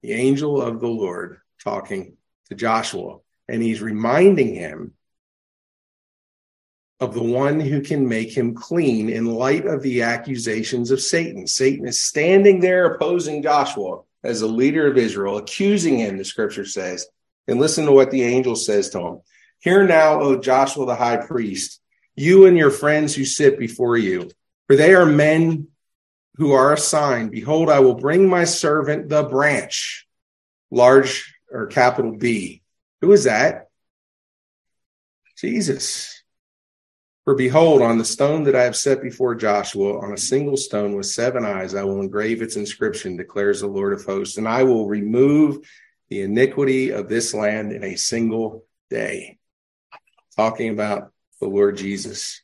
The 0.00 0.12
angel 0.12 0.62
of 0.62 0.80
the 0.80 0.88
Lord 0.88 1.42
talking 1.62 2.16
to 2.48 2.54
Joshua, 2.54 3.18
and 3.48 3.62
he's 3.62 3.82
reminding 3.82 4.54
him 4.54 4.94
of 7.00 7.12
the 7.12 7.22
one 7.22 7.60
who 7.60 7.82
can 7.82 8.08
make 8.08 8.34
him 8.34 8.54
clean 8.54 9.10
in 9.10 9.26
light 9.26 9.66
of 9.66 9.82
the 9.82 10.02
accusations 10.02 10.90
of 10.90 11.00
Satan. 11.00 11.46
Satan 11.46 11.86
is 11.86 12.02
standing 12.02 12.60
there 12.60 12.86
opposing 12.86 13.42
Joshua 13.42 14.00
as 14.24 14.40
a 14.40 14.46
leader 14.46 14.90
of 14.90 14.96
Israel, 14.96 15.36
accusing 15.36 15.98
him, 15.98 16.16
the 16.16 16.24
scripture 16.24 16.64
says. 16.64 17.06
And 17.46 17.60
listen 17.60 17.84
to 17.86 17.92
what 17.92 18.10
the 18.10 18.22
angel 18.22 18.56
says 18.56 18.90
to 18.90 19.00
him. 19.00 19.20
Hear 19.60 19.86
now, 19.86 20.20
O 20.20 20.38
Joshua 20.38 20.86
the 20.86 20.96
high 20.96 21.18
priest, 21.18 21.80
you 22.14 22.46
and 22.46 22.56
your 22.56 22.70
friends 22.70 23.14
who 23.14 23.24
sit 23.24 23.58
before 23.58 23.96
you, 23.96 24.30
for 24.66 24.76
they 24.76 24.94
are 24.94 25.06
men 25.06 25.68
who 26.36 26.52
are 26.52 26.72
assigned. 26.72 27.30
Behold, 27.30 27.70
I 27.70 27.80
will 27.80 27.94
bring 27.94 28.28
my 28.28 28.44
servant 28.44 29.08
the 29.08 29.22
branch, 29.22 30.06
large 30.70 31.34
or 31.50 31.66
capital 31.66 32.12
B. 32.12 32.62
Who 33.00 33.12
is 33.12 33.24
that? 33.24 33.68
Jesus. 35.38 36.15
For 37.26 37.34
behold, 37.34 37.82
on 37.82 37.98
the 37.98 38.04
stone 38.04 38.44
that 38.44 38.54
I 38.54 38.62
have 38.62 38.76
set 38.76 39.02
before 39.02 39.34
Joshua, 39.34 39.98
on 39.98 40.12
a 40.12 40.16
single 40.16 40.56
stone 40.56 40.94
with 40.94 41.06
seven 41.06 41.44
eyes, 41.44 41.74
I 41.74 41.82
will 41.82 42.00
engrave 42.00 42.40
its 42.40 42.54
inscription, 42.54 43.16
declares 43.16 43.60
the 43.60 43.66
Lord 43.66 43.92
of 43.92 44.04
hosts, 44.04 44.38
and 44.38 44.46
I 44.46 44.62
will 44.62 44.86
remove 44.86 45.58
the 46.08 46.20
iniquity 46.20 46.90
of 46.90 47.08
this 47.08 47.34
land 47.34 47.72
in 47.72 47.82
a 47.82 47.96
single 47.96 48.64
day. 48.90 49.38
Talking 50.36 50.70
about 50.70 51.10
the 51.40 51.48
Lord 51.48 51.76
Jesus. 51.76 52.42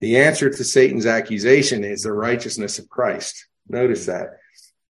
The 0.00 0.16
answer 0.20 0.48
to 0.48 0.64
Satan's 0.64 1.04
accusation 1.04 1.84
is 1.84 2.00
the 2.00 2.12
righteousness 2.14 2.78
of 2.78 2.88
Christ. 2.88 3.46
Notice 3.68 4.06
that. 4.06 4.38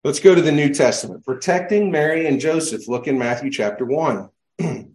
Let's 0.04 0.20
go 0.20 0.34
to 0.34 0.40
the 0.40 0.52
New 0.52 0.72
Testament. 0.72 1.26
Protecting 1.26 1.90
Mary 1.90 2.26
and 2.26 2.40
Joseph. 2.40 2.88
Look 2.88 3.08
in 3.08 3.18
Matthew 3.18 3.50
chapter 3.50 3.84
1. 3.84 4.30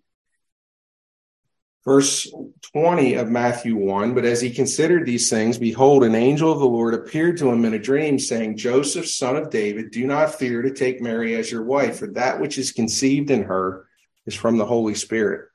Verse 1.88 2.30
20 2.74 3.14
of 3.14 3.30
Matthew 3.30 3.78
1 3.78 4.14
But 4.14 4.26
as 4.26 4.42
he 4.42 4.52
considered 4.52 5.06
these 5.06 5.30
things, 5.30 5.58
behold, 5.58 6.04
an 6.04 6.16
angel 6.16 6.52
of 6.52 6.60
the 6.60 6.66
Lord 6.66 6.94
appeared 6.94 7.38
to 7.38 7.50
him 7.50 7.64
in 7.64 7.76
a 7.76 7.80
dream, 7.80 8.20
saying, 8.20 8.58
Joseph, 8.58 9.08
son 9.08 9.38
of 9.38 9.50
David, 9.50 9.92
do 9.92 10.06
not 10.06 10.36
fear 10.36 10.62
to 10.62 10.74
take 10.74 11.00
Mary 11.00 11.36
as 11.36 11.50
your 11.50 11.64
wife, 11.64 12.00
for 12.00 12.08
that 12.08 12.42
which 12.42 12.58
is 12.58 12.74
conceived 12.74 13.32
in 13.32 13.44
her 13.44 13.88
is 14.26 14.36
from 14.36 14.58
the 14.58 14.66
Holy 14.66 14.96
Spirit. 14.96 15.48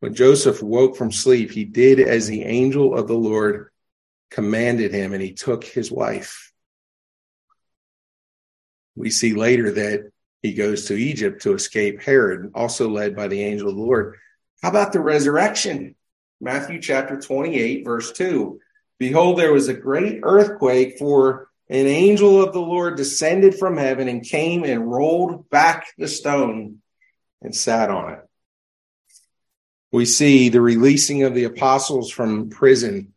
When 0.00 0.12
Joseph 0.12 0.62
woke 0.62 0.98
from 0.98 1.10
sleep, 1.10 1.50
he 1.50 1.64
did 1.64 1.98
as 1.98 2.28
the 2.28 2.42
angel 2.42 2.94
of 2.94 3.08
the 3.08 3.16
Lord 3.16 3.70
commanded 4.30 4.92
him, 4.92 5.14
and 5.14 5.22
he 5.22 5.32
took 5.32 5.64
his 5.64 5.90
wife. 5.90 6.52
We 8.96 9.08
see 9.08 9.32
later 9.32 9.70
that 9.70 10.12
he 10.42 10.52
goes 10.52 10.84
to 10.88 10.94
Egypt 10.94 11.40
to 11.44 11.54
escape 11.54 12.02
Herod, 12.02 12.50
also 12.54 12.90
led 12.90 13.16
by 13.16 13.28
the 13.28 13.42
angel 13.42 13.70
of 13.70 13.76
the 13.76 13.80
Lord. 13.80 14.18
How 14.62 14.68
about 14.68 14.92
the 14.92 15.00
resurrection? 15.00 15.94
Matthew 16.40 16.80
chapter 16.80 17.20
28, 17.20 17.84
verse 17.84 18.12
2. 18.12 18.60
Behold, 18.98 19.38
there 19.38 19.52
was 19.52 19.68
a 19.68 19.74
great 19.74 20.20
earthquake, 20.22 20.98
for 20.98 21.48
an 21.68 21.86
angel 21.86 22.42
of 22.42 22.52
the 22.52 22.60
Lord 22.60 22.96
descended 22.96 23.54
from 23.54 23.76
heaven 23.76 24.08
and 24.08 24.22
came 24.22 24.64
and 24.64 24.90
rolled 24.90 25.48
back 25.48 25.86
the 25.96 26.08
stone 26.08 26.78
and 27.40 27.54
sat 27.54 27.90
on 27.90 28.12
it. 28.14 28.20
We 29.92 30.04
see 30.04 30.48
the 30.48 30.60
releasing 30.60 31.22
of 31.22 31.34
the 31.34 31.44
apostles 31.44 32.10
from 32.10 32.50
prison 32.50 33.14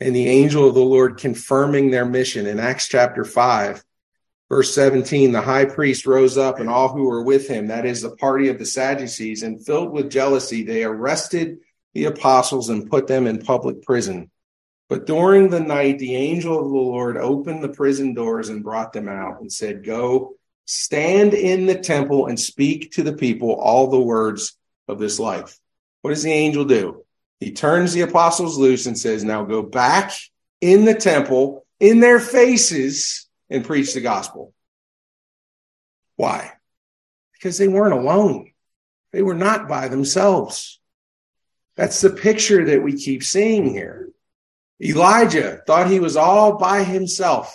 and 0.00 0.14
the 0.14 0.28
angel 0.28 0.68
of 0.68 0.74
the 0.74 0.80
Lord 0.80 1.18
confirming 1.18 1.90
their 1.90 2.04
mission 2.04 2.46
in 2.46 2.60
Acts 2.60 2.88
chapter 2.88 3.24
5. 3.24 3.82
Verse 4.54 4.72
17 4.72 5.32
The 5.32 5.40
high 5.40 5.64
priest 5.64 6.06
rose 6.06 6.38
up, 6.38 6.60
and 6.60 6.70
all 6.70 6.88
who 6.90 7.08
were 7.08 7.24
with 7.24 7.48
him, 7.48 7.66
that 7.66 7.84
is, 7.84 8.02
the 8.02 8.14
party 8.14 8.46
of 8.46 8.56
the 8.56 8.64
Sadducees, 8.64 9.42
and 9.42 9.66
filled 9.66 9.90
with 9.90 10.12
jealousy, 10.12 10.62
they 10.62 10.84
arrested 10.84 11.58
the 11.92 12.04
apostles 12.04 12.68
and 12.68 12.88
put 12.88 13.08
them 13.08 13.26
in 13.26 13.42
public 13.42 13.82
prison. 13.82 14.30
But 14.88 15.06
during 15.06 15.50
the 15.50 15.58
night, 15.58 15.98
the 15.98 16.14
angel 16.14 16.56
of 16.56 16.66
the 16.66 16.70
Lord 16.70 17.16
opened 17.16 17.64
the 17.64 17.68
prison 17.70 18.14
doors 18.14 18.48
and 18.48 18.62
brought 18.62 18.92
them 18.92 19.08
out 19.08 19.40
and 19.40 19.52
said, 19.52 19.82
Go, 19.84 20.36
stand 20.66 21.34
in 21.34 21.66
the 21.66 21.80
temple 21.80 22.26
and 22.28 22.38
speak 22.38 22.92
to 22.92 23.02
the 23.02 23.14
people 23.14 23.54
all 23.54 23.88
the 23.88 23.98
words 23.98 24.56
of 24.86 25.00
this 25.00 25.18
life. 25.18 25.58
What 26.02 26.10
does 26.10 26.22
the 26.22 26.30
angel 26.30 26.64
do? 26.64 27.04
He 27.40 27.50
turns 27.50 27.92
the 27.92 28.02
apostles 28.02 28.56
loose 28.56 28.86
and 28.86 28.96
says, 28.96 29.24
Now 29.24 29.42
go 29.42 29.62
back 29.62 30.12
in 30.60 30.84
the 30.84 30.94
temple 30.94 31.66
in 31.80 31.98
their 31.98 32.20
faces 32.20 33.23
and 33.50 33.64
preach 33.64 33.94
the 33.94 34.00
gospel. 34.00 34.52
Why? 36.16 36.52
Because 37.32 37.58
they 37.58 37.68
weren't 37.68 37.94
alone. 37.94 38.52
They 39.12 39.22
were 39.22 39.34
not 39.34 39.68
by 39.68 39.88
themselves. 39.88 40.80
That's 41.76 42.00
the 42.00 42.10
picture 42.10 42.64
that 42.66 42.82
we 42.82 42.94
keep 42.94 43.22
seeing 43.22 43.68
here. 43.68 44.10
Elijah 44.80 45.60
thought 45.66 45.90
he 45.90 46.00
was 46.00 46.16
all 46.16 46.56
by 46.58 46.84
himself. 46.84 47.54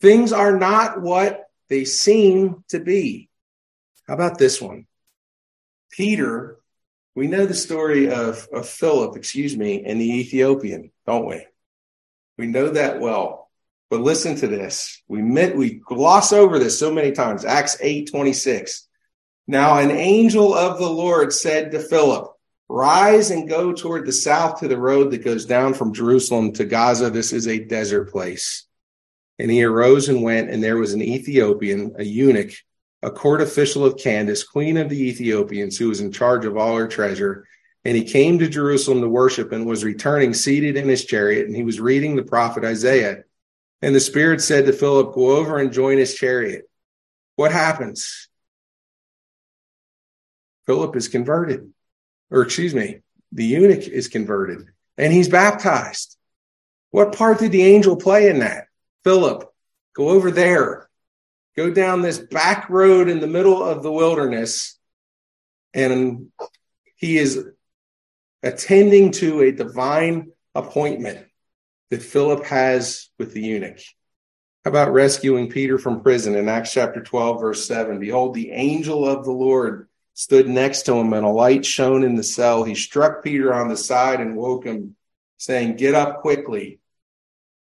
Things 0.00 0.32
are 0.32 0.58
not 0.58 1.00
what 1.00 1.44
they 1.68 1.84
seem 1.84 2.64
to 2.68 2.78
be. 2.78 3.28
How 4.06 4.14
about 4.14 4.38
this 4.38 4.60
one? 4.60 4.86
Peter, 5.90 6.58
we 7.14 7.26
know 7.26 7.46
the 7.46 7.54
story 7.54 8.10
of, 8.10 8.46
of 8.52 8.68
Philip, 8.68 9.16
excuse 9.16 9.56
me, 9.56 9.84
and 9.84 10.00
the 10.00 10.20
Ethiopian, 10.20 10.90
don't 11.06 11.26
we? 11.26 11.46
We 12.36 12.46
know 12.46 12.70
that 12.70 13.00
well. 13.00 13.45
But 13.88 14.00
listen 14.00 14.36
to 14.36 14.48
this. 14.48 15.02
We 15.08 15.22
met, 15.22 15.56
we 15.56 15.74
gloss 15.74 16.32
over 16.32 16.58
this 16.58 16.78
so 16.78 16.92
many 16.92 17.12
times. 17.12 17.44
Acts 17.44 17.76
8 17.80 18.10
26. 18.10 18.88
Now 19.46 19.78
an 19.78 19.92
angel 19.92 20.54
of 20.54 20.78
the 20.78 20.90
Lord 20.90 21.32
said 21.32 21.70
to 21.70 21.78
Philip, 21.78 22.32
Rise 22.68 23.30
and 23.30 23.48
go 23.48 23.72
toward 23.72 24.06
the 24.06 24.12
south 24.12 24.58
to 24.58 24.68
the 24.68 24.78
road 24.78 25.12
that 25.12 25.24
goes 25.24 25.46
down 25.46 25.72
from 25.74 25.94
Jerusalem 25.94 26.52
to 26.54 26.64
Gaza. 26.64 27.10
This 27.10 27.32
is 27.32 27.46
a 27.46 27.64
desert 27.64 28.10
place. 28.10 28.66
And 29.38 29.50
he 29.50 29.62
arose 29.62 30.08
and 30.08 30.22
went, 30.22 30.50
and 30.50 30.62
there 30.62 30.78
was 30.78 30.92
an 30.92 31.02
Ethiopian, 31.02 31.94
a 31.96 32.04
eunuch, 32.04 32.52
a 33.02 33.10
court 33.10 33.40
official 33.40 33.84
of 33.84 33.98
Candace, 33.98 34.42
queen 34.42 34.78
of 34.78 34.88
the 34.88 35.08
Ethiopians, 35.08 35.78
who 35.78 35.88
was 35.88 36.00
in 36.00 36.10
charge 36.10 36.44
of 36.44 36.56
all 36.56 36.76
her 36.76 36.88
treasure. 36.88 37.46
And 37.84 37.96
he 37.96 38.02
came 38.02 38.40
to 38.40 38.48
Jerusalem 38.48 39.00
to 39.02 39.08
worship 39.08 39.52
and 39.52 39.64
was 39.64 39.84
returning 39.84 40.34
seated 40.34 40.76
in 40.76 40.88
his 40.88 41.04
chariot, 41.04 41.46
and 41.46 41.54
he 41.54 41.62
was 41.62 41.78
reading 41.78 42.16
the 42.16 42.24
prophet 42.24 42.64
Isaiah. 42.64 43.22
And 43.82 43.94
the 43.94 44.00
Spirit 44.00 44.40
said 44.40 44.66
to 44.66 44.72
Philip, 44.72 45.14
Go 45.14 45.36
over 45.36 45.58
and 45.58 45.72
join 45.72 45.98
his 45.98 46.14
chariot. 46.14 46.68
What 47.36 47.52
happens? 47.52 48.28
Philip 50.66 50.96
is 50.96 51.08
converted. 51.08 51.72
Or, 52.30 52.42
excuse 52.42 52.74
me, 52.74 53.00
the 53.32 53.44
eunuch 53.44 53.86
is 53.86 54.08
converted 54.08 54.66
and 54.96 55.12
he's 55.12 55.28
baptized. 55.28 56.16
What 56.90 57.16
part 57.16 57.38
did 57.38 57.52
the 57.52 57.62
angel 57.62 57.96
play 57.96 58.28
in 58.28 58.40
that? 58.40 58.66
Philip, 59.04 59.48
go 59.94 60.08
over 60.08 60.30
there. 60.30 60.88
Go 61.56 61.70
down 61.70 62.02
this 62.02 62.18
back 62.18 62.68
road 62.68 63.08
in 63.08 63.20
the 63.20 63.26
middle 63.26 63.62
of 63.62 63.82
the 63.82 63.92
wilderness. 63.92 64.78
And 65.72 66.28
he 66.96 67.18
is 67.18 67.46
attending 68.42 69.12
to 69.12 69.42
a 69.42 69.52
divine 69.52 70.32
appointment. 70.54 71.25
That 71.90 72.02
Philip 72.02 72.44
has 72.44 73.08
with 73.18 73.32
the 73.32 73.42
eunuch? 73.42 73.80
How 74.64 74.70
about 74.70 74.92
rescuing 74.92 75.48
Peter 75.48 75.78
from 75.78 76.02
prison 76.02 76.34
in 76.34 76.48
Acts 76.48 76.72
chapter 76.72 77.00
12, 77.00 77.40
verse 77.40 77.66
7? 77.66 78.00
Behold, 78.00 78.34
the 78.34 78.50
angel 78.50 79.06
of 79.06 79.24
the 79.24 79.32
Lord 79.32 79.88
stood 80.14 80.48
next 80.48 80.82
to 80.82 80.94
him, 80.94 81.12
and 81.12 81.24
a 81.24 81.30
light 81.30 81.64
shone 81.64 82.02
in 82.02 82.16
the 82.16 82.24
cell. 82.24 82.64
He 82.64 82.74
struck 82.74 83.22
Peter 83.22 83.54
on 83.54 83.68
the 83.68 83.76
side 83.76 84.20
and 84.20 84.36
woke 84.36 84.64
him, 84.64 84.96
saying, 85.36 85.76
Get 85.76 85.94
up 85.94 86.20
quickly. 86.20 86.80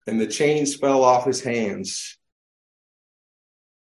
And 0.08 0.20
the 0.20 0.28
chains 0.28 0.76
fell 0.76 1.04
off 1.04 1.26
his 1.26 1.44
hands. 1.44 2.18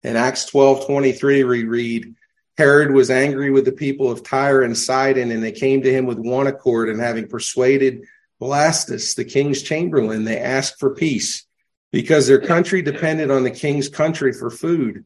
In 0.01 0.17
Acts 0.17 0.45
12, 0.45 0.85
23, 0.85 1.43
we 1.43 1.63
read, 1.63 2.15
Herod 2.57 2.91
was 2.91 3.09
angry 3.09 3.51
with 3.51 3.65
the 3.65 3.71
people 3.71 4.11
of 4.11 4.23
Tyre 4.23 4.63
and 4.63 4.77
Sidon, 4.77 5.31
and 5.31 5.41
they 5.41 5.51
came 5.51 5.83
to 5.83 5.93
him 5.93 6.05
with 6.05 6.19
one 6.19 6.47
accord, 6.47 6.89
and 6.89 6.99
having 6.99 7.27
persuaded 7.27 8.05
Blastus, 8.43 9.15
the 9.15 9.23
king's 9.23 9.61
chamberlain, 9.61 10.25
they 10.25 10.37
asked 10.37 10.79
for 10.79 10.93
peace, 10.93 11.45
because 11.93 12.27
their 12.27 12.41
country 12.41 12.81
depended 12.81 13.31
on 13.31 13.43
the 13.43 13.51
king's 13.51 13.87
country 13.87 14.33
for 14.33 14.49
food. 14.49 15.05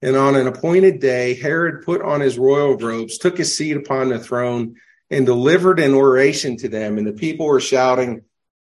And 0.00 0.16
on 0.16 0.36
an 0.36 0.46
appointed 0.46 1.00
day, 1.00 1.34
Herod 1.34 1.84
put 1.84 2.00
on 2.00 2.20
his 2.20 2.38
royal 2.38 2.76
robes, 2.76 3.18
took 3.18 3.36
his 3.36 3.56
seat 3.56 3.76
upon 3.76 4.08
the 4.08 4.18
throne, 4.18 4.76
and 5.10 5.26
delivered 5.26 5.80
an 5.80 5.92
oration 5.92 6.56
to 6.58 6.68
them. 6.68 6.96
And 6.96 7.06
the 7.06 7.12
people 7.12 7.46
were 7.46 7.60
shouting, 7.60 8.22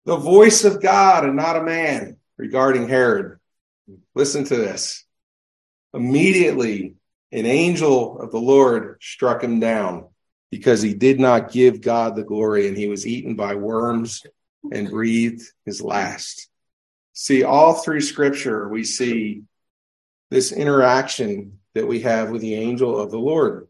The 0.07 0.17
voice 0.17 0.65
of 0.65 0.81
God 0.81 1.25
and 1.25 1.37
not 1.37 1.57
a 1.57 1.63
man 1.63 2.17
regarding 2.39 2.89
Herod. 2.89 3.39
Listen 4.15 4.45
to 4.45 4.57
this. 4.57 5.05
Immediately, 5.93 6.95
an 7.33 7.47
angel 7.47 8.21
of 8.21 8.31
the 8.31 8.39
Lord 8.39 8.99
struck 9.03 9.43
him 9.43 9.61
down 9.61 10.09
because 10.57 10.81
he 10.81 10.95
did 10.95 11.21
not 11.21 11.53
give 11.53 11.83
God 11.83 12.17
the 12.17 12.25
glory, 12.25 12.67
and 12.67 12.79
he 12.79 12.89
was 12.89 13.07
eaten 13.07 13.35
by 13.37 13.57
worms 13.57 14.25
and 14.73 14.89
breathed 14.89 15.43
his 15.67 15.83
last. 15.83 16.49
See, 17.13 17.45
all 17.45 17.75
through 17.75 18.01
scripture, 18.01 18.67
we 18.67 18.83
see 18.83 19.43
this 20.31 20.53
interaction 20.53 21.59
that 21.75 21.87
we 21.87 22.01
have 22.01 22.31
with 22.31 22.41
the 22.41 22.55
angel 22.55 22.99
of 22.99 23.11
the 23.11 23.19
Lord. 23.19 23.69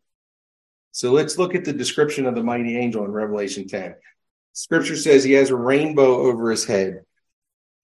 So 0.93 1.11
let's 1.11 1.37
look 1.37 1.57
at 1.57 1.65
the 1.65 1.73
description 1.73 2.25
of 2.25 2.37
the 2.37 2.45
mighty 2.45 2.79
angel 2.79 3.05
in 3.05 3.11
Revelation 3.11 3.67
10. 3.67 3.97
Scripture 4.53 4.97
says 4.97 5.25
he 5.25 5.33
has 5.33 5.51
a 5.51 5.57
rainbow 5.57 6.19
over 6.19 6.53
his 6.53 6.67
head. 6.67 7.01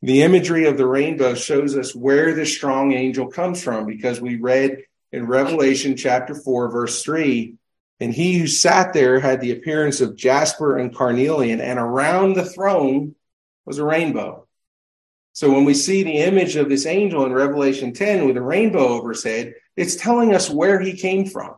The 0.00 0.22
imagery 0.22 0.66
of 0.66 0.76
the 0.76 0.86
rainbow 0.86 1.34
shows 1.34 1.76
us 1.76 1.92
where 1.92 2.36
the 2.36 2.46
strong 2.46 2.92
angel 2.92 3.26
comes 3.26 3.64
from 3.64 3.84
because 3.84 4.20
we 4.20 4.36
read 4.36 4.84
in 5.10 5.26
Revelation 5.26 5.96
chapter 5.96 6.36
4, 6.36 6.70
verse 6.70 7.02
3 7.02 7.56
and 8.00 8.12
he 8.12 8.38
who 8.38 8.46
sat 8.46 8.92
there 8.92 9.20
had 9.20 9.40
the 9.40 9.52
appearance 9.52 10.00
of 10.00 10.16
jasper 10.16 10.78
and 10.78 10.94
carnelian, 10.94 11.60
and 11.60 11.78
around 11.78 12.34
the 12.34 12.44
throne 12.44 13.14
was 13.64 13.78
a 13.78 13.84
rainbow. 13.84 14.46
So 15.34 15.50
when 15.50 15.64
we 15.64 15.74
see 15.74 16.02
the 16.02 16.18
image 16.18 16.56
of 16.56 16.68
this 16.68 16.84
angel 16.84 17.24
in 17.24 17.32
Revelation 17.32 17.92
10 17.92 18.26
with 18.26 18.36
a 18.36 18.42
rainbow 18.42 18.88
over 18.88 19.10
his 19.10 19.24
head, 19.24 19.54
it's 19.76 19.96
telling 19.96 20.34
us 20.34 20.50
where 20.50 20.78
he 20.78 20.94
came 20.94 21.26
from. 21.26 21.54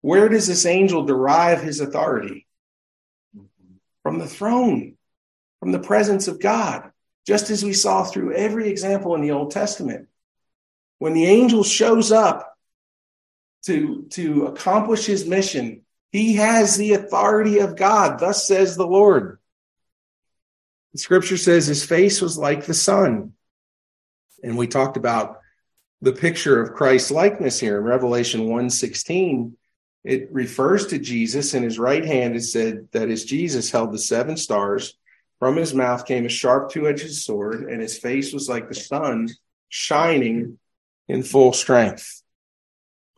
Where 0.00 0.28
does 0.28 0.46
this 0.46 0.66
angel 0.66 1.04
derive 1.04 1.62
his 1.62 1.80
authority? 1.80 2.46
From 4.02 4.18
the 4.18 4.26
throne, 4.26 4.96
from 5.60 5.72
the 5.72 5.78
presence 5.78 6.28
of 6.28 6.40
God, 6.40 6.90
just 7.26 7.50
as 7.50 7.64
we 7.64 7.72
saw 7.72 8.04
through 8.04 8.34
every 8.34 8.68
example 8.68 9.14
in 9.14 9.22
the 9.22 9.32
Old 9.32 9.50
Testament. 9.50 10.08
When 10.98 11.14
the 11.14 11.26
angel 11.26 11.62
shows 11.62 12.10
up 12.10 12.57
to, 13.66 14.06
to 14.10 14.46
accomplish 14.46 15.06
his 15.06 15.26
mission, 15.26 15.82
he 16.10 16.34
has 16.34 16.76
the 16.76 16.94
authority 16.94 17.58
of 17.58 17.76
God. 17.76 18.18
Thus 18.18 18.46
says 18.46 18.76
the 18.76 18.86
Lord. 18.86 19.38
The 20.92 20.98
scripture 20.98 21.36
says 21.36 21.66
his 21.66 21.84
face 21.84 22.20
was 22.20 22.38
like 22.38 22.64
the 22.64 22.74
sun. 22.74 23.32
And 24.42 24.56
we 24.56 24.66
talked 24.66 24.96
about 24.96 25.40
the 26.00 26.12
picture 26.12 26.62
of 26.62 26.74
Christ's 26.74 27.10
likeness 27.10 27.58
here 27.58 27.78
in 27.78 27.84
Revelation 27.84 28.46
1:16. 28.48 29.56
It 30.04 30.28
refers 30.32 30.86
to 30.86 30.98
Jesus 30.98 31.54
in 31.54 31.62
his 31.62 31.78
right 31.78 32.04
hand. 32.04 32.36
It 32.36 32.42
said 32.42 32.88
that 32.92 33.10
as 33.10 33.24
Jesus 33.24 33.70
held 33.70 33.92
the 33.92 33.98
seven 33.98 34.36
stars, 34.36 34.96
from 35.38 35.56
his 35.56 35.74
mouth 35.74 36.06
came 36.06 36.24
a 36.24 36.30
sharp 36.30 36.70
two-edged 36.70 37.12
sword, 37.14 37.70
and 37.70 37.82
his 37.82 37.98
face 37.98 38.32
was 38.32 38.48
like 38.48 38.68
the 38.68 38.74
sun 38.74 39.28
shining 39.68 40.58
in 41.08 41.22
full 41.22 41.52
strength. 41.52 42.22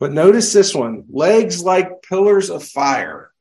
But 0.01 0.11
notice 0.11 0.51
this 0.51 0.75
one 0.75 1.05
legs 1.09 1.63
like 1.63 2.01
pillars 2.01 2.49
of 2.49 2.63
fire. 2.63 3.31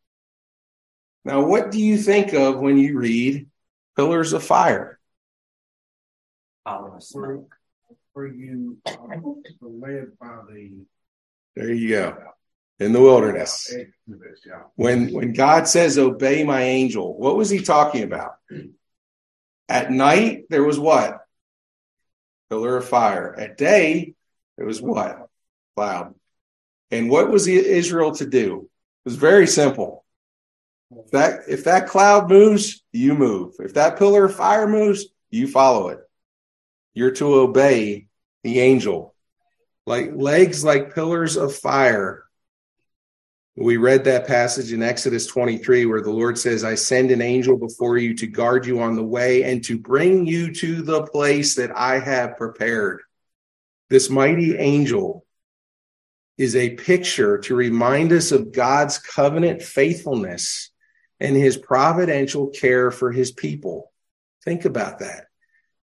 Now, 1.25 1.45
what 1.45 1.73
do 1.73 1.81
you 1.81 1.99
think 1.99 2.33
of 2.33 2.61
when 2.61 2.79
you 2.79 2.97
read 2.97 3.51
pillars 4.01 4.33
of 4.33 4.43
fire. 4.43 4.99
Were 8.15 8.27
you 8.27 8.79
um, 8.87 9.43
led 9.61 10.19
by 10.19 10.41
the? 10.49 10.85
There 11.55 11.73
you 11.73 11.89
go. 11.91 12.17
In 12.79 12.93
the 12.93 13.01
wilderness. 13.01 13.75
When 14.75 15.13
when 15.13 15.33
God 15.33 15.69
says 15.69 15.99
obey 15.99 16.45
my 16.45 16.63
angel, 16.63 17.17
what 17.17 17.37
was 17.37 17.51
he 17.51 17.61
talking 17.61 18.05
about? 18.05 18.33
At 19.69 19.91
night 19.91 20.45
there 20.49 20.65
was 20.65 20.79
what? 20.79 21.19
Pillar 22.49 22.79
of 22.79 22.89
fire. 22.89 23.35
At 23.39 23.59
day 23.59 24.15
there 24.57 24.67
was 24.67 24.81
what? 24.81 25.29
Cloud. 25.77 26.15
And 26.91 27.09
what 27.09 27.31
was 27.31 27.47
Israel 27.47 28.13
to 28.17 28.27
do? 28.27 28.69
It 29.05 29.09
was 29.09 29.17
very 29.17 29.47
simple. 29.47 30.05
If 30.91 31.11
that 31.13 31.41
if 31.49 31.65
that 31.65 31.87
cloud 31.87 32.29
moves, 32.29 32.83
you 32.93 33.15
move. 33.15 33.55
If 33.61 33.75
that 33.75 33.99
pillar 33.99 34.25
of 34.25 34.35
fire 34.35 34.67
moves, 34.67 35.07
you 35.31 35.47
follow 35.47 35.89
it. 35.89 36.01
You're 36.95 37.13
to 37.13 37.35
obey 37.35 38.09
the 38.43 38.59
angel. 38.61 39.15
Like 39.87 40.11
legs 40.15 40.65
like 40.65 40.95
pillars 40.95 41.37
of 41.37 41.55
fire. 41.55 42.25
We 43.57 43.77
read 43.77 44.05
that 44.05 44.27
passage 44.27 44.73
in 44.73 44.83
Exodus 44.83 45.27
23 45.27 45.87
where 45.87 46.01
the 46.01 46.11
Lord 46.11 46.39
says, 46.39 46.65
I 46.65 46.75
send 46.75 47.11
an 47.11 47.21
angel 47.21 47.57
before 47.57 47.99
you 47.99 48.15
to 48.17 48.27
guard 48.27 48.65
you 48.67 48.81
on 48.81 48.97
the 48.97 49.05
way 49.05 49.43
and 49.45 49.63
to 49.65 49.79
bring 49.79 50.27
you 50.27 50.53
to 50.55 50.83
the 50.83 51.03
place 51.03 51.57
that 51.57 51.77
I 51.77 51.99
have 51.99 52.37
prepared. 52.37 53.03
This 53.91 54.09
mighty 54.09 54.57
angel 54.57 55.27
is 56.41 56.57
a 56.57 56.71
picture 56.71 57.37
to 57.37 57.55
remind 57.55 58.11
us 58.13 58.33
of 58.33 58.51
God's 58.51 58.97
covenant 58.97 59.61
faithfulness 59.61 60.71
and 61.21 61.37
his 61.37 61.59
providential 61.59 62.47
care 62.47 62.91
for 62.91 63.13
his 63.13 63.31
people. 63.31 63.93
Think 64.43 64.65
about 64.65 65.01
that. 65.01 65.27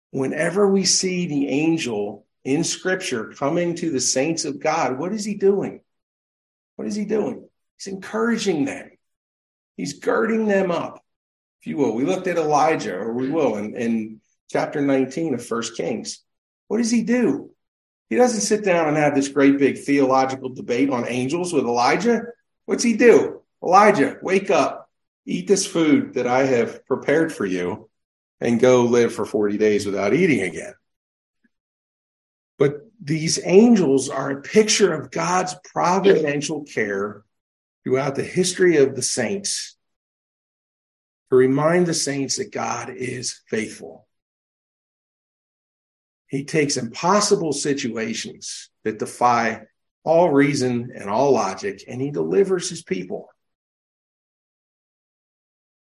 Whenever 0.10 0.68
we 0.68 0.86
see 0.86 1.28
the 1.28 1.50
angel 1.50 2.26
in 2.44 2.64
scripture 2.64 3.26
coming 3.26 3.76
to 3.76 3.92
the 3.92 4.00
saints 4.00 4.44
of 4.44 4.60
God, 4.60 4.98
what 4.98 5.14
is 5.14 5.24
he 5.24 5.36
doing? 5.36 5.82
What 6.78 6.88
is 6.88 6.96
he 6.96 7.06
doing? 7.06 7.48
He's 7.78 7.94
encouraging 7.94 8.66
them. 8.66 8.90
He's 9.78 10.00
girding 10.00 10.48
them 10.48 10.72
up, 10.72 11.06
if 11.62 11.68
you 11.68 11.78
will. 11.78 11.94
We 11.94 12.06
looked 12.06 12.26
at 12.26 12.38
Elijah, 12.38 12.96
or 12.96 13.14
we 13.14 13.30
will, 13.30 13.58
in, 13.58 13.76
in 13.76 14.22
chapter 14.50 14.82
19 14.82 15.36
of 15.36 15.46
First 15.46 15.78
Kings. 15.78 16.24
What 16.70 16.80
does 16.80 16.90
he 16.90 17.04
do? 17.04 17.52
He 18.10 18.16
doesn't 18.16 18.42
sit 18.42 18.64
down 18.64 18.88
and 18.88 18.98
have 18.98 19.16
this 19.16 19.28
great 19.28 19.60
big 19.60 19.78
theological 19.78 20.50
debate 20.50 20.90
on 20.90 21.08
angels 21.08 21.54
with 21.54 21.66
Elijah. 21.66 22.24
What's 22.66 22.84
he 22.84 22.94
do? 22.94 23.42
Elijah, 23.62 24.18
wake 24.22 24.50
up 24.50 24.90
eat 25.30 25.48
this 25.48 25.66
food 25.66 26.16
that 26.16 26.28
I 26.28 26.46
have 26.46 26.86
prepared 26.86 27.32
for 27.32 27.46
you 27.46 27.90
and 28.42 28.60
go 28.60 28.84
live 28.84 29.14
for 29.14 29.26
40 29.26 29.58
days 29.58 29.86
without 29.86 30.14
eating 30.14 30.42
again. 30.42 30.74
But 32.58 32.82
these 33.02 33.40
angels 33.46 34.10
are 34.10 34.32
a 34.32 34.42
picture 34.42 34.94
of 34.94 35.12
God's 35.12 35.56
providential 35.64 36.64
care 36.64 37.24
throughout 37.84 38.16
the 38.16 38.24
history 38.24 38.78
of 38.78 38.96
the 38.96 39.02
saints 39.02 39.78
to 41.30 41.36
remind 41.36 41.86
the 41.86 41.94
saints 41.94 42.38
that 42.38 42.52
God 42.52 42.90
is 42.90 43.42
faithful. 43.48 44.08
He 46.30 46.46
takes 46.46 46.78
impossible 46.78 47.54
situations 47.54 48.70
that 48.84 49.00
defy 49.00 49.64
all 50.04 50.30
reason 50.30 50.92
and 50.96 51.10
all 51.10 51.32
logic, 51.34 51.84
and 51.88 52.00
he 52.00 52.12
delivers 52.12 52.70
his 52.70 52.84
people. 52.84 53.30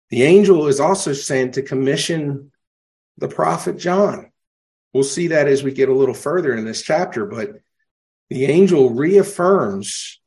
The 0.09 0.23
angel 0.23 0.67
is 0.67 0.79
also 0.79 1.11
sent 1.13 1.55
to 1.55 1.63
commission 1.63 2.51
the 3.17 3.27
prophet 3.27 3.77
John. 3.77 4.31
We'll 4.93 5.03
see 5.03 5.27
that 5.27 5.47
as 5.47 5.63
we 5.63 5.73
get 5.73 5.89
a 5.89 5.95
little 5.95 6.15
further 6.15 6.55
in 6.55 6.65
this 6.65 6.81
chapter, 6.81 7.25
but 7.25 7.51
the 8.29 8.45
angel 8.45 8.91
reaffirms 8.91 10.19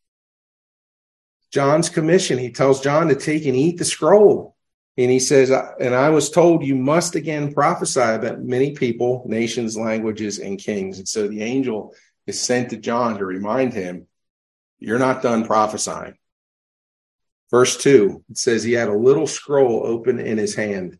John's 1.52 1.88
commission. 1.88 2.38
He 2.38 2.50
tells 2.50 2.80
John 2.80 3.08
to 3.08 3.14
take 3.14 3.46
and 3.46 3.56
eat 3.56 3.78
the 3.78 3.84
scroll. 3.84 4.56
And 5.00 5.10
he 5.10 5.18
says, 5.18 5.50
And 5.50 5.94
I 5.94 6.10
was 6.10 6.28
told 6.28 6.62
you 6.62 6.76
must 6.76 7.14
again 7.14 7.54
prophesy 7.54 8.00
about 8.00 8.42
many 8.42 8.72
people, 8.72 9.24
nations, 9.26 9.74
languages, 9.74 10.38
and 10.38 10.58
kings. 10.58 10.98
And 10.98 11.08
so 11.08 11.26
the 11.26 11.42
angel 11.42 11.94
is 12.26 12.38
sent 12.38 12.68
to 12.68 12.76
John 12.76 13.16
to 13.16 13.24
remind 13.24 13.72
him, 13.72 14.08
You're 14.78 14.98
not 14.98 15.22
done 15.22 15.46
prophesying. 15.46 16.18
Verse 17.50 17.78
2, 17.78 18.24
it 18.28 18.36
says 18.36 18.62
he 18.62 18.72
had 18.72 18.88
a 18.88 18.94
little 18.94 19.26
scroll 19.26 19.86
open 19.86 20.20
in 20.20 20.36
his 20.36 20.54
hand. 20.54 20.98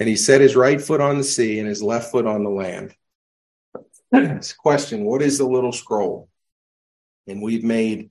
and 0.00 0.08
he 0.08 0.16
set 0.16 0.40
his 0.40 0.56
right 0.56 0.80
foot 0.80 1.02
on 1.02 1.18
the 1.18 1.24
sea 1.24 1.58
and 1.58 1.68
his 1.68 1.82
left 1.82 2.10
foot 2.10 2.26
on 2.26 2.44
the 2.44 2.50
land. 2.50 2.94
question 4.58 5.04
What 5.04 5.20
is 5.20 5.36
the 5.36 5.46
little 5.46 5.72
scroll? 5.72 6.30
And 7.26 7.42
we've 7.42 7.62
made 7.62 8.10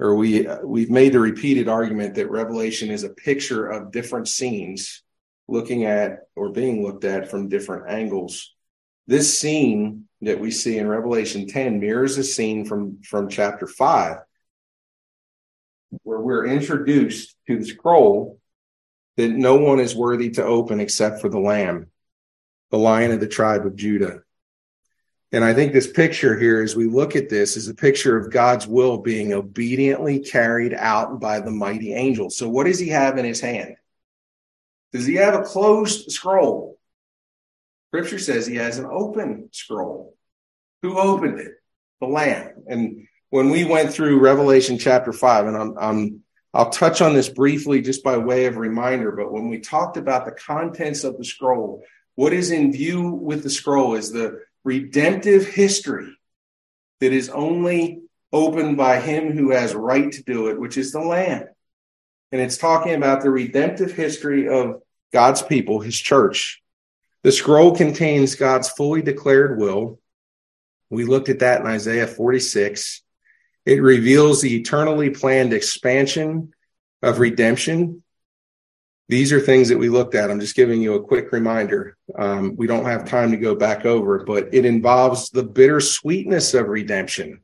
or 0.00 0.14
we 0.14 0.46
uh, 0.46 0.58
we've 0.64 0.90
made 0.90 1.12
the 1.12 1.20
repeated 1.20 1.68
argument 1.68 2.14
that 2.14 2.30
revelation 2.30 2.90
is 2.90 3.04
a 3.04 3.10
picture 3.10 3.68
of 3.68 3.92
different 3.92 4.26
scenes 4.26 5.02
looking 5.46 5.84
at 5.84 6.20
or 6.34 6.50
being 6.50 6.82
looked 6.82 7.04
at 7.04 7.30
from 7.30 7.48
different 7.48 7.90
angles. 7.90 8.54
This 9.06 9.38
scene 9.38 10.08
that 10.22 10.40
we 10.40 10.50
see 10.50 10.78
in 10.78 10.88
revelation 10.88 11.46
10 11.46 11.80
mirrors 11.80 12.16
a 12.16 12.24
scene 12.24 12.64
from 12.64 13.02
from 13.02 13.28
chapter 13.28 13.66
5 13.66 14.16
where 16.02 16.20
we're 16.20 16.46
introduced 16.46 17.36
to 17.46 17.58
the 17.58 17.64
scroll 17.64 18.38
that 19.16 19.30
no 19.30 19.56
one 19.56 19.80
is 19.80 19.94
worthy 19.94 20.30
to 20.30 20.44
open 20.44 20.80
except 20.80 21.20
for 21.20 21.28
the 21.28 21.38
lamb 21.38 21.88
the 22.70 22.78
lion 22.78 23.10
of 23.10 23.18
the 23.18 23.26
tribe 23.26 23.66
of 23.66 23.74
judah 23.74 24.20
and 25.32 25.44
I 25.44 25.54
think 25.54 25.72
this 25.72 25.90
picture 25.90 26.38
here, 26.38 26.62
as 26.62 26.74
we 26.74 26.86
look 26.86 27.14
at 27.14 27.28
this, 27.28 27.56
is 27.56 27.68
a 27.68 27.74
picture 27.74 28.16
of 28.16 28.32
God's 28.32 28.66
will 28.66 28.98
being 28.98 29.32
obediently 29.32 30.18
carried 30.18 30.74
out 30.74 31.20
by 31.20 31.40
the 31.40 31.52
mighty 31.52 31.94
angel. 31.94 32.30
So, 32.30 32.48
what 32.48 32.64
does 32.64 32.80
he 32.80 32.88
have 32.88 33.16
in 33.16 33.24
his 33.24 33.40
hand? 33.40 33.76
Does 34.92 35.06
he 35.06 35.14
have 35.16 35.34
a 35.34 35.42
closed 35.42 36.10
scroll? 36.10 36.78
Scripture 37.88 38.18
says 38.18 38.46
he 38.46 38.56
has 38.56 38.78
an 38.78 38.86
open 38.86 39.48
scroll. 39.52 40.16
Who 40.82 40.98
opened 40.98 41.38
it? 41.38 41.52
The 42.00 42.06
Lamb. 42.06 42.64
And 42.66 43.06
when 43.30 43.50
we 43.50 43.64
went 43.64 43.92
through 43.92 44.18
Revelation 44.18 44.78
chapter 44.78 45.12
5, 45.12 45.46
and 45.46 45.56
I'm, 45.56 45.78
I'm 45.78 46.22
I'll 46.52 46.70
touch 46.70 47.00
on 47.00 47.14
this 47.14 47.28
briefly 47.28 47.80
just 47.80 48.02
by 48.02 48.16
way 48.16 48.46
of 48.46 48.56
reminder, 48.56 49.12
but 49.12 49.32
when 49.32 49.48
we 49.48 49.60
talked 49.60 49.96
about 49.96 50.24
the 50.24 50.32
contents 50.32 51.04
of 51.04 51.16
the 51.16 51.24
scroll, 51.24 51.84
what 52.16 52.32
is 52.32 52.50
in 52.50 52.72
view 52.72 53.10
with 53.10 53.44
the 53.44 53.50
scroll 53.50 53.94
is 53.94 54.10
the 54.10 54.40
redemptive 54.64 55.46
history 55.46 56.16
that 57.00 57.12
is 57.12 57.28
only 57.28 58.02
opened 58.32 58.76
by 58.76 59.00
him 59.00 59.32
who 59.32 59.50
has 59.50 59.74
right 59.74 60.12
to 60.12 60.22
do 60.22 60.48
it, 60.48 60.60
which 60.60 60.76
is 60.76 60.92
the 60.92 61.00
Lamb. 61.00 61.46
And 62.32 62.40
it's 62.40 62.58
talking 62.58 62.94
about 62.94 63.22
the 63.22 63.30
redemptive 63.30 63.92
history 63.92 64.48
of 64.48 64.82
God's 65.12 65.42
people, 65.42 65.80
his 65.80 65.98
church. 65.98 66.62
The 67.22 67.32
scroll 67.32 67.74
contains 67.76 68.36
God's 68.36 68.68
fully 68.68 69.02
declared 69.02 69.58
will. 69.58 69.98
We 70.90 71.04
looked 71.04 71.28
at 71.28 71.40
that 71.40 71.60
in 71.60 71.66
Isaiah 71.66 72.06
46. 72.06 73.02
It 73.66 73.82
reveals 73.82 74.40
the 74.40 74.56
eternally 74.56 75.10
planned 75.10 75.52
expansion 75.52 76.52
of 77.02 77.18
redemption 77.18 78.02
these 79.10 79.32
are 79.32 79.40
things 79.40 79.68
that 79.68 79.78
we 79.78 79.88
looked 79.88 80.14
at. 80.14 80.30
I'm 80.30 80.38
just 80.38 80.54
giving 80.54 80.80
you 80.80 80.94
a 80.94 81.02
quick 81.02 81.32
reminder. 81.32 81.96
Um, 82.16 82.54
we 82.54 82.68
don't 82.68 82.84
have 82.84 83.08
time 83.08 83.32
to 83.32 83.36
go 83.36 83.56
back 83.56 83.84
over, 83.84 84.22
but 84.24 84.54
it 84.54 84.64
involves 84.64 85.30
the 85.30 85.42
bittersweetness 85.42 86.54
of 86.54 86.68
redemption. 86.68 87.40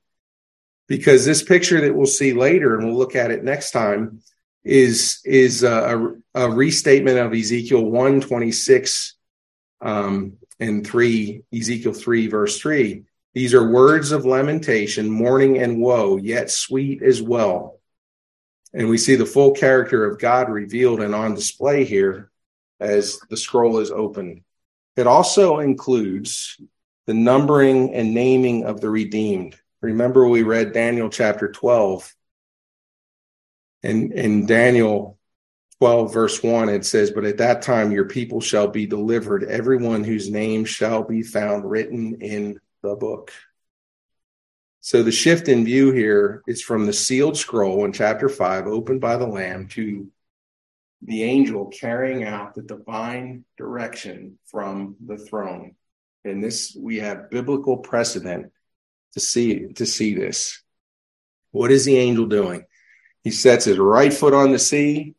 Because 0.86 1.24
this 1.24 1.42
picture 1.42 1.80
that 1.80 1.92
we'll 1.92 2.06
see 2.06 2.32
later, 2.32 2.76
and 2.76 2.86
we'll 2.86 2.96
look 2.96 3.16
at 3.16 3.32
it 3.32 3.42
next 3.42 3.72
time, 3.72 4.20
is 4.62 5.20
is 5.24 5.64
a, 5.64 6.14
a 6.36 6.48
restatement 6.48 7.18
of 7.18 7.34
Ezekiel 7.34 7.84
1 7.84 8.20
26 8.20 9.14
um, 9.80 10.34
and 10.60 10.86
3, 10.86 11.42
Ezekiel 11.52 11.92
3, 11.92 12.28
verse 12.28 12.60
3. 12.60 13.02
These 13.34 13.54
are 13.54 13.68
words 13.68 14.12
of 14.12 14.24
lamentation, 14.24 15.10
mourning, 15.10 15.58
and 15.58 15.80
woe, 15.80 16.16
yet 16.16 16.48
sweet 16.48 17.02
as 17.02 17.20
well. 17.20 17.80
And 18.72 18.88
we 18.88 18.98
see 18.98 19.14
the 19.14 19.26
full 19.26 19.52
character 19.52 20.04
of 20.04 20.18
God 20.18 20.50
revealed 20.50 21.00
and 21.00 21.14
on 21.14 21.34
display 21.34 21.84
here 21.84 22.30
as 22.80 23.18
the 23.30 23.36
scroll 23.36 23.78
is 23.78 23.90
opened. 23.90 24.42
It 24.96 25.06
also 25.06 25.60
includes 25.60 26.60
the 27.06 27.14
numbering 27.14 27.94
and 27.94 28.12
naming 28.12 28.64
of 28.64 28.80
the 28.80 28.90
redeemed. 28.90 29.56
Remember, 29.80 30.26
we 30.26 30.42
read 30.42 30.72
Daniel 30.72 31.08
chapter 31.08 31.50
12. 31.50 32.14
And 33.82 34.12
in 34.12 34.46
Daniel 34.46 35.18
12, 35.78 36.12
verse 36.12 36.42
1, 36.42 36.68
it 36.68 36.84
says, 36.84 37.10
But 37.10 37.24
at 37.24 37.38
that 37.38 37.62
time 37.62 37.92
your 37.92 38.06
people 38.06 38.40
shall 38.40 38.68
be 38.68 38.86
delivered, 38.86 39.44
everyone 39.44 40.02
whose 40.02 40.30
name 40.30 40.64
shall 40.64 41.02
be 41.02 41.22
found 41.22 41.68
written 41.68 42.20
in 42.20 42.58
the 42.82 42.96
book. 42.96 43.32
So 44.86 45.02
the 45.02 45.10
shift 45.10 45.48
in 45.48 45.64
view 45.64 45.90
here 45.90 46.44
is 46.46 46.62
from 46.62 46.86
the 46.86 46.92
sealed 46.92 47.36
scroll 47.36 47.84
in 47.84 47.92
chapter 47.92 48.28
5, 48.28 48.68
opened 48.68 49.00
by 49.00 49.16
the 49.16 49.26
Lamb, 49.26 49.66
to 49.70 50.12
the 51.02 51.24
angel 51.24 51.66
carrying 51.66 52.22
out 52.22 52.54
the 52.54 52.62
divine 52.62 53.44
direction 53.58 54.38
from 54.46 54.94
the 55.04 55.18
throne. 55.18 55.74
And 56.24 56.40
this, 56.40 56.76
we 56.80 57.00
have 57.00 57.30
biblical 57.30 57.78
precedent 57.78 58.52
to 59.14 59.18
see, 59.18 59.72
to 59.72 59.86
see 59.86 60.14
this. 60.14 60.62
What 61.50 61.72
is 61.72 61.84
the 61.84 61.96
angel 61.96 62.26
doing? 62.26 62.64
He 63.24 63.32
sets 63.32 63.64
his 63.64 63.78
right 63.78 64.14
foot 64.14 64.34
on 64.34 64.52
the 64.52 64.58
sea 64.60 65.16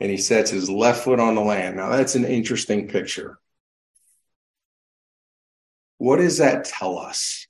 and 0.00 0.10
he 0.10 0.16
sets 0.16 0.50
his 0.50 0.68
left 0.68 1.04
foot 1.04 1.20
on 1.20 1.36
the 1.36 1.42
land. 1.42 1.76
Now, 1.76 1.90
that's 1.90 2.16
an 2.16 2.24
interesting 2.24 2.88
picture. 2.88 3.38
What 5.98 6.16
does 6.16 6.38
that 6.38 6.64
tell 6.64 6.98
us? 6.98 7.45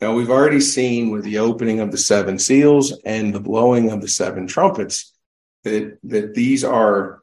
Now, 0.00 0.14
we've 0.14 0.30
already 0.30 0.60
seen 0.60 1.10
with 1.10 1.24
the 1.24 1.38
opening 1.38 1.80
of 1.80 1.92
the 1.92 1.98
seven 1.98 2.38
seals 2.38 2.98
and 3.04 3.34
the 3.34 3.40
blowing 3.40 3.90
of 3.90 4.00
the 4.00 4.08
seven 4.08 4.46
trumpets 4.46 5.12
that, 5.64 5.98
that 6.04 6.34
these 6.34 6.64
are 6.64 7.22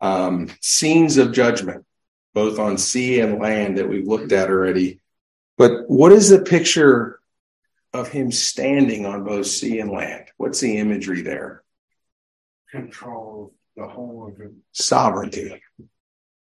um, 0.00 0.50
scenes 0.60 1.16
of 1.16 1.32
judgment, 1.32 1.86
both 2.34 2.58
on 2.58 2.76
sea 2.76 3.20
and 3.20 3.40
land 3.40 3.78
that 3.78 3.88
we've 3.88 4.06
looked 4.06 4.32
at 4.32 4.50
already. 4.50 5.00
But 5.56 5.88
what 5.88 6.12
is 6.12 6.28
the 6.28 6.42
picture 6.42 7.18
of 7.94 8.08
him 8.08 8.30
standing 8.30 9.06
on 9.06 9.24
both 9.24 9.46
sea 9.46 9.80
and 9.80 9.90
land? 9.90 10.26
What's 10.36 10.60
the 10.60 10.76
imagery 10.76 11.22
there? 11.22 11.62
Control 12.70 13.54
the 13.74 13.88
whole 13.88 14.28
of 14.28 14.38
it. 14.40 14.52
Sovereignty. 14.72 15.62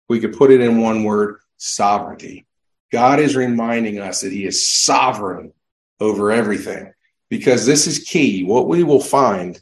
We 0.08 0.20
could 0.20 0.36
put 0.36 0.52
it 0.52 0.60
in 0.60 0.80
one 0.80 1.02
word 1.02 1.40
sovereignty. 1.56 2.46
God 2.92 3.18
is 3.18 3.34
reminding 3.34 3.98
us 3.98 4.20
that 4.20 4.32
he 4.32 4.44
is 4.44 4.68
sovereign 4.68 5.52
over 6.02 6.32
everything 6.32 6.92
because 7.30 7.64
this 7.64 7.86
is 7.86 8.00
key. 8.00 8.44
What 8.44 8.68
we 8.68 8.82
will 8.82 9.00
find 9.00 9.58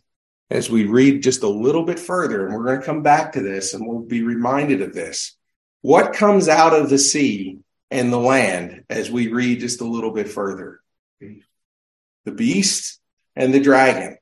as 0.51 0.71
we 0.71 0.87
read 0.87 1.23
just 1.23 1.43
a 1.43 1.49
little 1.49 1.85
bit 1.85 2.01
further, 2.01 2.47
and 2.47 2.55
we're 2.55 2.65
going 2.65 2.81
to 2.81 2.87
come 2.87 3.03
back 3.03 3.33
to 3.33 3.43
this 3.43 3.75
and 3.75 3.87
we'll 3.87 4.01
be 4.01 4.23
reminded 4.23 4.81
of 4.81 4.95
this. 4.95 5.37
What 5.83 6.15
comes 6.15 6.49
out 6.49 6.73
of 6.75 6.89
the 6.89 6.99
sea 6.99 7.59
and 7.91 8.13
the 8.13 8.19
land 8.19 8.85
as 8.89 9.11
we 9.11 9.29
read 9.29 9.61
just 9.61 9.83
a 9.83 9.87
little 9.87 10.13
bit 10.13 10.29
further? 10.29 10.81
The 11.21 12.33
beast 12.33 12.99
and 13.37 13.53
the 13.53 13.61
dragon. 13.61 14.17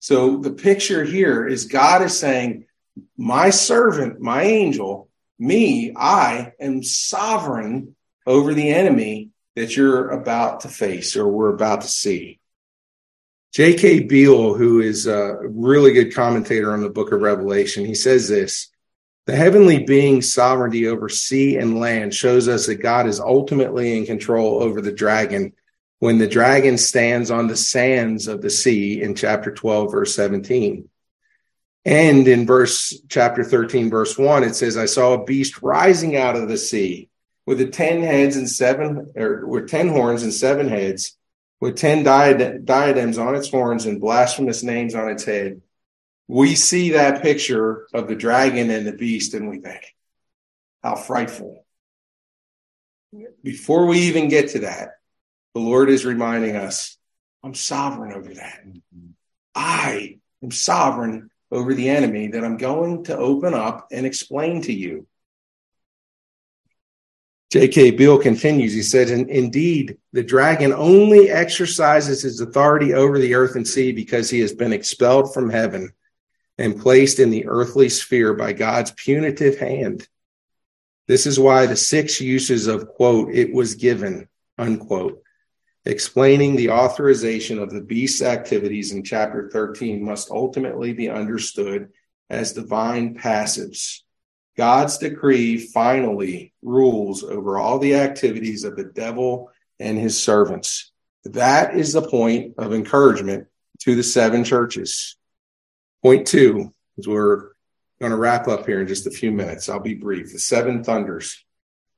So 0.00 0.38
the 0.38 0.52
picture 0.52 1.04
here 1.04 1.46
is 1.46 1.66
God 1.66 2.02
is 2.02 2.18
saying, 2.18 2.66
My 3.16 3.50
servant, 3.50 4.20
my 4.20 4.42
angel, 4.42 5.08
me, 5.38 5.92
I 5.96 6.52
am 6.60 6.82
sovereign 6.82 7.94
over 8.26 8.54
the 8.54 8.70
enemy 8.70 9.30
that 9.60 9.76
you're 9.76 10.08
about 10.08 10.60
to 10.60 10.68
face 10.68 11.16
or 11.16 11.28
we're 11.28 11.52
about 11.52 11.82
to 11.82 11.86
see. 11.86 12.40
G.K. 13.52 14.04
Beale, 14.04 14.54
who 14.54 14.80
is 14.80 15.06
a 15.06 15.36
really 15.42 15.92
good 15.92 16.14
commentator 16.14 16.72
on 16.72 16.80
the 16.80 16.88
book 16.88 17.12
of 17.12 17.20
Revelation, 17.20 17.84
he 17.84 17.94
says 17.94 18.26
this 18.26 18.70
The 19.26 19.36
heavenly 19.36 19.84
being's 19.84 20.32
sovereignty 20.32 20.86
over 20.86 21.10
sea 21.10 21.58
and 21.58 21.78
land 21.78 22.14
shows 22.14 22.48
us 22.48 22.66
that 22.66 22.76
God 22.76 23.06
is 23.06 23.20
ultimately 23.20 23.98
in 23.98 24.06
control 24.06 24.62
over 24.62 24.80
the 24.80 24.92
dragon 24.92 25.52
when 25.98 26.16
the 26.16 26.28
dragon 26.28 26.78
stands 26.78 27.30
on 27.30 27.46
the 27.46 27.56
sands 27.56 28.28
of 28.28 28.40
the 28.40 28.48
sea 28.48 29.02
in 29.02 29.14
chapter 29.14 29.52
12, 29.52 29.92
verse 29.92 30.14
17. 30.14 30.88
And 31.84 32.26
in 32.26 32.46
verse 32.46 32.98
chapter 33.10 33.44
13, 33.44 33.90
verse 33.90 34.16
1, 34.16 34.42
it 34.42 34.54
says, 34.54 34.78
I 34.78 34.86
saw 34.86 35.12
a 35.12 35.24
beast 35.24 35.60
rising 35.60 36.16
out 36.16 36.36
of 36.36 36.48
the 36.48 36.56
sea 36.56 37.09
with 37.50 37.58
the 37.58 37.66
ten 37.66 38.00
heads 38.00 38.36
and 38.36 38.48
seven, 38.48 39.12
or 39.16 39.44
with 39.44 39.68
ten 39.68 39.88
horns 39.88 40.22
and 40.22 40.32
seven 40.32 40.68
heads, 40.68 41.18
with 41.58 41.74
ten 41.74 42.04
diadems 42.04 43.18
on 43.18 43.34
its 43.34 43.50
horns 43.50 43.86
and 43.86 44.00
blasphemous 44.00 44.62
names 44.62 44.94
on 44.94 45.10
its 45.10 45.24
head. 45.24 45.60
We 46.28 46.54
see 46.54 46.90
that 46.90 47.22
picture 47.22 47.88
of 47.92 48.06
the 48.06 48.14
dragon 48.14 48.70
and 48.70 48.86
the 48.86 48.92
beast, 48.92 49.34
and 49.34 49.50
we 49.50 49.58
think, 49.58 49.96
how 50.80 50.94
frightful. 50.94 51.66
Before 53.42 53.86
we 53.86 53.98
even 54.02 54.28
get 54.28 54.50
to 54.50 54.60
that, 54.60 54.90
the 55.52 55.60
Lord 55.60 55.90
is 55.90 56.04
reminding 56.04 56.54
us, 56.54 56.96
I'm 57.42 57.54
sovereign 57.54 58.12
over 58.12 58.32
that. 58.32 58.60
Mm-hmm. 58.64 59.08
I 59.56 60.20
am 60.40 60.52
sovereign 60.52 61.32
over 61.50 61.74
the 61.74 61.88
enemy 61.88 62.28
that 62.28 62.44
I'm 62.44 62.58
going 62.58 63.02
to 63.06 63.18
open 63.18 63.54
up 63.54 63.88
and 63.90 64.06
explain 64.06 64.62
to 64.62 64.72
you. 64.72 65.08
G.K. 67.50 67.92
Beale 67.92 68.18
continues. 68.18 68.72
He 68.72 68.82
said, 68.82 69.08
Indeed, 69.10 69.98
the 70.12 70.22
dragon 70.22 70.72
only 70.72 71.30
exercises 71.30 72.22
his 72.22 72.40
authority 72.40 72.94
over 72.94 73.18
the 73.18 73.34
earth 73.34 73.56
and 73.56 73.66
sea 73.66 73.90
because 73.90 74.30
he 74.30 74.38
has 74.40 74.52
been 74.52 74.72
expelled 74.72 75.34
from 75.34 75.50
heaven 75.50 75.92
and 76.58 76.80
placed 76.80 77.18
in 77.18 77.30
the 77.30 77.46
earthly 77.48 77.88
sphere 77.88 78.34
by 78.34 78.52
God's 78.52 78.92
punitive 78.92 79.58
hand. 79.58 80.06
This 81.08 81.26
is 81.26 81.40
why 81.40 81.66
the 81.66 81.74
six 81.74 82.20
uses 82.20 82.68
of 82.68 82.86
quote, 82.86 83.34
it 83.34 83.52
was 83.52 83.74
given, 83.74 84.28
unquote, 84.56 85.20
explaining 85.84 86.54
the 86.54 86.70
authorization 86.70 87.58
of 87.58 87.70
the 87.70 87.80
beast's 87.80 88.22
activities 88.22 88.92
in 88.92 89.02
chapter 89.02 89.50
13 89.52 90.04
must 90.04 90.30
ultimately 90.30 90.92
be 90.92 91.08
understood 91.08 91.88
as 92.28 92.52
divine 92.52 93.16
passives. 93.16 94.02
God's 94.56 94.98
decree 94.98 95.58
finally 95.58 96.52
rules 96.62 97.22
over 97.22 97.58
all 97.58 97.78
the 97.78 97.94
activities 97.94 98.64
of 98.64 98.76
the 98.76 98.84
devil 98.84 99.50
and 99.78 99.98
his 99.98 100.22
servants. 100.22 100.92
That 101.24 101.76
is 101.76 101.92
the 101.92 102.02
point 102.02 102.54
of 102.58 102.72
encouragement 102.72 103.46
to 103.80 103.94
the 103.94 104.02
seven 104.02 104.44
churches. 104.44 105.16
Point 106.02 106.26
two, 106.26 106.74
as 106.98 107.06
we're 107.06 107.50
going 108.00 108.10
to 108.10 108.16
wrap 108.16 108.48
up 108.48 108.66
here 108.66 108.80
in 108.80 108.88
just 108.88 109.06
a 109.06 109.10
few 109.10 109.30
minutes. 109.30 109.68
I'll 109.68 109.80
be 109.80 109.94
brief. 109.94 110.32
The 110.32 110.38
seven 110.38 110.82
thunders. 110.82 111.44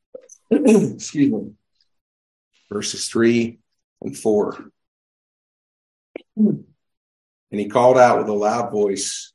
Excuse 0.50 1.32
me. 1.32 1.52
Verses 2.70 3.08
three 3.08 3.60
and 4.00 4.16
four. 4.16 4.70
And 6.36 6.64
he 7.50 7.68
called 7.68 7.98
out 7.98 8.18
with 8.18 8.28
a 8.28 8.32
loud 8.32 8.72
voice, 8.72 9.32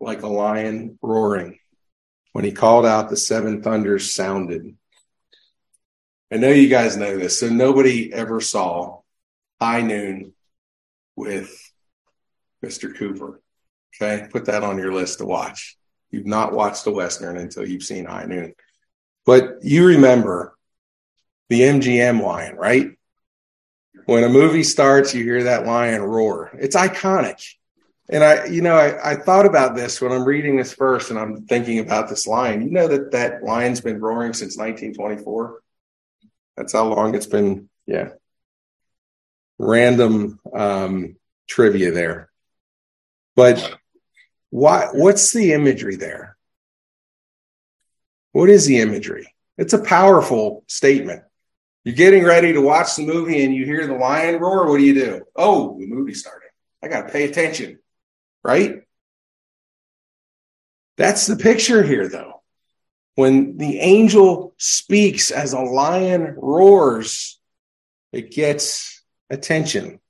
like 0.00 0.22
a 0.22 0.28
lion 0.28 0.98
roaring. 1.00 1.59
When 2.32 2.44
he 2.44 2.52
called 2.52 2.86
out, 2.86 3.10
the 3.10 3.16
seven 3.16 3.62
thunders 3.62 4.14
sounded. 4.14 4.76
I 6.32 6.36
know 6.36 6.50
you 6.50 6.68
guys 6.68 6.96
know 6.96 7.16
this. 7.18 7.40
So 7.40 7.48
nobody 7.48 8.12
ever 8.12 8.40
saw 8.40 9.00
High 9.60 9.82
Noon 9.82 10.32
with 11.16 11.52
Mr. 12.64 12.94
Cooper. 12.94 13.40
Okay. 13.96 14.28
Put 14.30 14.46
that 14.46 14.62
on 14.62 14.78
your 14.78 14.92
list 14.92 15.18
to 15.18 15.26
watch. 15.26 15.76
You've 16.10 16.26
not 16.26 16.52
watched 16.52 16.84
the 16.84 16.92
Western 16.92 17.36
until 17.36 17.66
you've 17.66 17.82
seen 17.82 18.04
High 18.04 18.24
Noon. 18.24 18.54
But 19.26 19.62
you 19.62 19.86
remember 19.86 20.56
the 21.48 21.62
MGM 21.62 22.22
lion, 22.22 22.56
right? 22.56 22.92
When 24.06 24.24
a 24.24 24.28
movie 24.28 24.62
starts, 24.62 25.14
you 25.14 25.24
hear 25.24 25.44
that 25.44 25.66
lion 25.66 26.02
roar. 26.02 26.50
It's 26.54 26.76
iconic. 26.76 27.54
And 28.12 28.24
I, 28.24 28.46
you 28.46 28.60
know, 28.60 28.76
I, 28.76 29.12
I 29.12 29.14
thought 29.14 29.46
about 29.46 29.76
this 29.76 30.00
when 30.00 30.10
I'm 30.10 30.24
reading 30.24 30.56
this 30.56 30.74
verse 30.74 31.10
and 31.10 31.18
I'm 31.18 31.46
thinking 31.46 31.78
about 31.78 32.08
this 32.08 32.26
lion. 32.26 32.62
You 32.62 32.70
know 32.70 32.88
that 32.88 33.12
that 33.12 33.44
lion's 33.44 33.80
been 33.80 34.00
roaring 34.00 34.32
since 34.32 34.56
1924. 34.56 35.60
That's 36.56 36.72
how 36.72 36.86
long 36.86 37.14
it's 37.14 37.26
been. 37.26 37.68
Yeah. 37.86 38.10
Random 39.58 40.40
um, 40.52 41.16
trivia 41.48 41.92
there. 41.92 42.30
But 43.36 43.78
why, 44.50 44.88
what's 44.92 45.32
the 45.32 45.52
imagery 45.52 45.96
there? 45.96 46.36
What 48.32 48.48
is 48.48 48.66
the 48.66 48.80
imagery? 48.80 49.32
It's 49.56 49.72
a 49.72 49.82
powerful 49.82 50.64
statement. 50.66 51.22
You're 51.84 51.94
getting 51.94 52.24
ready 52.24 52.52
to 52.52 52.60
watch 52.60 52.96
the 52.96 53.06
movie 53.06 53.44
and 53.44 53.54
you 53.54 53.64
hear 53.64 53.86
the 53.86 53.94
lion 53.94 54.40
roar. 54.40 54.68
What 54.68 54.78
do 54.78 54.84
you 54.84 54.94
do? 54.94 55.22
Oh, 55.36 55.78
the 55.78 55.86
movie's 55.86 56.20
starting. 56.20 56.48
I 56.82 56.88
got 56.88 57.06
to 57.06 57.12
pay 57.12 57.24
attention, 57.24 57.78
right? 58.42 58.82
That's 60.96 61.26
the 61.26 61.36
picture 61.36 61.82
here, 61.82 62.08
though. 62.08 62.42
When 63.14 63.56
the 63.56 63.78
angel 63.80 64.54
speaks 64.58 65.30
as 65.30 65.52
a 65.52 65.60
lion 65.60 66.34
roars, 66.36 67.40
it 68.12 68.30
gets 68.30 69.02
attention. 69.28 70.00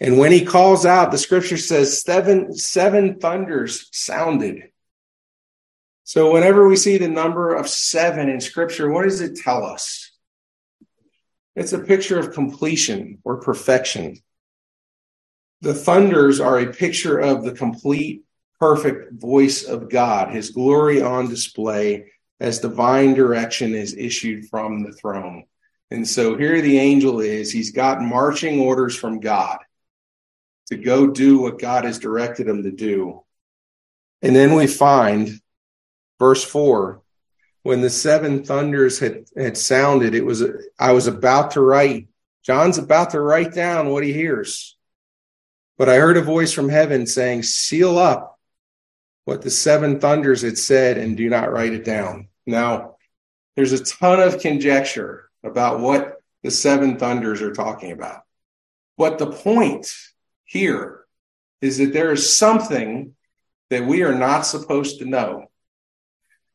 And 0.00 0.18
when 0.18 0.32
he 0.32 0.44
calls 0.44 0.84
out, 0.84 1.12
the 1.12 1.18
scripture 1.18 1.56
says 1.56 2.02
seven, 2.02 2.54
seven 2.54 3.18
thunders 3.18 3.88
sounded. 3.92 4.70
So 6.02 6.32
whenever 6.32 6.68
we 6.68 6.76
see 6.76 6.98
the 6.98 7.08
number 7.08 7.54
of 7.54 7.68
seven 7.68 8.28
in 8.28 8.40
scripture, 8.40 8.90
what 8.90 9.04
does 9.04 9.20
it 9.20 9.36
tell 9.36 9.64
us? 9.64 10.12
It's 11.56 11.72
a 11.72 11.78
picture 11.78 12.18
of 12.18 12.34
completion 12.34 13.18
or 13.24 13.40
perfection. 13.40 14.16
The 15.64 15.72
thunders 15.72 16.40
are 16.40 16.58
a 16.58 16.74
picture 16.74 17.18
of 17.18 17.42
the 17.42 17.52
complete, 17.52 18.24
perfect 18.60 19.14
voice 19.14 19.64
of 19.64 19.88
God, 19.88 20.30
his 20.30 20.50
glory 20.50 21.00
on 21.00 21.30
display 21.30 22.12
as 22.38 22.58
divine 22.58 23.14
direction 23.14 23.74
is 23.74 23.96
issued 23.96 24.46
from 24.50 24.82
the 24.82 24.92
throne. 24.92 25.44
And 25.90 26.06
so 26.06 26.36
here 26.36 26.60
the 26.60 26.76
angel 26.76 27.20
is, 27.20 27.50
he's 27.50 27.70
got 27.70 28.02
marching 28.02 28.60
orders 28.60 28.94
from 28.94 29.20
God 29.20 29.56
to 30.66 30.76
go 30.76 31.06
do 31.06 31.38
what 31.38 31.58
God 31.58 31.84
has 31.84 31.98
directed 31.98 32.46
him 32.46 32.64
to 32.64 32.70
do. 32.70 33.24
And 34.20 34.36
then 34.36 34.54
we 34.54 34.66
find 34.66 35.30
verse 36.18 36.44
4 36.44 37.00
when 37.62 37.80
the 37.80 37.88
seven 37.88 38.44
thunders 38.44 38.98
had, 38.98 39.24
had 39.34 39.56
sounded, 39.56 40.14
it 40.14 40.26
was 40.26 40.44
I 40.78 40.92
was 40.92 41.06
about 41.06 41.52
to 41.52 41.62
write. 41.62 42.08
John's 42.44 42.76
about 42.76 43.12
to 43.12 43.20
write 43.22 43.54
down 43.54 43.88
what 43.88 44.04
he 44.04 44.12
hears. 44.12 44.76
But 45.76 45.88
I 45.88 45.96
heard 45.96 46.16
a 46.16 46.22
voice 46.22 46.52
from 46.52 46.68
heaven 46.68 47.06
saying, 47.06 47.42
Seal 47.42 47.98
up 47.98 48.38
what 49.24 49.42
the 49.42 49.50
seven 49.50 50.00
thunders 50.00 50.42
had 50.42 50.58
said 50.58 50.98
and 50.98 51.16
do 51.16 51.28
not 51.28 51.50
write 51.50 51.72
it 51.72 51.84
down. 51.84 52.28
Now, 52.46 52.96
there's 53.56 53.72
a 53.72 53.84
ton 53.84 54.20
of 54.20 54.40
conjecture 54.40 55.30
about 55.42 55.80
what 55.80 56.20
the 56.42 56.50
seven 56.50 56.98
thunders 56.98 57.40
are 57.40 57.52
talking 57.52 57.92
about. 57.92 58.22
But 58.98 59.18
the 59.18 59.30
point 59.30 59.92
here 60.44 61.04
is 61.60 61.78
that 61.78 61.92
there 61.92 62.12
is 62.12 62.36
something 62.36 63.14
that 63.70 63.86
we 63.86 64.02
are 64.02 64.14
not 64.14 64.42
supposed 64.42 64.98
to 64.98 65.06
know. 65.06 65.46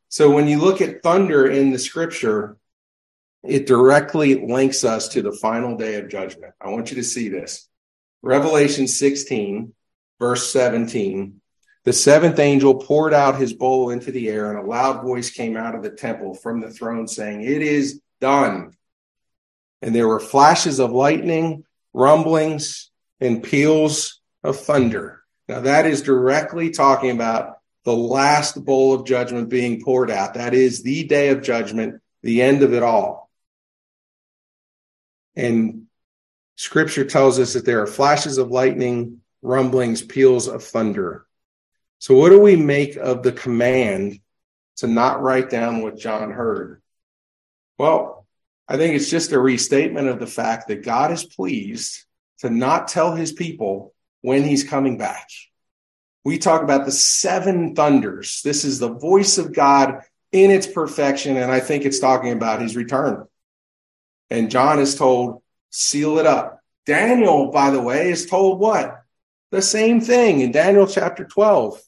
So 0.10 0.32
when 0.32 0.48
you 0.48 0.60
look 0.60 0.82
at 0.82 1.02
thunder 1.04 1.48
in 1.48 1.72
the 1.72 1.80
scripture, 1.80 2.58
it 3.44 3.66
directly 3.66 4.36
links 4.36 4.84
us 4.84 5.10
to 5.10 5.22
the 5.22 5.32
final 5.32 5.78
day 5.78 5.96
of 5.96 6.10
judgment. 6.10 6.54
I 6.60 6.70
want 6.70 6.92
you 6.92 6.98
to 6.98 7.04
see 7.04 7.30
this. 7.30 7.69
Revelation 8.22 8.88
16, 8.88 9.74
verse 10.20 10.52
17. 10.52 11.42
The 11.86 11.94
seventh 11.94 12.40
angel 12.40 12.76
poured 12.76 13.14
out 13.14 13.40
his 13.40 13.54
bowl 13.54 13.90
into 13.90 14.12
the 14.12 14.28
air, 14.30 14.50
and 14.50 14.60
a 14.60 14.70
loud 14.70 15.02
voice 15.02 15.30
came 15.30 15.56
out 15.56 15.76
of 15.76 15.84
the 15.84 15.90
temple 15.90 16.36
from 16.36 16.60
the 16.60 16.70
throne 16.70 17.08
saying, 17.08 17.42
It 17.42 17.62
is 17.62 18.02
done. 18.20 18.74
And 19.82 19.96
there 19.96 20.08
were 20.08 20.20
flashes 20.20 20.80
of 20.80 20.92
lightning, 20.92 21.64
rumblings, 21.94 22.92
and 23.22 23.42
peals 23.42 24.20
of 24.44 24.60
thunder. 24.60 25.24
Now, 25.48 25.62
that 25.62 25.86
is 25.86 26.02
directly 26.02 26.70
talking 26.70 27.12
about 27.12 27.58
the 27.86 27.96
last 27.96 28.64
bowl 28.64 28.94
of 28.94 29.06
judgment 29.06 29.50
being 29.50 29.82
poured 29.82 30.12
out. 30.12 30.36
That 30.36 30.54
is 30.54 30.84
the 30.84 31.06
day 31.06 31.30
of 31.30 31.42
judgment, 31.42 32.02
the 32.22 32.42
end 32.42 32.62
of 32.62 32.74
it 32.74 32.84
all. 32.84 33.30
And 35.36 35.88
scripture 36.60 37.06
tells 37.06 37.40
us 37.40 37.54
that 37.54 37.64
there 37.64 37.82
are 37.82 37.88
flashes 37.88 38.38
of 38.38 38.52
lightning, 38.52 39.22
rumblings, 39.42 40.02
peals 40.02 40.50
of 40.50 40.62
thunder. 40.62 41.26
So, 42.00 42.16
what 42.16 42.32
do 42.32 42.40
we 42.42 42.58
make 42.58 42.98
of 42.98 43.24
the 43.24 43.32
command 43.32 44.20
to 44.78 44.88
not 44.88 45.22
write 45.22 45.50
down 45.50 45.82
what 45.82 45.98
John 45.98 46.32
heard? 46.32 46.82
Well, 47.78 48.28
I 48.68 48.76
think 48.76 48.94
it's 48.94 49.10
just 49.10 49.32
a 49.32 49.40
restatement 49.40 50.10
of 50.10 50.20
the 50.20 50.28
fact 50.28 50.68
that 50.68 50.84
God 50.84 51.12
is 51.12 51.24
pleased 51.24 52.04
to 52.40 52.50
not 52.50 52.90
tell 52.90 53.16
his 53.16 53.32
people 53.32 53.94
when 54.22 54.44
he's 54.44 54.66
coming 54.66 54.98
back. 54.98 55.30
We 56.26 56.40
talk 56.40 56.62
about 56.62 56.86
the 56.86 56.92
seven 56.92 57.74
thunders. 57.74 58.42
This 58.44 58.66
is 58.66 58.80
the 58.80 58.94
voice 58.94 59.38
of 59.38 59.54
God 59.54 60.02
in 60.34 60.52
its 60.52 60.68
perfection. 60.68 61.38
And 61.38 61.52
I 61.52 61.62
think 61.62 61.86
it's 61.86 62.00
talking 62.00 62.34
about 62.34 62.62
his 62.62 62.76
return. 62.76 63.26
And 64.30 64.52
John 64.52 64.80
is 64.80 64.96
told, 64.96 65.42
seal 65.70 66.20
it 66.20 66.26
up. 66.26 66.60
Daniel, 66.86 67.52
by 67.52 67.70
the 67.70 67.82
way, 67.82 68.10
is 68.10 68.26
told 68.26 68.60
what? 68.60 69.04
The 69.52 69.62
same 69.62 70.02
thing 70.02 70.42
in 70.42 70.52
Daniel 70.52 70.88
chapter 70.88 71.26
12. 71.26 71.82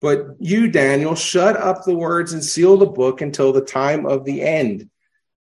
But 0.00 0.36
you, 0.38 0.70
Daniel, 0.70 1.14
shut 1.14 1.56
up 1.56 1.84
the 1.84 1.94
words 1.94 2.32
and 2.32 2.42
seal 2.42 2.78
the 2.78 2.86
book 2.86 3.20
until 3.20 3.52
the 3.52 3.60
time 3.60 4.06
of 4.06 4.24
the 4.24 4.42
end. 4.42 4.88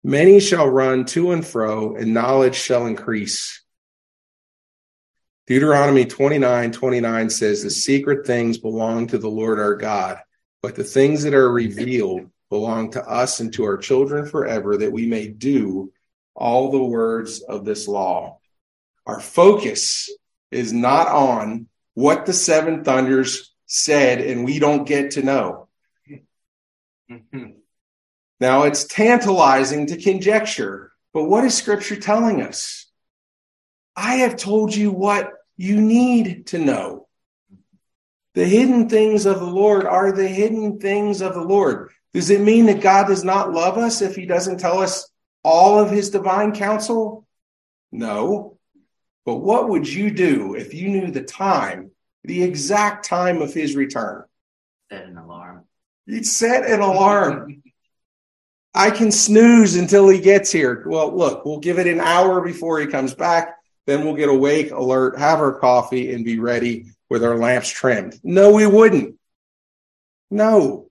Many 0.02 0.40
shall 0.40 0.68
run 0.68 1.04
to 1.06 1.32
and 1.32 1.46
fro, 1.46 1.96
and 1.96 2.14
knowledge 2.14 2.54
shall 2.54 2.86
increase. 2.86 3.62
Deuteronomy 5.46 6.04
29 6.04 6.72
29 6.72 7.30
says, 7.30 7.62
The 7.62 7.70
secret 7.70 8.26
things 8.26 8.58
belong 8.58 9.08
to 9.08 9.18
the 9.18 9.28
Lord 9.28 9.58
our 9.58 9.74
God, 9.74 10.18
but 10.62 10.74
the 10.74 10.84
things 10.84 11.22
that 11.24 11.34
are 11.34 11.50
revealed 11.50 12.30
belong 12.48 12.90
to 12.92 13.02
us 13.04 13.40
and 13.40 13.52
to 13.54 13.64
our 13.64 13.76
children 13.76 14.26
forever, 14.26 14.76
that 14.78 14.92
we 14.92 15.06
may 15.06 15.28
do 15.28 15.92
all 16.38 16.70
the 16.70 16.82
words 16.82 17.42
of 17.42 17.64
this 17.64 17.88
law. 17.88 18.38
Our 19.04 19.20
focus 19.20 20.10
is 20.50 20.72
not 20.72 21.08
on 21.08 21.66
what 21.94 22.26
the 22.26 22.32
seven 22.32 22.84
thunders 22.84 23.52
said, 23.66 24.20
and 24.20 24.44
we 24.44 24.58
don't 24.58 24.86
get 24.86 25.12
to 25.12 25.22
know. 25.22 25.68
Mm-hmm. 27.10 27.50
Now, 28.40 28.62
it's 28.62 28.84
tantalizing 28.84 29.88
to 29.88 29.96
conjecture, 29.96 30.92
but 31.12 31.24
what 31.24 31.44
is 31.44 31.56
Scripture 31.56 31.96
telling 31.96 32.40
us? 32.40 32.86
I 33.96 34.16
have 34.16 34.36
told 34.36 34.74
you 34.74 34.92
what 34.92 35.32
you 35.56 35.80
need 35.80 36.46
to 36.48 36.58
know. 36.58 37.08
The 38.34 38.44
hidden 38.44 38.88
things 38.88 39.26
of 39.26 39.40
the 39.40 39.46
Lord 39.46 39.86
are 39.86 40.12
the 40.12 40.28
hidden 40.28 40.78
things 40.78 41.20
of 41.20 41.34
the 41.34 41.42
Lord. 41.42 41.90
Does 42.14 42.30
it 42.30 42.40
mean 42.40 42.66
that 42.66 42.80
God 42.80 43.08
does 43.08 43.24
not 43.24 43.52
love 43.52 43.76
us 43.76 44.00
if 44.00 44.14
he 44.14 44.26
doesn't 44.26 44.60
tell 44.60 44.78
us 44.78 45.10
all 45.42 45.78
of 45.78 45.90
his 45.90 46.10
divine 46.10 46.52
counsel? 46.52 47.26
No. 47.92 48.58
But 49.24 49.36
what 49.36 49.68
would 49.68 49.88
you 49.88 50.10
do 50.10 50.54
if 50.54 50.74
you 50.74 50.88
knew 50.88 51.10
the 51.10 51.22
time, 51.22 51.90
the 52.24 52.42
exact 52.42 53.04
time 53.04 53.42
of 53.42 53.52
his 53.52 53.76
return? 53.76 54.24
Set 54.90 55.04
an 55.04 55.18
alarm. 55.18 55.64
You'd 56.06 56.26
set 56.26 56.70
an 56.70 56.80
alarm. 56.80 57.62
I 58.74 58.90
can 58.90 59.10
snooze 59.10 59.76
until 59.76 60.08
he 60.08 60.20
gets 60.20 60.52
here. 60.52 60.84
Well, 60.86 61.16
look, 61.16 61.44
we'll 61.44 61.58
give 61.58 61.78
it 61.78 61.86
an 61.86 62.00
hour 62.00 62.40
before 62.40 62.78
he 62.78 62.86
comes 62.86 63.14
back. 63.14 63.56
Then 63.86 64.04
we'll 64.04 64.14
get 64.14 64.28
awake, 64.28 64.70
alert, 64.70 65.18
have 65.18 65.40
our 65.40 65.58
coffee, 65.58 66.12
and 66.12 66.24
be 66.24 66.38
ready 66.38 66.86
with 67.08 67.24
our 67.24 67.36
lamps 67.36 67.70
trimmed. 67.70 68.20
No, 68.22 68.52
we 68.52 68.66
wouldn't. 68.66 69.16
No. 70.30 70.87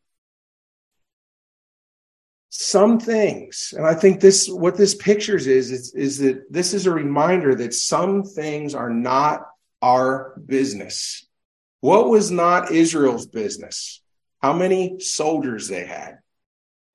Some 2.50 3.00
things, 3.00 3.74
and 3.76 3.86
I 3.86 3.94
think 3.94 4.22
this, 4.22 4.50
what 4.50 4.78
this 4.78 4.96
pictures 4.96 5.48
is, 5.48 5.70
is, 5.70 5.94
is 5.94 6.18
that 6.20 6.52
this 6.52 6.74
is 6.74 6.86
a 6.86 6.92
reminder 6.92 7.54
that 7.56 7.74
some 7.74 8.24
things 8.24 8.74
are 8.74 8.90
not 8.90 9.42
our 9.82 10.34
business. 10.46 11.26
What 11.82 12.10
was 12.10 12.32
not 12.32 12.72
Israel's 12.72 13.28
business? 13.28 14.02
How 14.42 14.54
many 14.54 15.00
soldiers 15.00 15.68
they 15.68 15.86
had? 15.86 16.20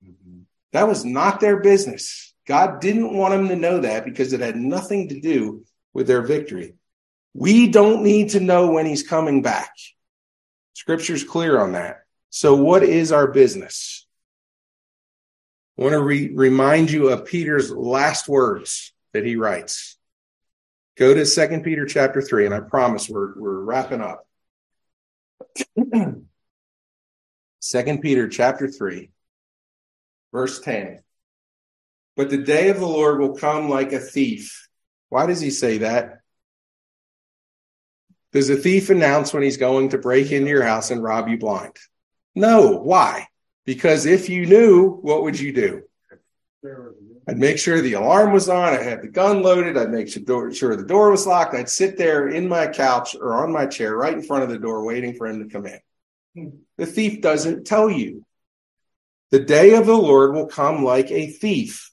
Mm-hmm. 0.03 0.41
That 0.71 0.87
was 0.87 1.05
not 1.05 1.39
their 1.39 1.59
business. 1.59 2.33
God 2.47 2.81
didn't 2.81 3.15
want 3.15 3.33
them 3.33 3.47
to 3.49 3.55
know 3.55 3.81
that 3.81 4.05
because 4.05 4.33
it 4.33 4.41
had 4.41 4.55
nothing 4.55 5.09
to 5.09 5.19
do 5.19 5.63
with 5.93 6.07
their 6.07 6.21
victory. 6.21 6.73
We 7.33 7.67
don't 7.67 8.03
need 8.03 8.31
to 8.31 8.39
know 8.39 8.71
when 8.71 8.85
he's 8.85 9.07
coming 9.07 9.41
back. 9.41 9.71
Scripture's 10.73 11.23
clear 11.23 11.59
on 11.59 11.73
that. 11.73 12.01
So, 12.29 12.55
what 12.55 12.83
is 12.83 13.11
our 13.11 13.27
business? 13.27 14.02
I 15.77 15.81
want 15.81 15.93
to 15.93 16.01
re- 16.01 16.31
remind 16.33 16.91
you 16.91 17.09
of 17.09 17.25
Peter's 17.25 17.71
last 17.71 18.27
words 18.27 18.93
that 19.13 19.25
he 19.25 19.35
writes. 19.35 19.97
Go 20.97 21.13
to 21.13 21.25
Second 21.25 21.63
Peter 21.63 21.85
chapter 21.85 22.21
3, 22.21 22.45
and 22.45 22.53
I 22.53 22.59
promise 22.59 23.09
we're, 23.09 23.33
we're 23.39 23.59
wrapping 23.59 24.01
up. 24.01 24.27
Second 27.59 28.01
Peter 28.01 28.27
chapter 28.27 28.67
3, 28.67 29.09
verse 30.31 30.59
10. 30.59 31.01
But 32.15 32.29
the 32.29 32.37
day 32.37 32.69
of 32.69 32.79
the 32.79 32.85
Lord 32.85 33.19
will 33.19 33.35
come 33.35 33.69
like 33.69 33.93
a 33.93 33.99
thief. 33.99 34.67
Why 35.09 35.25
does 35.25 35.41
he 35.41 35.49
say 35.49 35.79
that? 35.79 36.19
Does 38.31 38.49
a 38.49 38.55
thief 38.55 38.89
announce 38.89 39.33
when 39.33 39.43
he's 39.43 39.57
going 39.57 39.89
to 39.89 39.97
break 39.97 40.31
into 40.31 40.49
your 40.49 40.63
house 40.63 40.91
and 40.91 41.01
rob 41.01 41.27
you 41.27 41.37
blind? 41.37 41.77
No. 42.35 42.77
Why? 42.77 43.27
Because 43.65 44.05
if 44.05 44.29
you 44.29 44.45
knew, 44.45 44.89
what 45.01 45.23
would 45.23 45.39
you 45.39 45.53
do? 45.53 45.83
I'd 47.27 47.37
make 47.37 47.57
sure 47.57 47.81
the 47.81 47.93
alarm 47.93 48.33
was 48.33 48.49
on. 48.49 48.73
I 48.73 48.81
had 48.81 49.01
the 49.01 49.07
gun 49.07 49.41
loaded. 49.41 49.77
I'd 49.77 49.91
make 49.91 50.09
sure 50.09 50.49
the 50.75 50.85
door 50.85 51.11
was 51.11 51.25
locked. 51.25 51.55
I'd 51.55 51.69
sit 51.69 51.97
there 51.97 52.27
in 52.27 52.47
my 52.47 52.67
couch 52.67 53.15
or 53.15 53.43
on 53.43 53.51
my 53.51 53.65
chair 53.65 53.95
right 53.95 54.13
in 54.13 54.21
front 54.21 54.43
of 54.43 54.49
the 54.49 54.59
door 54.59 54.83
waiting 54.83 55.15
for 55.15 55.27
him 55.27 55.41
to 55.41 55.49
come 55.49 55.65
in. 55.65 56.59
The 56.77 56.85
thief 56.85 57.21
doesn't 57.21 57.65
tell 57.65 57.89
you. 57.89 58.25
The 59.31 59.39
day 59.39 59.75
of 59.75 59.85
the 59.85 59.97
Lord 59.97 60.33
will 60.33 60.47
come 60.47 60.83
like 60.83 61.09
a 61.11 61.27
thief. 61.27 61.89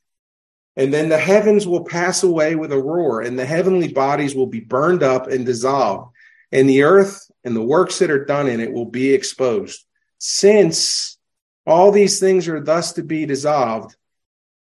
And 0.77 0.95
then 0.95 1.09
the 1.09 1.19
heavens 1.19 1.67
will 1.67 1.85
pass 1.85 2.23
away 2.23 2.55
with 2.55 2.73
a 2.73 2.79
roar, 2.79 3.21
and 3.21 3.39
the 3.39 3.45
heavenly 3.45 3.93
bodies 3.93 4.35
will 4.35 4.47
be 4.47 4.61
burned 4.61 5.03
up 5.03 5.27
and 5.27 5.45
dissolved, 5.45 6.15
and 6.53 6.69
the 6.69 6.85
earth 6.85 7.31
and 7.45 7.57
the 7.57 7.63
works 7.63 7.99
that 7.99 8.11
are 8.11 8.25
done 8.25 8.49
in 8.49 8.61
it 8.61 8.73
will 8.73 8.87
be 8.87 9.13
exposed. 9.13 9.85
Since 10.19 11.19
all 11.67 11.93
these 11.93 12.21
things 12.21 12.49
are 12.49 12.61
thus 12.61 12.95
to 12.95 13.03
be 13.03 13.27
dissolved, 13.27 13.97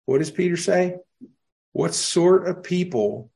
what 0.06 0.18
does 0.18 0.30
Peter 0.30 0.56
say? 0.56 0.96
What 1.72 1.94
sort 1.94 2.46
of 2.48 2.62
people 2.62 3.30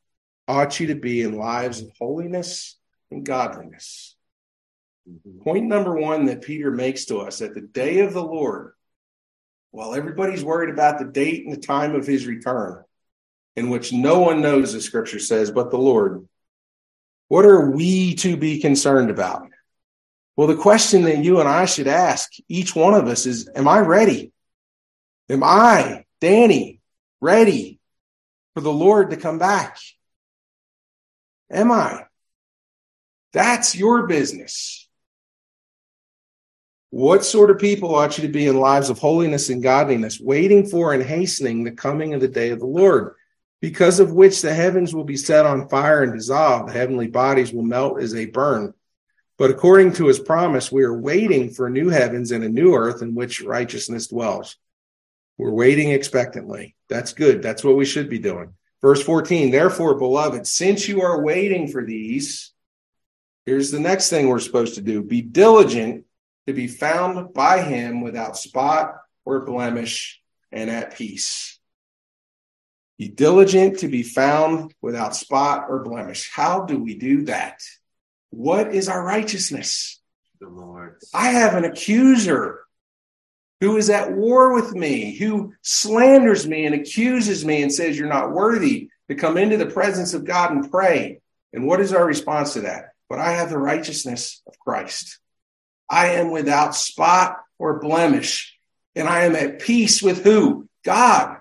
ought 0.46 0.78
you 0.78 0.88
to 0.88 0.94
be 0.94 1.22
in 1.22 1.36
lives 1.36 1.80
of 1.80 1.90
holiness 1.98 2.76
and 3.10 3.24
godliness? 3.24 4.14
Mm-hmm. 5.08 5.42
Point 5.42 5.66
number 5.66 5.94
one 5.94 6.26
that 6.26 6.42
Peter 6.42 6.70
makes 6.70 7.06
to 7.06 7.18
us 7.18 7.40
at 7.40 7.54
the 7.54 7.60
day 7.60 8.00
of 8.00 8.12
the 8.12 8.24
Lord, 8.24 8.72
while 9.70 9.94
everybody's 9.94 10.44
worried 10.44 10.70
about 10.70 10.98
the 10.98 11.04
date 11.04 11.44
and 11.44 11.52
the 11.52 11.60
time 11.60 11.94
of 11.94 12.06
his 12.06 12.26
return, 12.26 12.82
in 13.54 13.70
which 13.70 13.92
no 13.92 14.20
one 14.20 14.42
knows, 14.42 14.72
the 14.72 14.80
scripture 14.80 15.18
says, 15.18 15.50
but 15.50 15.70
the 15.70 15.78
Lord, 15.78 16.28
what 17.28 17.44
are 17.44 17.70
we 17.70 18.14
to 18.16 18.36
be 18.36 18.60
concerned 18.60 19.10
about? 19.10 19.48
Well, 20.36 20.46
the 20.46 20.56
question 20.56 21.04
that 21.04 21.24
you 21.24 21.40
and 21.40 21.48
I 21.48 21.64
should 21.64 21.88
ask, 21.88 22.30
each 22.48 22.76
one 22.76 22.94
of 22.94 23.06
us, 23.08 23.24
is 23.26 23.48
Am 23.54 23.66
I 23.66 23.80
ready? 23.80 24.32
Am 25.28 25.42
I, 25.42 26.04
Danny, 26.20 26.80
ready 27.20 27.80
for 28.54 28.60
the 28.60 28.72
Lord 28.72 29.10
to 29.10 29.16
come 29.16 29.38
back? 29.38 29.78
Am 31.50 31.72
I? 31.72 32.04
That's 33.32 33.74
your 33.74 34.06
business. 34.06 34.88
What 36.90 37.24
sort 37.24 37.50
of 37.50 37.58
people 37.58 37.94
ought 37.94 38.16
you 38.16 38.26
to 38.26 38.32
be 38.32 38.46
in 38.46 38.56
lives 38.56 38.88
of 38.88 38.98
holiness 38.98 39.48
and 39.48 39.62
godliness, 39.62 40.20
waiting 40.20 40.66
for 40.66 40.94
and 40.94 41.02
hastening 41.02 41.64
the 41.64 41.72
coming 41.72 42.14
of 42.14 42.20
the 42.20 42.28
day 42.28 42.50
of 42.50 42.60
the 42.60 42.66
Lord, 42.66 43.14
because 43.60 44.00
of 44.00 44.12
which 44.12 44.40
the 44.40 44.54
heavens 44.54 44.94
will 44.94 45.04
be 45.04 45.16
set 45.16 45.44
on 45.44 45.68
fire 45.68 46.02
and 46.02 46.12
dissolved, 46.12 46.68
the 46.68 46.72
heavenly 46.72 47.08
bodies 47.08 47.52
will 47.52 47.64
melt 47.64 48.00
as 48.00 48.12
they 48.12 48.26
burn. 48.26 48.72
But 49.38 49.50
according 49.50 49.92
to 49.94 50.06
his 50.06 50.18
promise, 50.18 50.72
we 50.72 50.82
are 50.84 50.98
waiting 50.98 51.50
for 51.50 51.68
new 51.68 51.90
heavens 51.90 52.32
and 52.32 52.42
a 52.42 52.48
new 52.48 52.74
earth 52.74 53.02
in 53.02 53.14
which 53.14 53.42
righteousness 53.42 54.06
dwells. 54.06 54.56
We're 55.36 55.52
waiting 55.52 55.90
expectantly. 55.90 56.74
That's 56.88 57.12
good. 57.12 57.42
That's 57.42 57.62
what 57.62 57.76
we 57.76 57.84
should 57.84 58.08
be 58.08 58.18
doing. 58.18 58.54
Verse 58.80 59.02
14, 59.02 59.50
therefore, 59.50 59.98
beloved, 59.98 60.46
since 60.46 60.88
you 60.88 61.02
are 61.02 61.22
waiting 61.22 61.68
for 61.68 61.84
these, 61.84 62.52
here's 63.44 63.70
the 63.70 63.80
next 63.80 64.08
thing 64.08 64.28
we're 64.28 64.38
supposed 64.38 64.76
to 64.76 64.80
do 64.80 65.02
be 65.02 65.20
diligent 65.20 66.04
to 66.46 66.52
be 66.52 66.68
found 66.68 67.34
by 67.34 67.62
him 67.62 68.00
without 68.00 68.36
spot 68.36 68.96
or 69.24 69.44
blemish 69.44 70.20
and 70.52 70.70
at 70.70 70.96
peace. 70.96 71.58
Be 72.98 73.08
diligent 73.08 73.80
to 73.80 73.88
be 73.88 74.02
found 74.02 74.72
without 74.80 75.14
spot 75.14 75.66
or 75.68 75.82
blemish. 75.82 76.30
How 76.32 76.64
do 76.64 76.78
we 76.78 76.94
do 76.94 77.24
that? 77.24 77.60
What 78.30 78.74
is 78.74 78.88
our 78.88 79.02
righteousness? 79.02 80.00
The 80.40 80.48
Lord. 80.48 80.96
I 81.14 81.30
have 81.30 81.54
an 81.54 81.64
accuser 81.64 82.60
who 83.60 83.76
is 83.76 83.88
at 83.88 84.12
war 84.12 84.54
with 84.54 84.74
me, 84.74 85.16
who 85.16 85.54
slanders 85.62 86.46
me 86.46 86.66
and 86.66 86.74
accuses 86.74 87.44
me 87.44 87.62
and 87.62 87.72
says, 87.72 87.98
You're 87.98 88.08
not 88.08 88.32
worthy 88.32 88.90
to 89.08 89.14
come 89.14 89.36
into 89.36 89.56
the 89.56 89.66
presence 89.66 90.14
of 90.14 90.24
God 90.24 90.50
and 90.52 90.70
pray. 90.70 91.20
And 91.52 91.66
what 91.66 91.80
is 91.80 91.92
our 91.92 92.04
response 92.04 92.54
to 92.54 92.62
that? 92.62 92.90
But 93.08 93.18
I 93.18 93.32
have 93.32 93.50
the 93.50 93.58
righteousness 93.58 94.42
of 94.46 94.58
Christ. 94.58 95.18
I 95.88 96.08
am 96.14 96.30
without 96.30 96.74
spot 96.74 97.38
or 97.58 97.78
blemish, 97.78 98.58
and 98.94 99.08
I 99.08 99.24
am 99.24 99.36
at 99.36 99.60
peace 99.60 100.02
with 100.02 100.24
who? 100.24 100.68
God. 100.84 101.38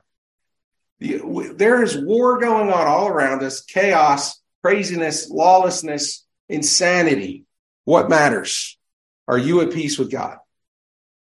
There 1.00 1.84
is 1.84 1.98
war 1.98 2.40
going 2.40 2.72
on 2.72 2.88
all 2.88 3.08
around 3.08 3.44
us 3.44 3.62
chaos, 3.62 4.40
craziness, 4.64 5.30
lawlessness, 5.30 6.25
insanity. 6.50 7.46
What 7.86 8.10
matters? 8.10 8.78
Are 9.28 9.38
you 9.38 9.62
at 9.62 9.72
peace 9.72 9.98
with 9.98 10.12
God? 10.12 10.38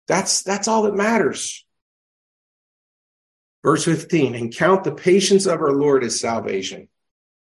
That's, 0.07 0.43
that's 0.43 0.67
all 0.67 0.83
that 0.83 0.95
matters. 0.95 1.65
Verse 3.63 3.83
15, 3.85 4.35
and 4.35 4.55
count 4.55 4.83
the 4.83 4.93
patience 4.93 5.47
of 5.47 5.59
our 5.59 5.71
Lord 5.71 6.03
as 6.03 6.19
salvation. 6.19 6.87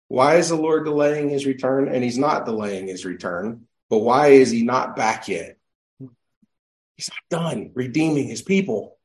Why 0.07 0.37
is 0.37 0.51
the 0.51 0.57
Lord 0.57 0.85
delaying 0.85 1.31
his 1.31 1.47
return? 1.47 1.89
And 1.89 2.05
he's 2.05 2.19
not 2.19 2.45
delaying 2.45 2.87
his 2.87 3.05
return, 3.05 3.67
but 3.91 3.99
why 3.99 4.29
is 4.29 4.51
he 4.51 4.63
not 4.63 4.95
back 4.95 5.27
yet? 5.27 5.57
He's 6.97 7.11
not 7.11 7.41
done 7.41 7.73
redeeming 7.75 8.29
his 8.29 8.43
people. 8.43 8.99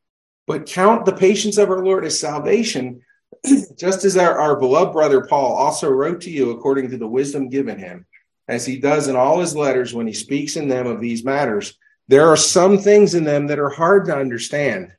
But 0.46 0.68
count 0.68 1.06
the 1.06 1.14
patience 1.14 1.58
of 1.58 1.70
our 1.70 1.84
Lord 1.84 2.06
as 2.06 2.20
salvation, 2.20 3.02
just 3.78 4.06
as 4.06 4.16
our, 4.16 4.40
our 4.40 4.56
beloved 4.60 4.94
brother 4.94 5.26
Paul 5.26 5.56
also 5.56 5.90
wrote 5.90 6.22
to 6.22 6.30
you 6.30 6.52
according 6.52 6.92
to 6.92 6.98
the 6.98 7.08
wisdom 7.08 7.50
given 7.50 7.80
him, 7.80 8.06
as 8.48 8.66
he 8.66 8.80
does 8.80 9.08
in 9.08 9.16
all 9.16 9.40
his 9.40 9.56
letters 9.56 9.94
when 9.94 10.08
he 10.08 10.14
speaks 10.14 10.56
in 10.56 10.68
them 10.68 10.88
of 10.88 11.02
these 11.02 11.24
matters 11.24 11.78
there 12.08 12.28
are 12.28 12.38
some 12.38 12.78
things 12.78 13.16
in 13.16 13.26
them 13.26 13.48
that 13.48 13.60
are 13.60 13.70
hard 13.70 14.06
to 14.06 14.16
understand, 14.16 14.94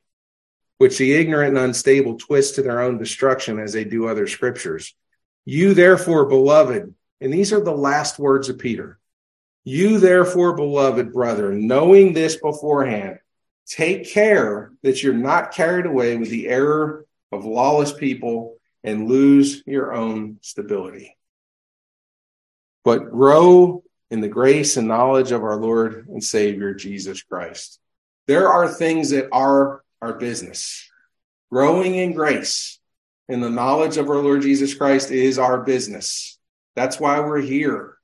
which 0.77 0.97
the 0.97 1.13
ignorant 1.13 1.57
and 1.57 1.65
unstable 1.65 2.17
twist 2.17 2.55
to 2.55 2.61
their 2.61 2.81
own 2.81 2.99
destruction 2.99 3.59
as 3.59 3.73
they 3.73 3.83
do 3.83 4.07
other 4.07 4.27
scriptures. 4.27 4.93
You, 5.45 5.73
therefore, 5.73 6.25
beloved, 6.25 6.93
and 7.19 7.33
these 7.33 7.51
are 7.51 7.61
the 7.61 7.71
last 7.71 8.19
words 8.19 8.49
of 8.49 8.59
Peter. 8.59 8.99
You, 9.63 9.99
therefore, 9.99 10.55
beloved 10.55 11.11
brother, 11.11 11.51
knowing 11.51 12.13
this 12.13 12.35
beforehand, 12.35 13.19
take 13.65 14.09
care 14.09 14.71
that 14.83 15.01
you're 15.01 15.13
not 15.13 15.51
carried 15.51 15.87
away 15.87 16.15
with 16.15 16.29
the 16.29 16.47
error 16.47 17.05
of 17.31 17.45
lawless 17.45 17.91
people 17.91 18.57
and 18.83 19.09
lose 19.09 19.63
your 19.65 19.93
own 19.93 20.37
stability. 20.41 21.17
But 22.89 23.11
grow 23.11 23.83
in 24.09 24.19
the 24.19 24.27
grace 24.27 24.75
and 24.75 24.87
knowledge 24.87 25.31
of 25.31 25.43
our 25.43 25.57
Lord 25.57 26.07
and 26.07 26.23
Savior 26.23 26.73
Jesus 26.73 27.21
Christ. 27.21 27.79
There 28.25 28.49
are 28.49 28.67
things 28.67 29.11
that 29.11 29.29
are 29.31 29.83
our 30.01 30.13
business. 30.13 30.89
Growing 31.51 31.93
in 31.93 32.13
grace 32.13 32.79
in 33.27 33.41
the 33.41 33.49
knowledge 33.51 33.97
of 33.97 34.09
our 34.09 34.17
Lord 34.17 34.41
Jesus 34.41 34.73
Christ 34.73 35.11
is 35.11 35.37
our 35.37 35.61
business. 35.61 36.39
That's 36.75 36.99
why 36.99 37.19
we're 37.19 37.41
here. 37.41 37.95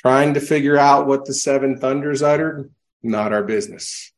Trying 0.00 0.34
to 0.34 0.40
figure 0.40 0.76
out 0.76 1.06
what 1.06 1.24
the 1.24 1.34
seven 1.34 1.78
thunders 1.78 2.20
uttered, 2.20 2.72
not 3.00 3.32
our 3.32 3.44
business. 3.44 4.12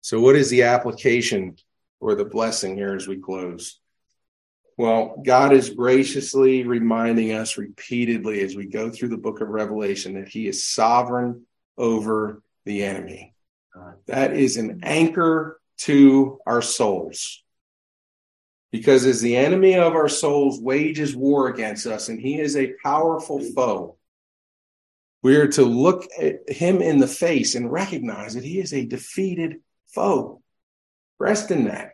So, 0.00 0.18
what 0.18 0.34
is 0.34 0.48
the 0.48 0.62
application 0.62 1.56
or 2.00 2.14
the 2.14 2.24
blessing 2.24 2.74
here 2.74 2.96
as 2.96 3.06
we 3.06 3.18
close? 3.18 3.80
Well, 4.76 5.22
God 5.24 5.52
is 5.52 5.70
graciously 5.70 6.64
reminding 6.64 7.32
us 7.32 7.56
repeatedly 7.56 8.42
as 8.42 8.56
we 8.56 8.66
go 8.66 8.90
through 8.90 9.10
the 9.10 9.16
book 9.16 9.40
of 9.40 9.48
Revelation 9.48 10.14
that 10.14 10.28
He 10.28 10.48
is 10.48 10.66
sovereign 10.66 11.46
over 11.78 12.42
the 12.64 12.84
enemy. 12.84 13.34
That 14.06 14.34
is 14.34 14.56
an 14.56 14.80
anchor 14.82 15.60
to 15.78 16.38
our 16.46 16.62
souls. 16.62 17.42
Because 18.70 19.06
as 19.06 19.20
the 19.20 19.36
enemy 19.36 19.76
of 19.76 19.94
our 19.94 20.08
souls 20.08 20.60
wages 20.60 21.14
war 21.14 21.48
against 21.48 21.86
us, 21.86 22.08
and 22.08 22.20
he 22.20 22.40
is 22.40 22.56
a 22.56 22.74
powerful 22.82 23.40
foe, 23.40 23.96
we 25.22 25.36
are 25.36 25.48
to 25.48 25.62
look 25.64 26.06
at 26.20 26.48
him 26.48 26.82
in 26.82 26.98
the 26.98 27.06
face 27.06 27.54
and 27.54 27.70
recognize 27.70 28.34
that 28.34 28.44
he 28.44 28.58
is 28.58 28.74
a 28.74 28.84
defeated 28.84 29.60
foe. 29.86 30.42
Rest 31.18 31.50
in 31.50 31.64
that. 31.64 31.93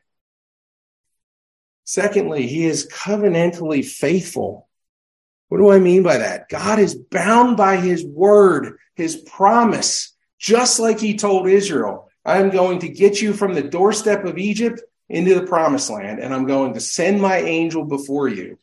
Secondly, 1.91 2.47
he 2.47 2.66
is 2.66 2.86
covenantally 2.86 3.84
faithful. 3.84 4.68
What 5.49 5.59
do 5.59 5.72
I 5.72 5.80
mean 5.80 6.05
by 6.05 6.18
that? 6.18 6.49
God 6.49 6.78
is 6.78 6.95
bound 6.95 7.57
by 7.57 7.78
his 7.78 8.05
word, 8.05 8.76
his 8.95 9.16
promise, 9.16 10.14
just 10.38 10.78
like 10.78 11.01
he 11.01 11.16
told 11.16 11.49
Israel. 11.49 12.09
I 12.24 12.38
am 12.38 12.51
going 12.51 12.78
to 12.80 12.88
get 12.88 13.20
you 13.20 13.32
from 13.32 13.55
the 13.55 13.64
doorstep 13.64 14.24
of 14.24 14.38
Egypt 14.38 14.80
into 15.09 15.34
the 15.34 15.49
promised 15.49 15.91
land, 15.91 16.20
and 16.20 16.32
I'm 16.32 16.47
going 16.47 16.74
to 16.74 16.80
send 16.80 17.20
my 17.20 17.38
angel 17.38 17.84
before 17.84 18.28
you. 18.28 18.61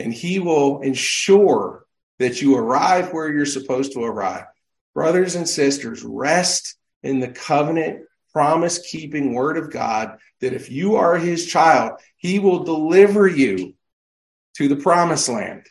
And 0.00 0.12
he 0.12 0.40
will 0.40 0.80
ensure 0.80 1.86
that 2.18 2.42
you 2.42 2.56
arrive 2.56 3.12
where 3.12 3.32
you're 3.32 3.46
supposed 3.46 3.92
to 3.92 4.00
arrive. 4.00 4.46
Brothers 4.94 5.36
and 5.36 5.48
sisters, 5.48 6.02
rest 6.02 6.74
in 7.04 7.20
the 7.20 7.28
covenant 7.28 8.00
promise 8.36 8.78
keeping 8.80 9.32
word 9.32 9.56
of 9.56 9.70
God 9.70 10.18
that 10.42 10.52
if 10.52 10.70
you 10.70 10.96
are 10.96 11.16
his 11.16 11.46
child, 11.46 11.92
he 12.18 12.38
will 12.38 12.64
deliver 12.64 13.26
you 13.26 13.72
to 14.58 14.68
the 14.68 14.76
promised 14.76 15.30
land. 15.30 15.64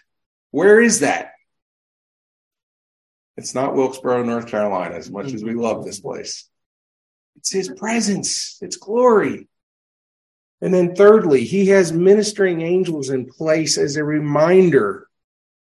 Where 0.49 0.81
is 0.81 1.01
that? 1.01 1.33
It's 3.37 3.53
not 3.53 3.75
Wilkesboro, 3.75 4.23
North 4.23 4.47
Carolina, 4.47 4.95
as 4.95 5.11
much 5.11 5.31
as 5.31 5.43
we 5.43 5.53
love 5.53 5.85
this 5.85 5.99
place. 5.99 6.49
It's 7.35 7.51
his 7.51 7.69
presence, 7.69 8.57
it's 8.63 8.77
glory. 8.77 9.47
And 10.59 10.73
then, 10.73 10.95
thirdly, 10.95 11.43
he 11.43 11.67
has 11.67 11.93
ministering 11.93 12.61
angels 12.63 13.11
in 13.11 13.27
place 13.27 13.77
as 13.77 13.95
a 13.95 14.03
reminder 14.03 15.07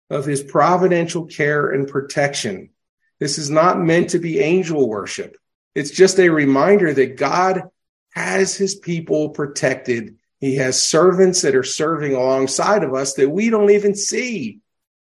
of 0.09 0.25
his 0.25 0.41
providential 0.41 1.27
care 1.27 1.69
and 1.69 1.89
protection. 1.89 2.71
This 3.19 3.39
is 3.39 3.51
not 3.51 3.81
meant 3.81 4.11
to 4.11 4.21
be 4.21 4.39
angel 4.39 4.89
worship. 4.89 5.37
It's 5.77 5.91
just 5.91 6.19
a 6.19 6.31
reminder 6.31 6.95
that 6.95 7.19
God 7.19 7.65
has 8.13 8.57
his 8.57 8.75
people 8.75 9.29
protected. 9.29 10.17
He 10.41 10.57
has 10.57 10.83
servants 10.83 11.43
that 11.43 11.55
are 11.55 11.63
serving 11.63 12.15
alongside 12.15 12.83
of 12.83 12.95
us 12.95 13.13
that 13.15 13.29
we 13.29 13.51
don't 13.51 13.71
even 13.71 13.95
see. 13.95 14.61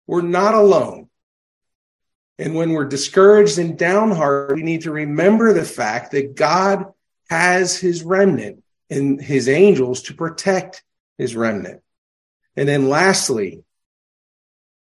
We're 0.07 0.23
not 0.23 0.55
alone. 0.55 1.09
And 2.39 2.55
when 2.55 2.71
we're 2.71 2.85
discouraged 2.85 3.59
and 3.59 3.77
downhearted, 3.77 4.57
we 4.57 4.63
need 4.63 4.83
to 4.83 4.93
remember 4.93 5.53
the 5.53 5.65
fact 5.65 6.13
that 6.13 6.37
God 6.37 6.87
has 7.29 7.77
his 7.77 8.05
remnant 8.05 8.63
and 8.89 9.21
his 9.21 9.49
angels 9.49 10.03
to 10.03 10.15
protect 10.15 10.85
his 11.19 11.35
remnant. 11.35 11.83
And 12.55 12.69
then 12.69 12.89
lastly, 12.89 13.65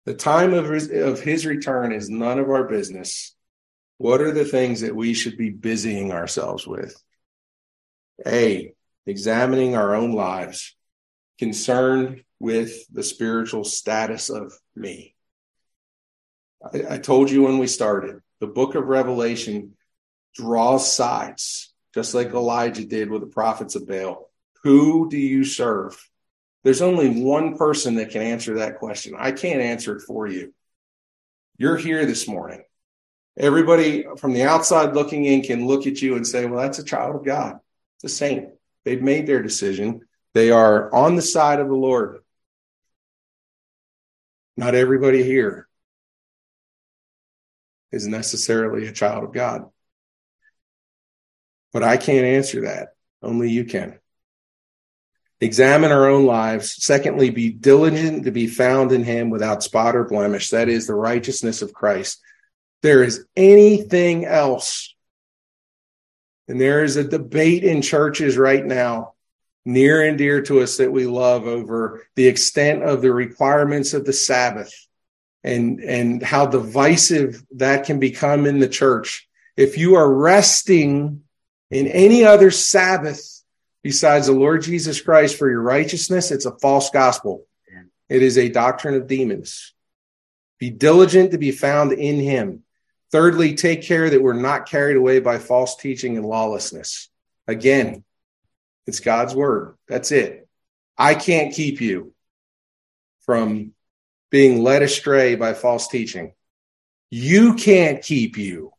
the 0.04 0.16
time 0.16 0.54
of 0.54 0.70
his, 0.70 0.92
of 0.92 1.22
his 1.22 1.46
return 1.46 1.94
is 1.94 2.10
none 2.10 2.40
of 2.40 2.50
our 2.50 2.66
business. 2.66 3.34
What 4.02 4.22
are 4.22 4.32
the 4.32 4.46
things 4.46 4.82
that 4.82 4.96
we 4.96 5.14
should 5.14 5.38
be 5.38 5.52
busying 5.52 6.12
ourselves 6.12 6.66
with? 6.66 7.00
A, 8.26 8.74
examining 9.06 9.76
our 9.76 9.94
own 9.94 10.14
lives, 10.14 10.76
concerned 11.38 12.24
with 12.40 12.84
the 12.92 13.04
spiritual 13.04 13.64
status 13.64 14.32
of 14.32 14.54
me. 14.76 15.14
I, 16.64 16.96
I 16.96 16.98
told 16.98 17.30
you 17.30 17.44
when 17.44 17.60
we 17.60 17.68
started, 17.68 18.22
the 18.40 18.48
book 18.48 18.74
of 18.74 18.86
Revelation 18.86 19.78
draws 20.34 20.92
sides, 20.92 21.72
just 21.94 22.16
like 22.16 22.30
Elijah 22.30 22.86
did 22.86 23.12
with 23.12 23.22
the 23.22 23.28
prophets 23.28 23.76
of 23.76 23.88
Baal. 23.88 24.32
Who 24.64 25.12
do 25.12 25.18
you 25.20 25.44
serve? 25.44 25.96
There's 26.64 26.82
only 26.82 27.22
one 27.22 27.56
person 27.56 27.94
that 27.98 28.10
can 28.10 28.24
answer 28.24 28.56
that 28.56 28.80
question. 28.80 29.14
I 29.16 29.32
can't 29.32 29.62
answer 29.62 29.96
it 29.96 30.02
for 30.08 30.26
you. 30.26 30.56
You're 31.60 31.78
here 31.78 32.08
this 32.08 32.28
morning. 32.28 32.64
Everybody 33.38 34.06
from 34.18 34.34
the 34.34 34.44
outside 34.44 34.94
looking 34.94 35.26
in 35.26 35.42
can 35.42 35.66
look 35.66 35.88
at 35.88 36.02
you 36.02 36.16
and 36.16 36.28
say, 36.28 36.46
well, 36.46 36.62
that's 36.62 36.80
a 36.80 36.84
child 36.84 37.16
of 37.16 37.26
God. 37.26 37.60
It's 37.98 38.14
a 38.14 38.16
saint. 38.16 38.50
They've 38.84 39.02
made 39.02 39.26
their 39.26 39.42
decision. 39.42 40.02
They 40.34 40.52
are 40.52 40.94
on 40.94 41.16
the 41.16 41.22
side 41.22 41.60
of 41.60 41.68
the 41.68 41.76
Lord. 41.76 42.20
Not 44.58 44.76
everybody 44.76 45.24
here 45.24 45.68
is 47.92 48.06
necessarily 48.06 48.88
a 48.88 48.92
child 48.92 49.24
of 49.24 49.34
God. 49.34 49.70
But 51.74 51.84
I 51.84 51.98
can't 51.98 52.26
answer 52.26 52.62
that. 52.62 52.90
Only 53.22 53.50
you 53.50 53.64
can. 53.66 53.98
Examine 55.40 55.92
our 55.92 56.08
own 56.10 56.26
lives. 56.26 56.84
Secondly, 56.84 57.30
be 57.30 57.50
diligent 57.50 58.26
to 58.26 58.32
be 58.32 58.48
found 58.48 58.92
in 58.92 59.04
him 59.04 59.30
without 59.30 59.64
spot 59.64 59.96
or 59.96 60.04
blemish. 60.04 60.50
That 60.50 60.70
is 60.70 60.86
the 60.86 60.96
righteousness 60.96 61.62
of 61.62 61.74
Christ 61.74 62.22
there 62.82 63.04
is 63.04 63.26
anything 63.36 64.26
else. 64.26 64.96
And 66.48 66.60
there 66.60 66.84
is 66.84 66.98
a 66.98 67.04
debate 67.04 67.64
in 67.64 67.82
churches 67.82 68.38
right 68.38 68.66
now, 68.66 69.14
near 69.66 70.02
and 70.02 70.18
dear 70.18 70.42
to 70.44 70.62
us 70.62 70.78
that 70.78 70.92
we 70.92 71.06
love 71.06 71.46
over 71.46 72.06
the 72.16 72.28
extent 72.28 72.84
of 72.84 73.02
the 73.02 73.14
requirements 73.14 73.94
of 73.94 74.06
the 74.06 74.14
Sabbath 74.14 74.74
and, 75.44 75.80
and 75.80 76.22
how 76.22 76.46
divisive 76.46 77.44
that 77.56 77.86
can 77.86 78.00
become 78.00 78.46
in 78.46 78.60
the 78.60 78.68
church. 78.68 79.28
If 79.56 79.78
you 79.78 79.96
are 79.96 80.12
resting 80.12 81.22
in 81.70 81.88
any 81.88 82.26
other 82.26 82.52
Sabbath 82.52 83.44
besides 83.84 84.28
the 84.28 84.34
Lord 84.34 84.62
Jesus 84.62 85.02
Christ 85.02 85.38
for 85.38 85.50
your 85.50 85.62
righteousness, 85.62 86.32
it's 86.32 86.46
a 86.46 86.58
false 86.60 86.90
gospel. 86.90 87.46
It 88.10 88.24
is 88.24 88.38
a 88.38 88.50
doctrine 88.50 88.96
of 88.96 89.08
demons. 89.08 89.74
Be 90.60 90.70
diligent 90.70 91.32
to 91.32 91.38
be 91.38 91.52
found 91.52 91.94
in 91.94 92.20
him. 92.20 92.64
Thirdly, 93.12 93.56
take 93.56 93.82
care 93.82 94.10
that 94.10 94.22
we're 94.22 94.34
not 94.34 94.70
carried 94.70 94.96
away 94.96 95.20
by 95.20 95.38
false 95.38 95.76
teaching 95.76 96.18
and 96.18 96.26
lawlessness. 96.26 97.10
Again, 97.48 98.04
it's 98.88 99.02
God's 99.02 99.36
word. 99.36 99.76
That's 99.88 100.12
it. 100.12 100.48
I 100.98 101.16
can't 101.16 101.54
keep 101.54 101.82
you 101.82 102.14
from 103.26 103.74
being 104.30 104.64
led 104.64 104.82
astray 104.82 105.36
by 105.36 105.54
false 105.54 105.88
teaching. 105.90 106.34
You 107.10 107.56
can't 107.56 108.02
keep 108.02 108.38
you, 108.38 108.72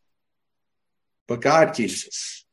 but 1.28 1.42
God 1.42 1.74
keeps 1.74 2.06
us. 2.06 2.44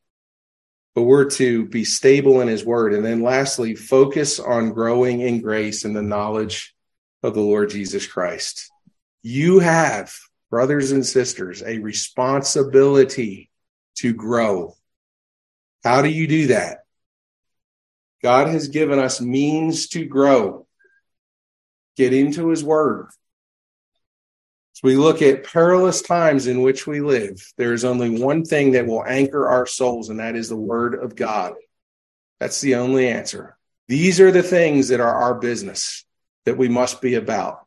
But 0.95 1.03
we're 1.03 1.29
to 1.31 1.65
be 1.65 1.85
stable 1.85 2.41
in 2.41 2.49
his 2.49 2.65
word. 2.65 2.93
And 2.93 3.05
then 3.05 3.21
lastly, 3.21 3.75
focus 3.75 4.39
on 4.39 4.73
growing 4.73 5.21
in 5.21 5.41
grace 5.41 5.85
and 5.85 5.95
the 5.95 6.01
knowledge 6.01 6.75
of 7.23 7.33
the 7.33 7.41
Lord 7.41 7.69
Jesus 7.69 8.05
Christ. 8.05 8.69
You 9.21 9.59
have 9.59 10.13
brothers 10.49 10.91
and 10.91 11.05
sisters, 11.05 11.61
a 11.63 11.79
responsibility 11.79 13.49
to 13.95 14.13
grow. 14.13 14.75
How 15.83 16.01
do 16.01 16.09
you 16.09 16.27
do 16.27 16.47
that? 16.47 16.79
God 18.21 18.47
has 18.47 18.67
given 18.67 18.99
us 18.99 19.21
means 19.21 19.87
to 19.89 20.05
grow. 20.05 20.67
Get 21.95 22.13
into 22.13 22.49
his 22.49 22.63
word. 22.63 23.07
As 24.75 24.83
we 24.83 24.95
look 24.95 25.21
at 25.21 25.43
perilous 25.43 26.01
times 26.01 26.47
in 26.47 26.61
which 26.61 26.87
we 26.87 27.01
live, 27.01 27.41
there 27.57 27.73
is 27.73 27.85
only 27.85 28.09
one 28.09 28.43
thing 28.43 28.71
that 28.71 28.87
will 28.87 29.05
anchor 29.05 29.47
our 29.47 29.65
souls, 29.65 30.09
and 30.09 30.19
that 30.19 30.35
is 30.35 30.49
the 30.49 30.55
word 30.55 30.95
of 30.95 31.15
God. 31.15 31.53
That's 32.39 32.61
the 32.61 32.75
only 32.75 33.07
answer. 33.07 33.57
These 33.87 34.19
are 34.19 34.31
the 34.31 34.43
things 34.43 34.89
that 34.89 34.99
are 34.99 35.13
our 35.13 35.35
business 35.35 36.05
that 36.45 36.57
we 36.57 36.69
must 36.69 37.01
be 37.01 37.15
about, 37.15 37.65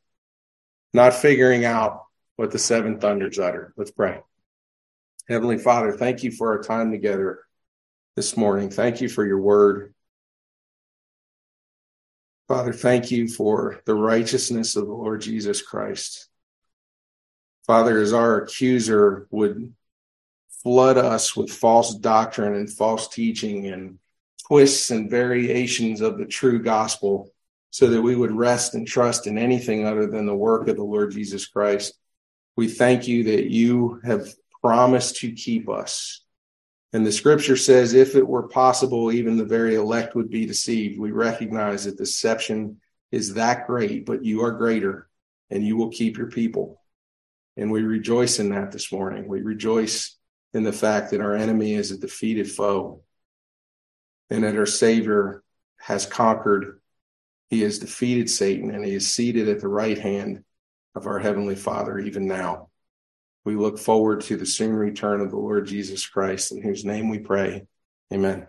not 0.95 1.15
figuring 1.15 1.65
out 1.65 2.02
what 2.43 2.51
the 2.51 2.59
seven 2.59 2.99
thunders 2.99 3.39
utter. 3.39 3.73
Let's 3.77 3.93
pray. 3.93 4.19
Heavenly 5.29 5.59
Father, 5.59 5.93
thank 5.93 6.25
you 6.25 6.33
for 6.33 6.49
our 6.49 6.61
time 6.61 6.91
together 6.91 7.39
this 8.17 8.37
morning. 8.37 8.69
Thank 8.69 9.01
you 9.01 9.09
for 9.09 9.25
your 9.25 9.39
word. 9.39 9.95
Father, 12.49 12.73
thank 12.73 13.13
you 13.13 13.29
for 13.29 13.81
the 13.87 13.95
righteousness 13.95 14.75
of 14.75 14.89
the 14.89 14.93
Lord 14.93 15.21
Jesus 15.21 15.63
Christ. 15.63 16.29
Father, 17.65 18.01
as 18.01 18.13
our 18.13 18.43
accuser 18.43 19.29
would 19.31 19.73
flood 20.65 20.99
us 20.99 21.37
with 21.37 21.49
false 21.49 21.95
doctrine 21.95 22.57
and 22.57 22.69
false 22.69 23.07
teaching 23.07 23.69
and 23.69 24.01
twists 24.49 24.91
and 24.91 25.09
variations 25.09 26.01
of 26.01 26.19
the 26.19 26.27
true 26.27 26.61
gospel 26.61 27.31
so 27.71 27.87
that 27.87 28.03
we 28.03 28.17
would 28.17 28.33
rest 28.33 28.75
and 28.75 28.85
trust 28.85 29.29
in 29.29 29.39
anything 29.39 29.87
other 29.87 30.09
than 30.09 30.27
the 30.27 30.35
work 30.35 30.67
of 30.67 30.75
the 30.75 30.83
Lord 30.83 31.13
Jesus 31.13 31.47
Christ. 31.47 31.95
We 32.57 32.69
thank 32.69 33.09
you 33.09 33.25
that 33.25 33.51
you 33.51 34.01
have 34.05 34.29
promised 34.63 35.17
to 35.19 35.33
keep 35.33 35.69
us. 35.69 36.23
And 36.93 37.07
the 37.07 37.13
scripture 37.13 37.57
says, 37.57 37.95
if 37.95 38.15
it 38.17 38.27
were 38.27 38.49
possible, 38.49 39.11
even 39.11 39.37
the 39.37 39.45
very 39.45 39.77
elect 39.77 40.15
would 40.15 40.31
be 40.31 40.45
deceived. 40.45 41.01
We 41.01 41.11
recognize 41.11 41.85
that 41.85 41.97
deception 41.97 42.81
is 43.11 43.35
that 43.35 43.67
great, 43.67 44.05
but 44.05 44.25
you 44.25 44.43
are 44.45 44.53
greater 44.53 45.09
and 45.51 45.67
you 45.67 45.77
will 45.77 45.91
keep 45.91 46.19
your 46.19 46.29
people. 46.29 46.81
And 47.57 47.71
we 47.71 47.83
rejoice 47.83 48.39
in 48.39 48.51
that 48.51 48.73
this 48.73 48.93
morning. 48.93 49.27
We 49.27 49.41
rejoice 49.41 50.17
in 50.55 50.65
the 50.65 50.73
fact 50.73 51.11
that 51.11 51.21
our 51.21 51.35
enemy 51.35 51.75
is 51.75 51.91
a 51.91 51.99
defeated 51.99 52.51
foe 52.51 53.03
and 54.31 54.45
that 54.45 54.57
our 54.57 54.67
Savior 54.67 55.43
has 55.79 56.07
conquered. 56.07 56.81
He 57.49 57.63
has 57.63 57.79
defeated 57.79 58.31
Satan 58.31 58.71
and 58.71 58.85
he 58.85 58.95
is 58.95 59.07
seated 59.07 59.49
at 59.49 59.61
the 59.61 59.69
right 59.69 59.99
hand 59.99 60.45
of 60.95 61.07
our 61.07 61.19
Heavenly 61.19 61.57
Father 61.57 61.99
even 61.99 62.27
now. 62.27 62.69
We 63.45 63.57
look 63.57 63.79
forward 63.79 64.21
to 64.23 64.37
the 64.37 64.47
soon 64.47 64.75
return 64.75 65.21
of 65.21 65.31
the 65.31 65.37
Lord 65.37 65.67
Jesus 65.67 66.07
Christ, 66.07 66.53
in 66.53 66.63
whose 66.63 66.85
name 66.85 67.09
we 67.09 67.19
pray. 67.19 67.67
Amen. 68.13 68.47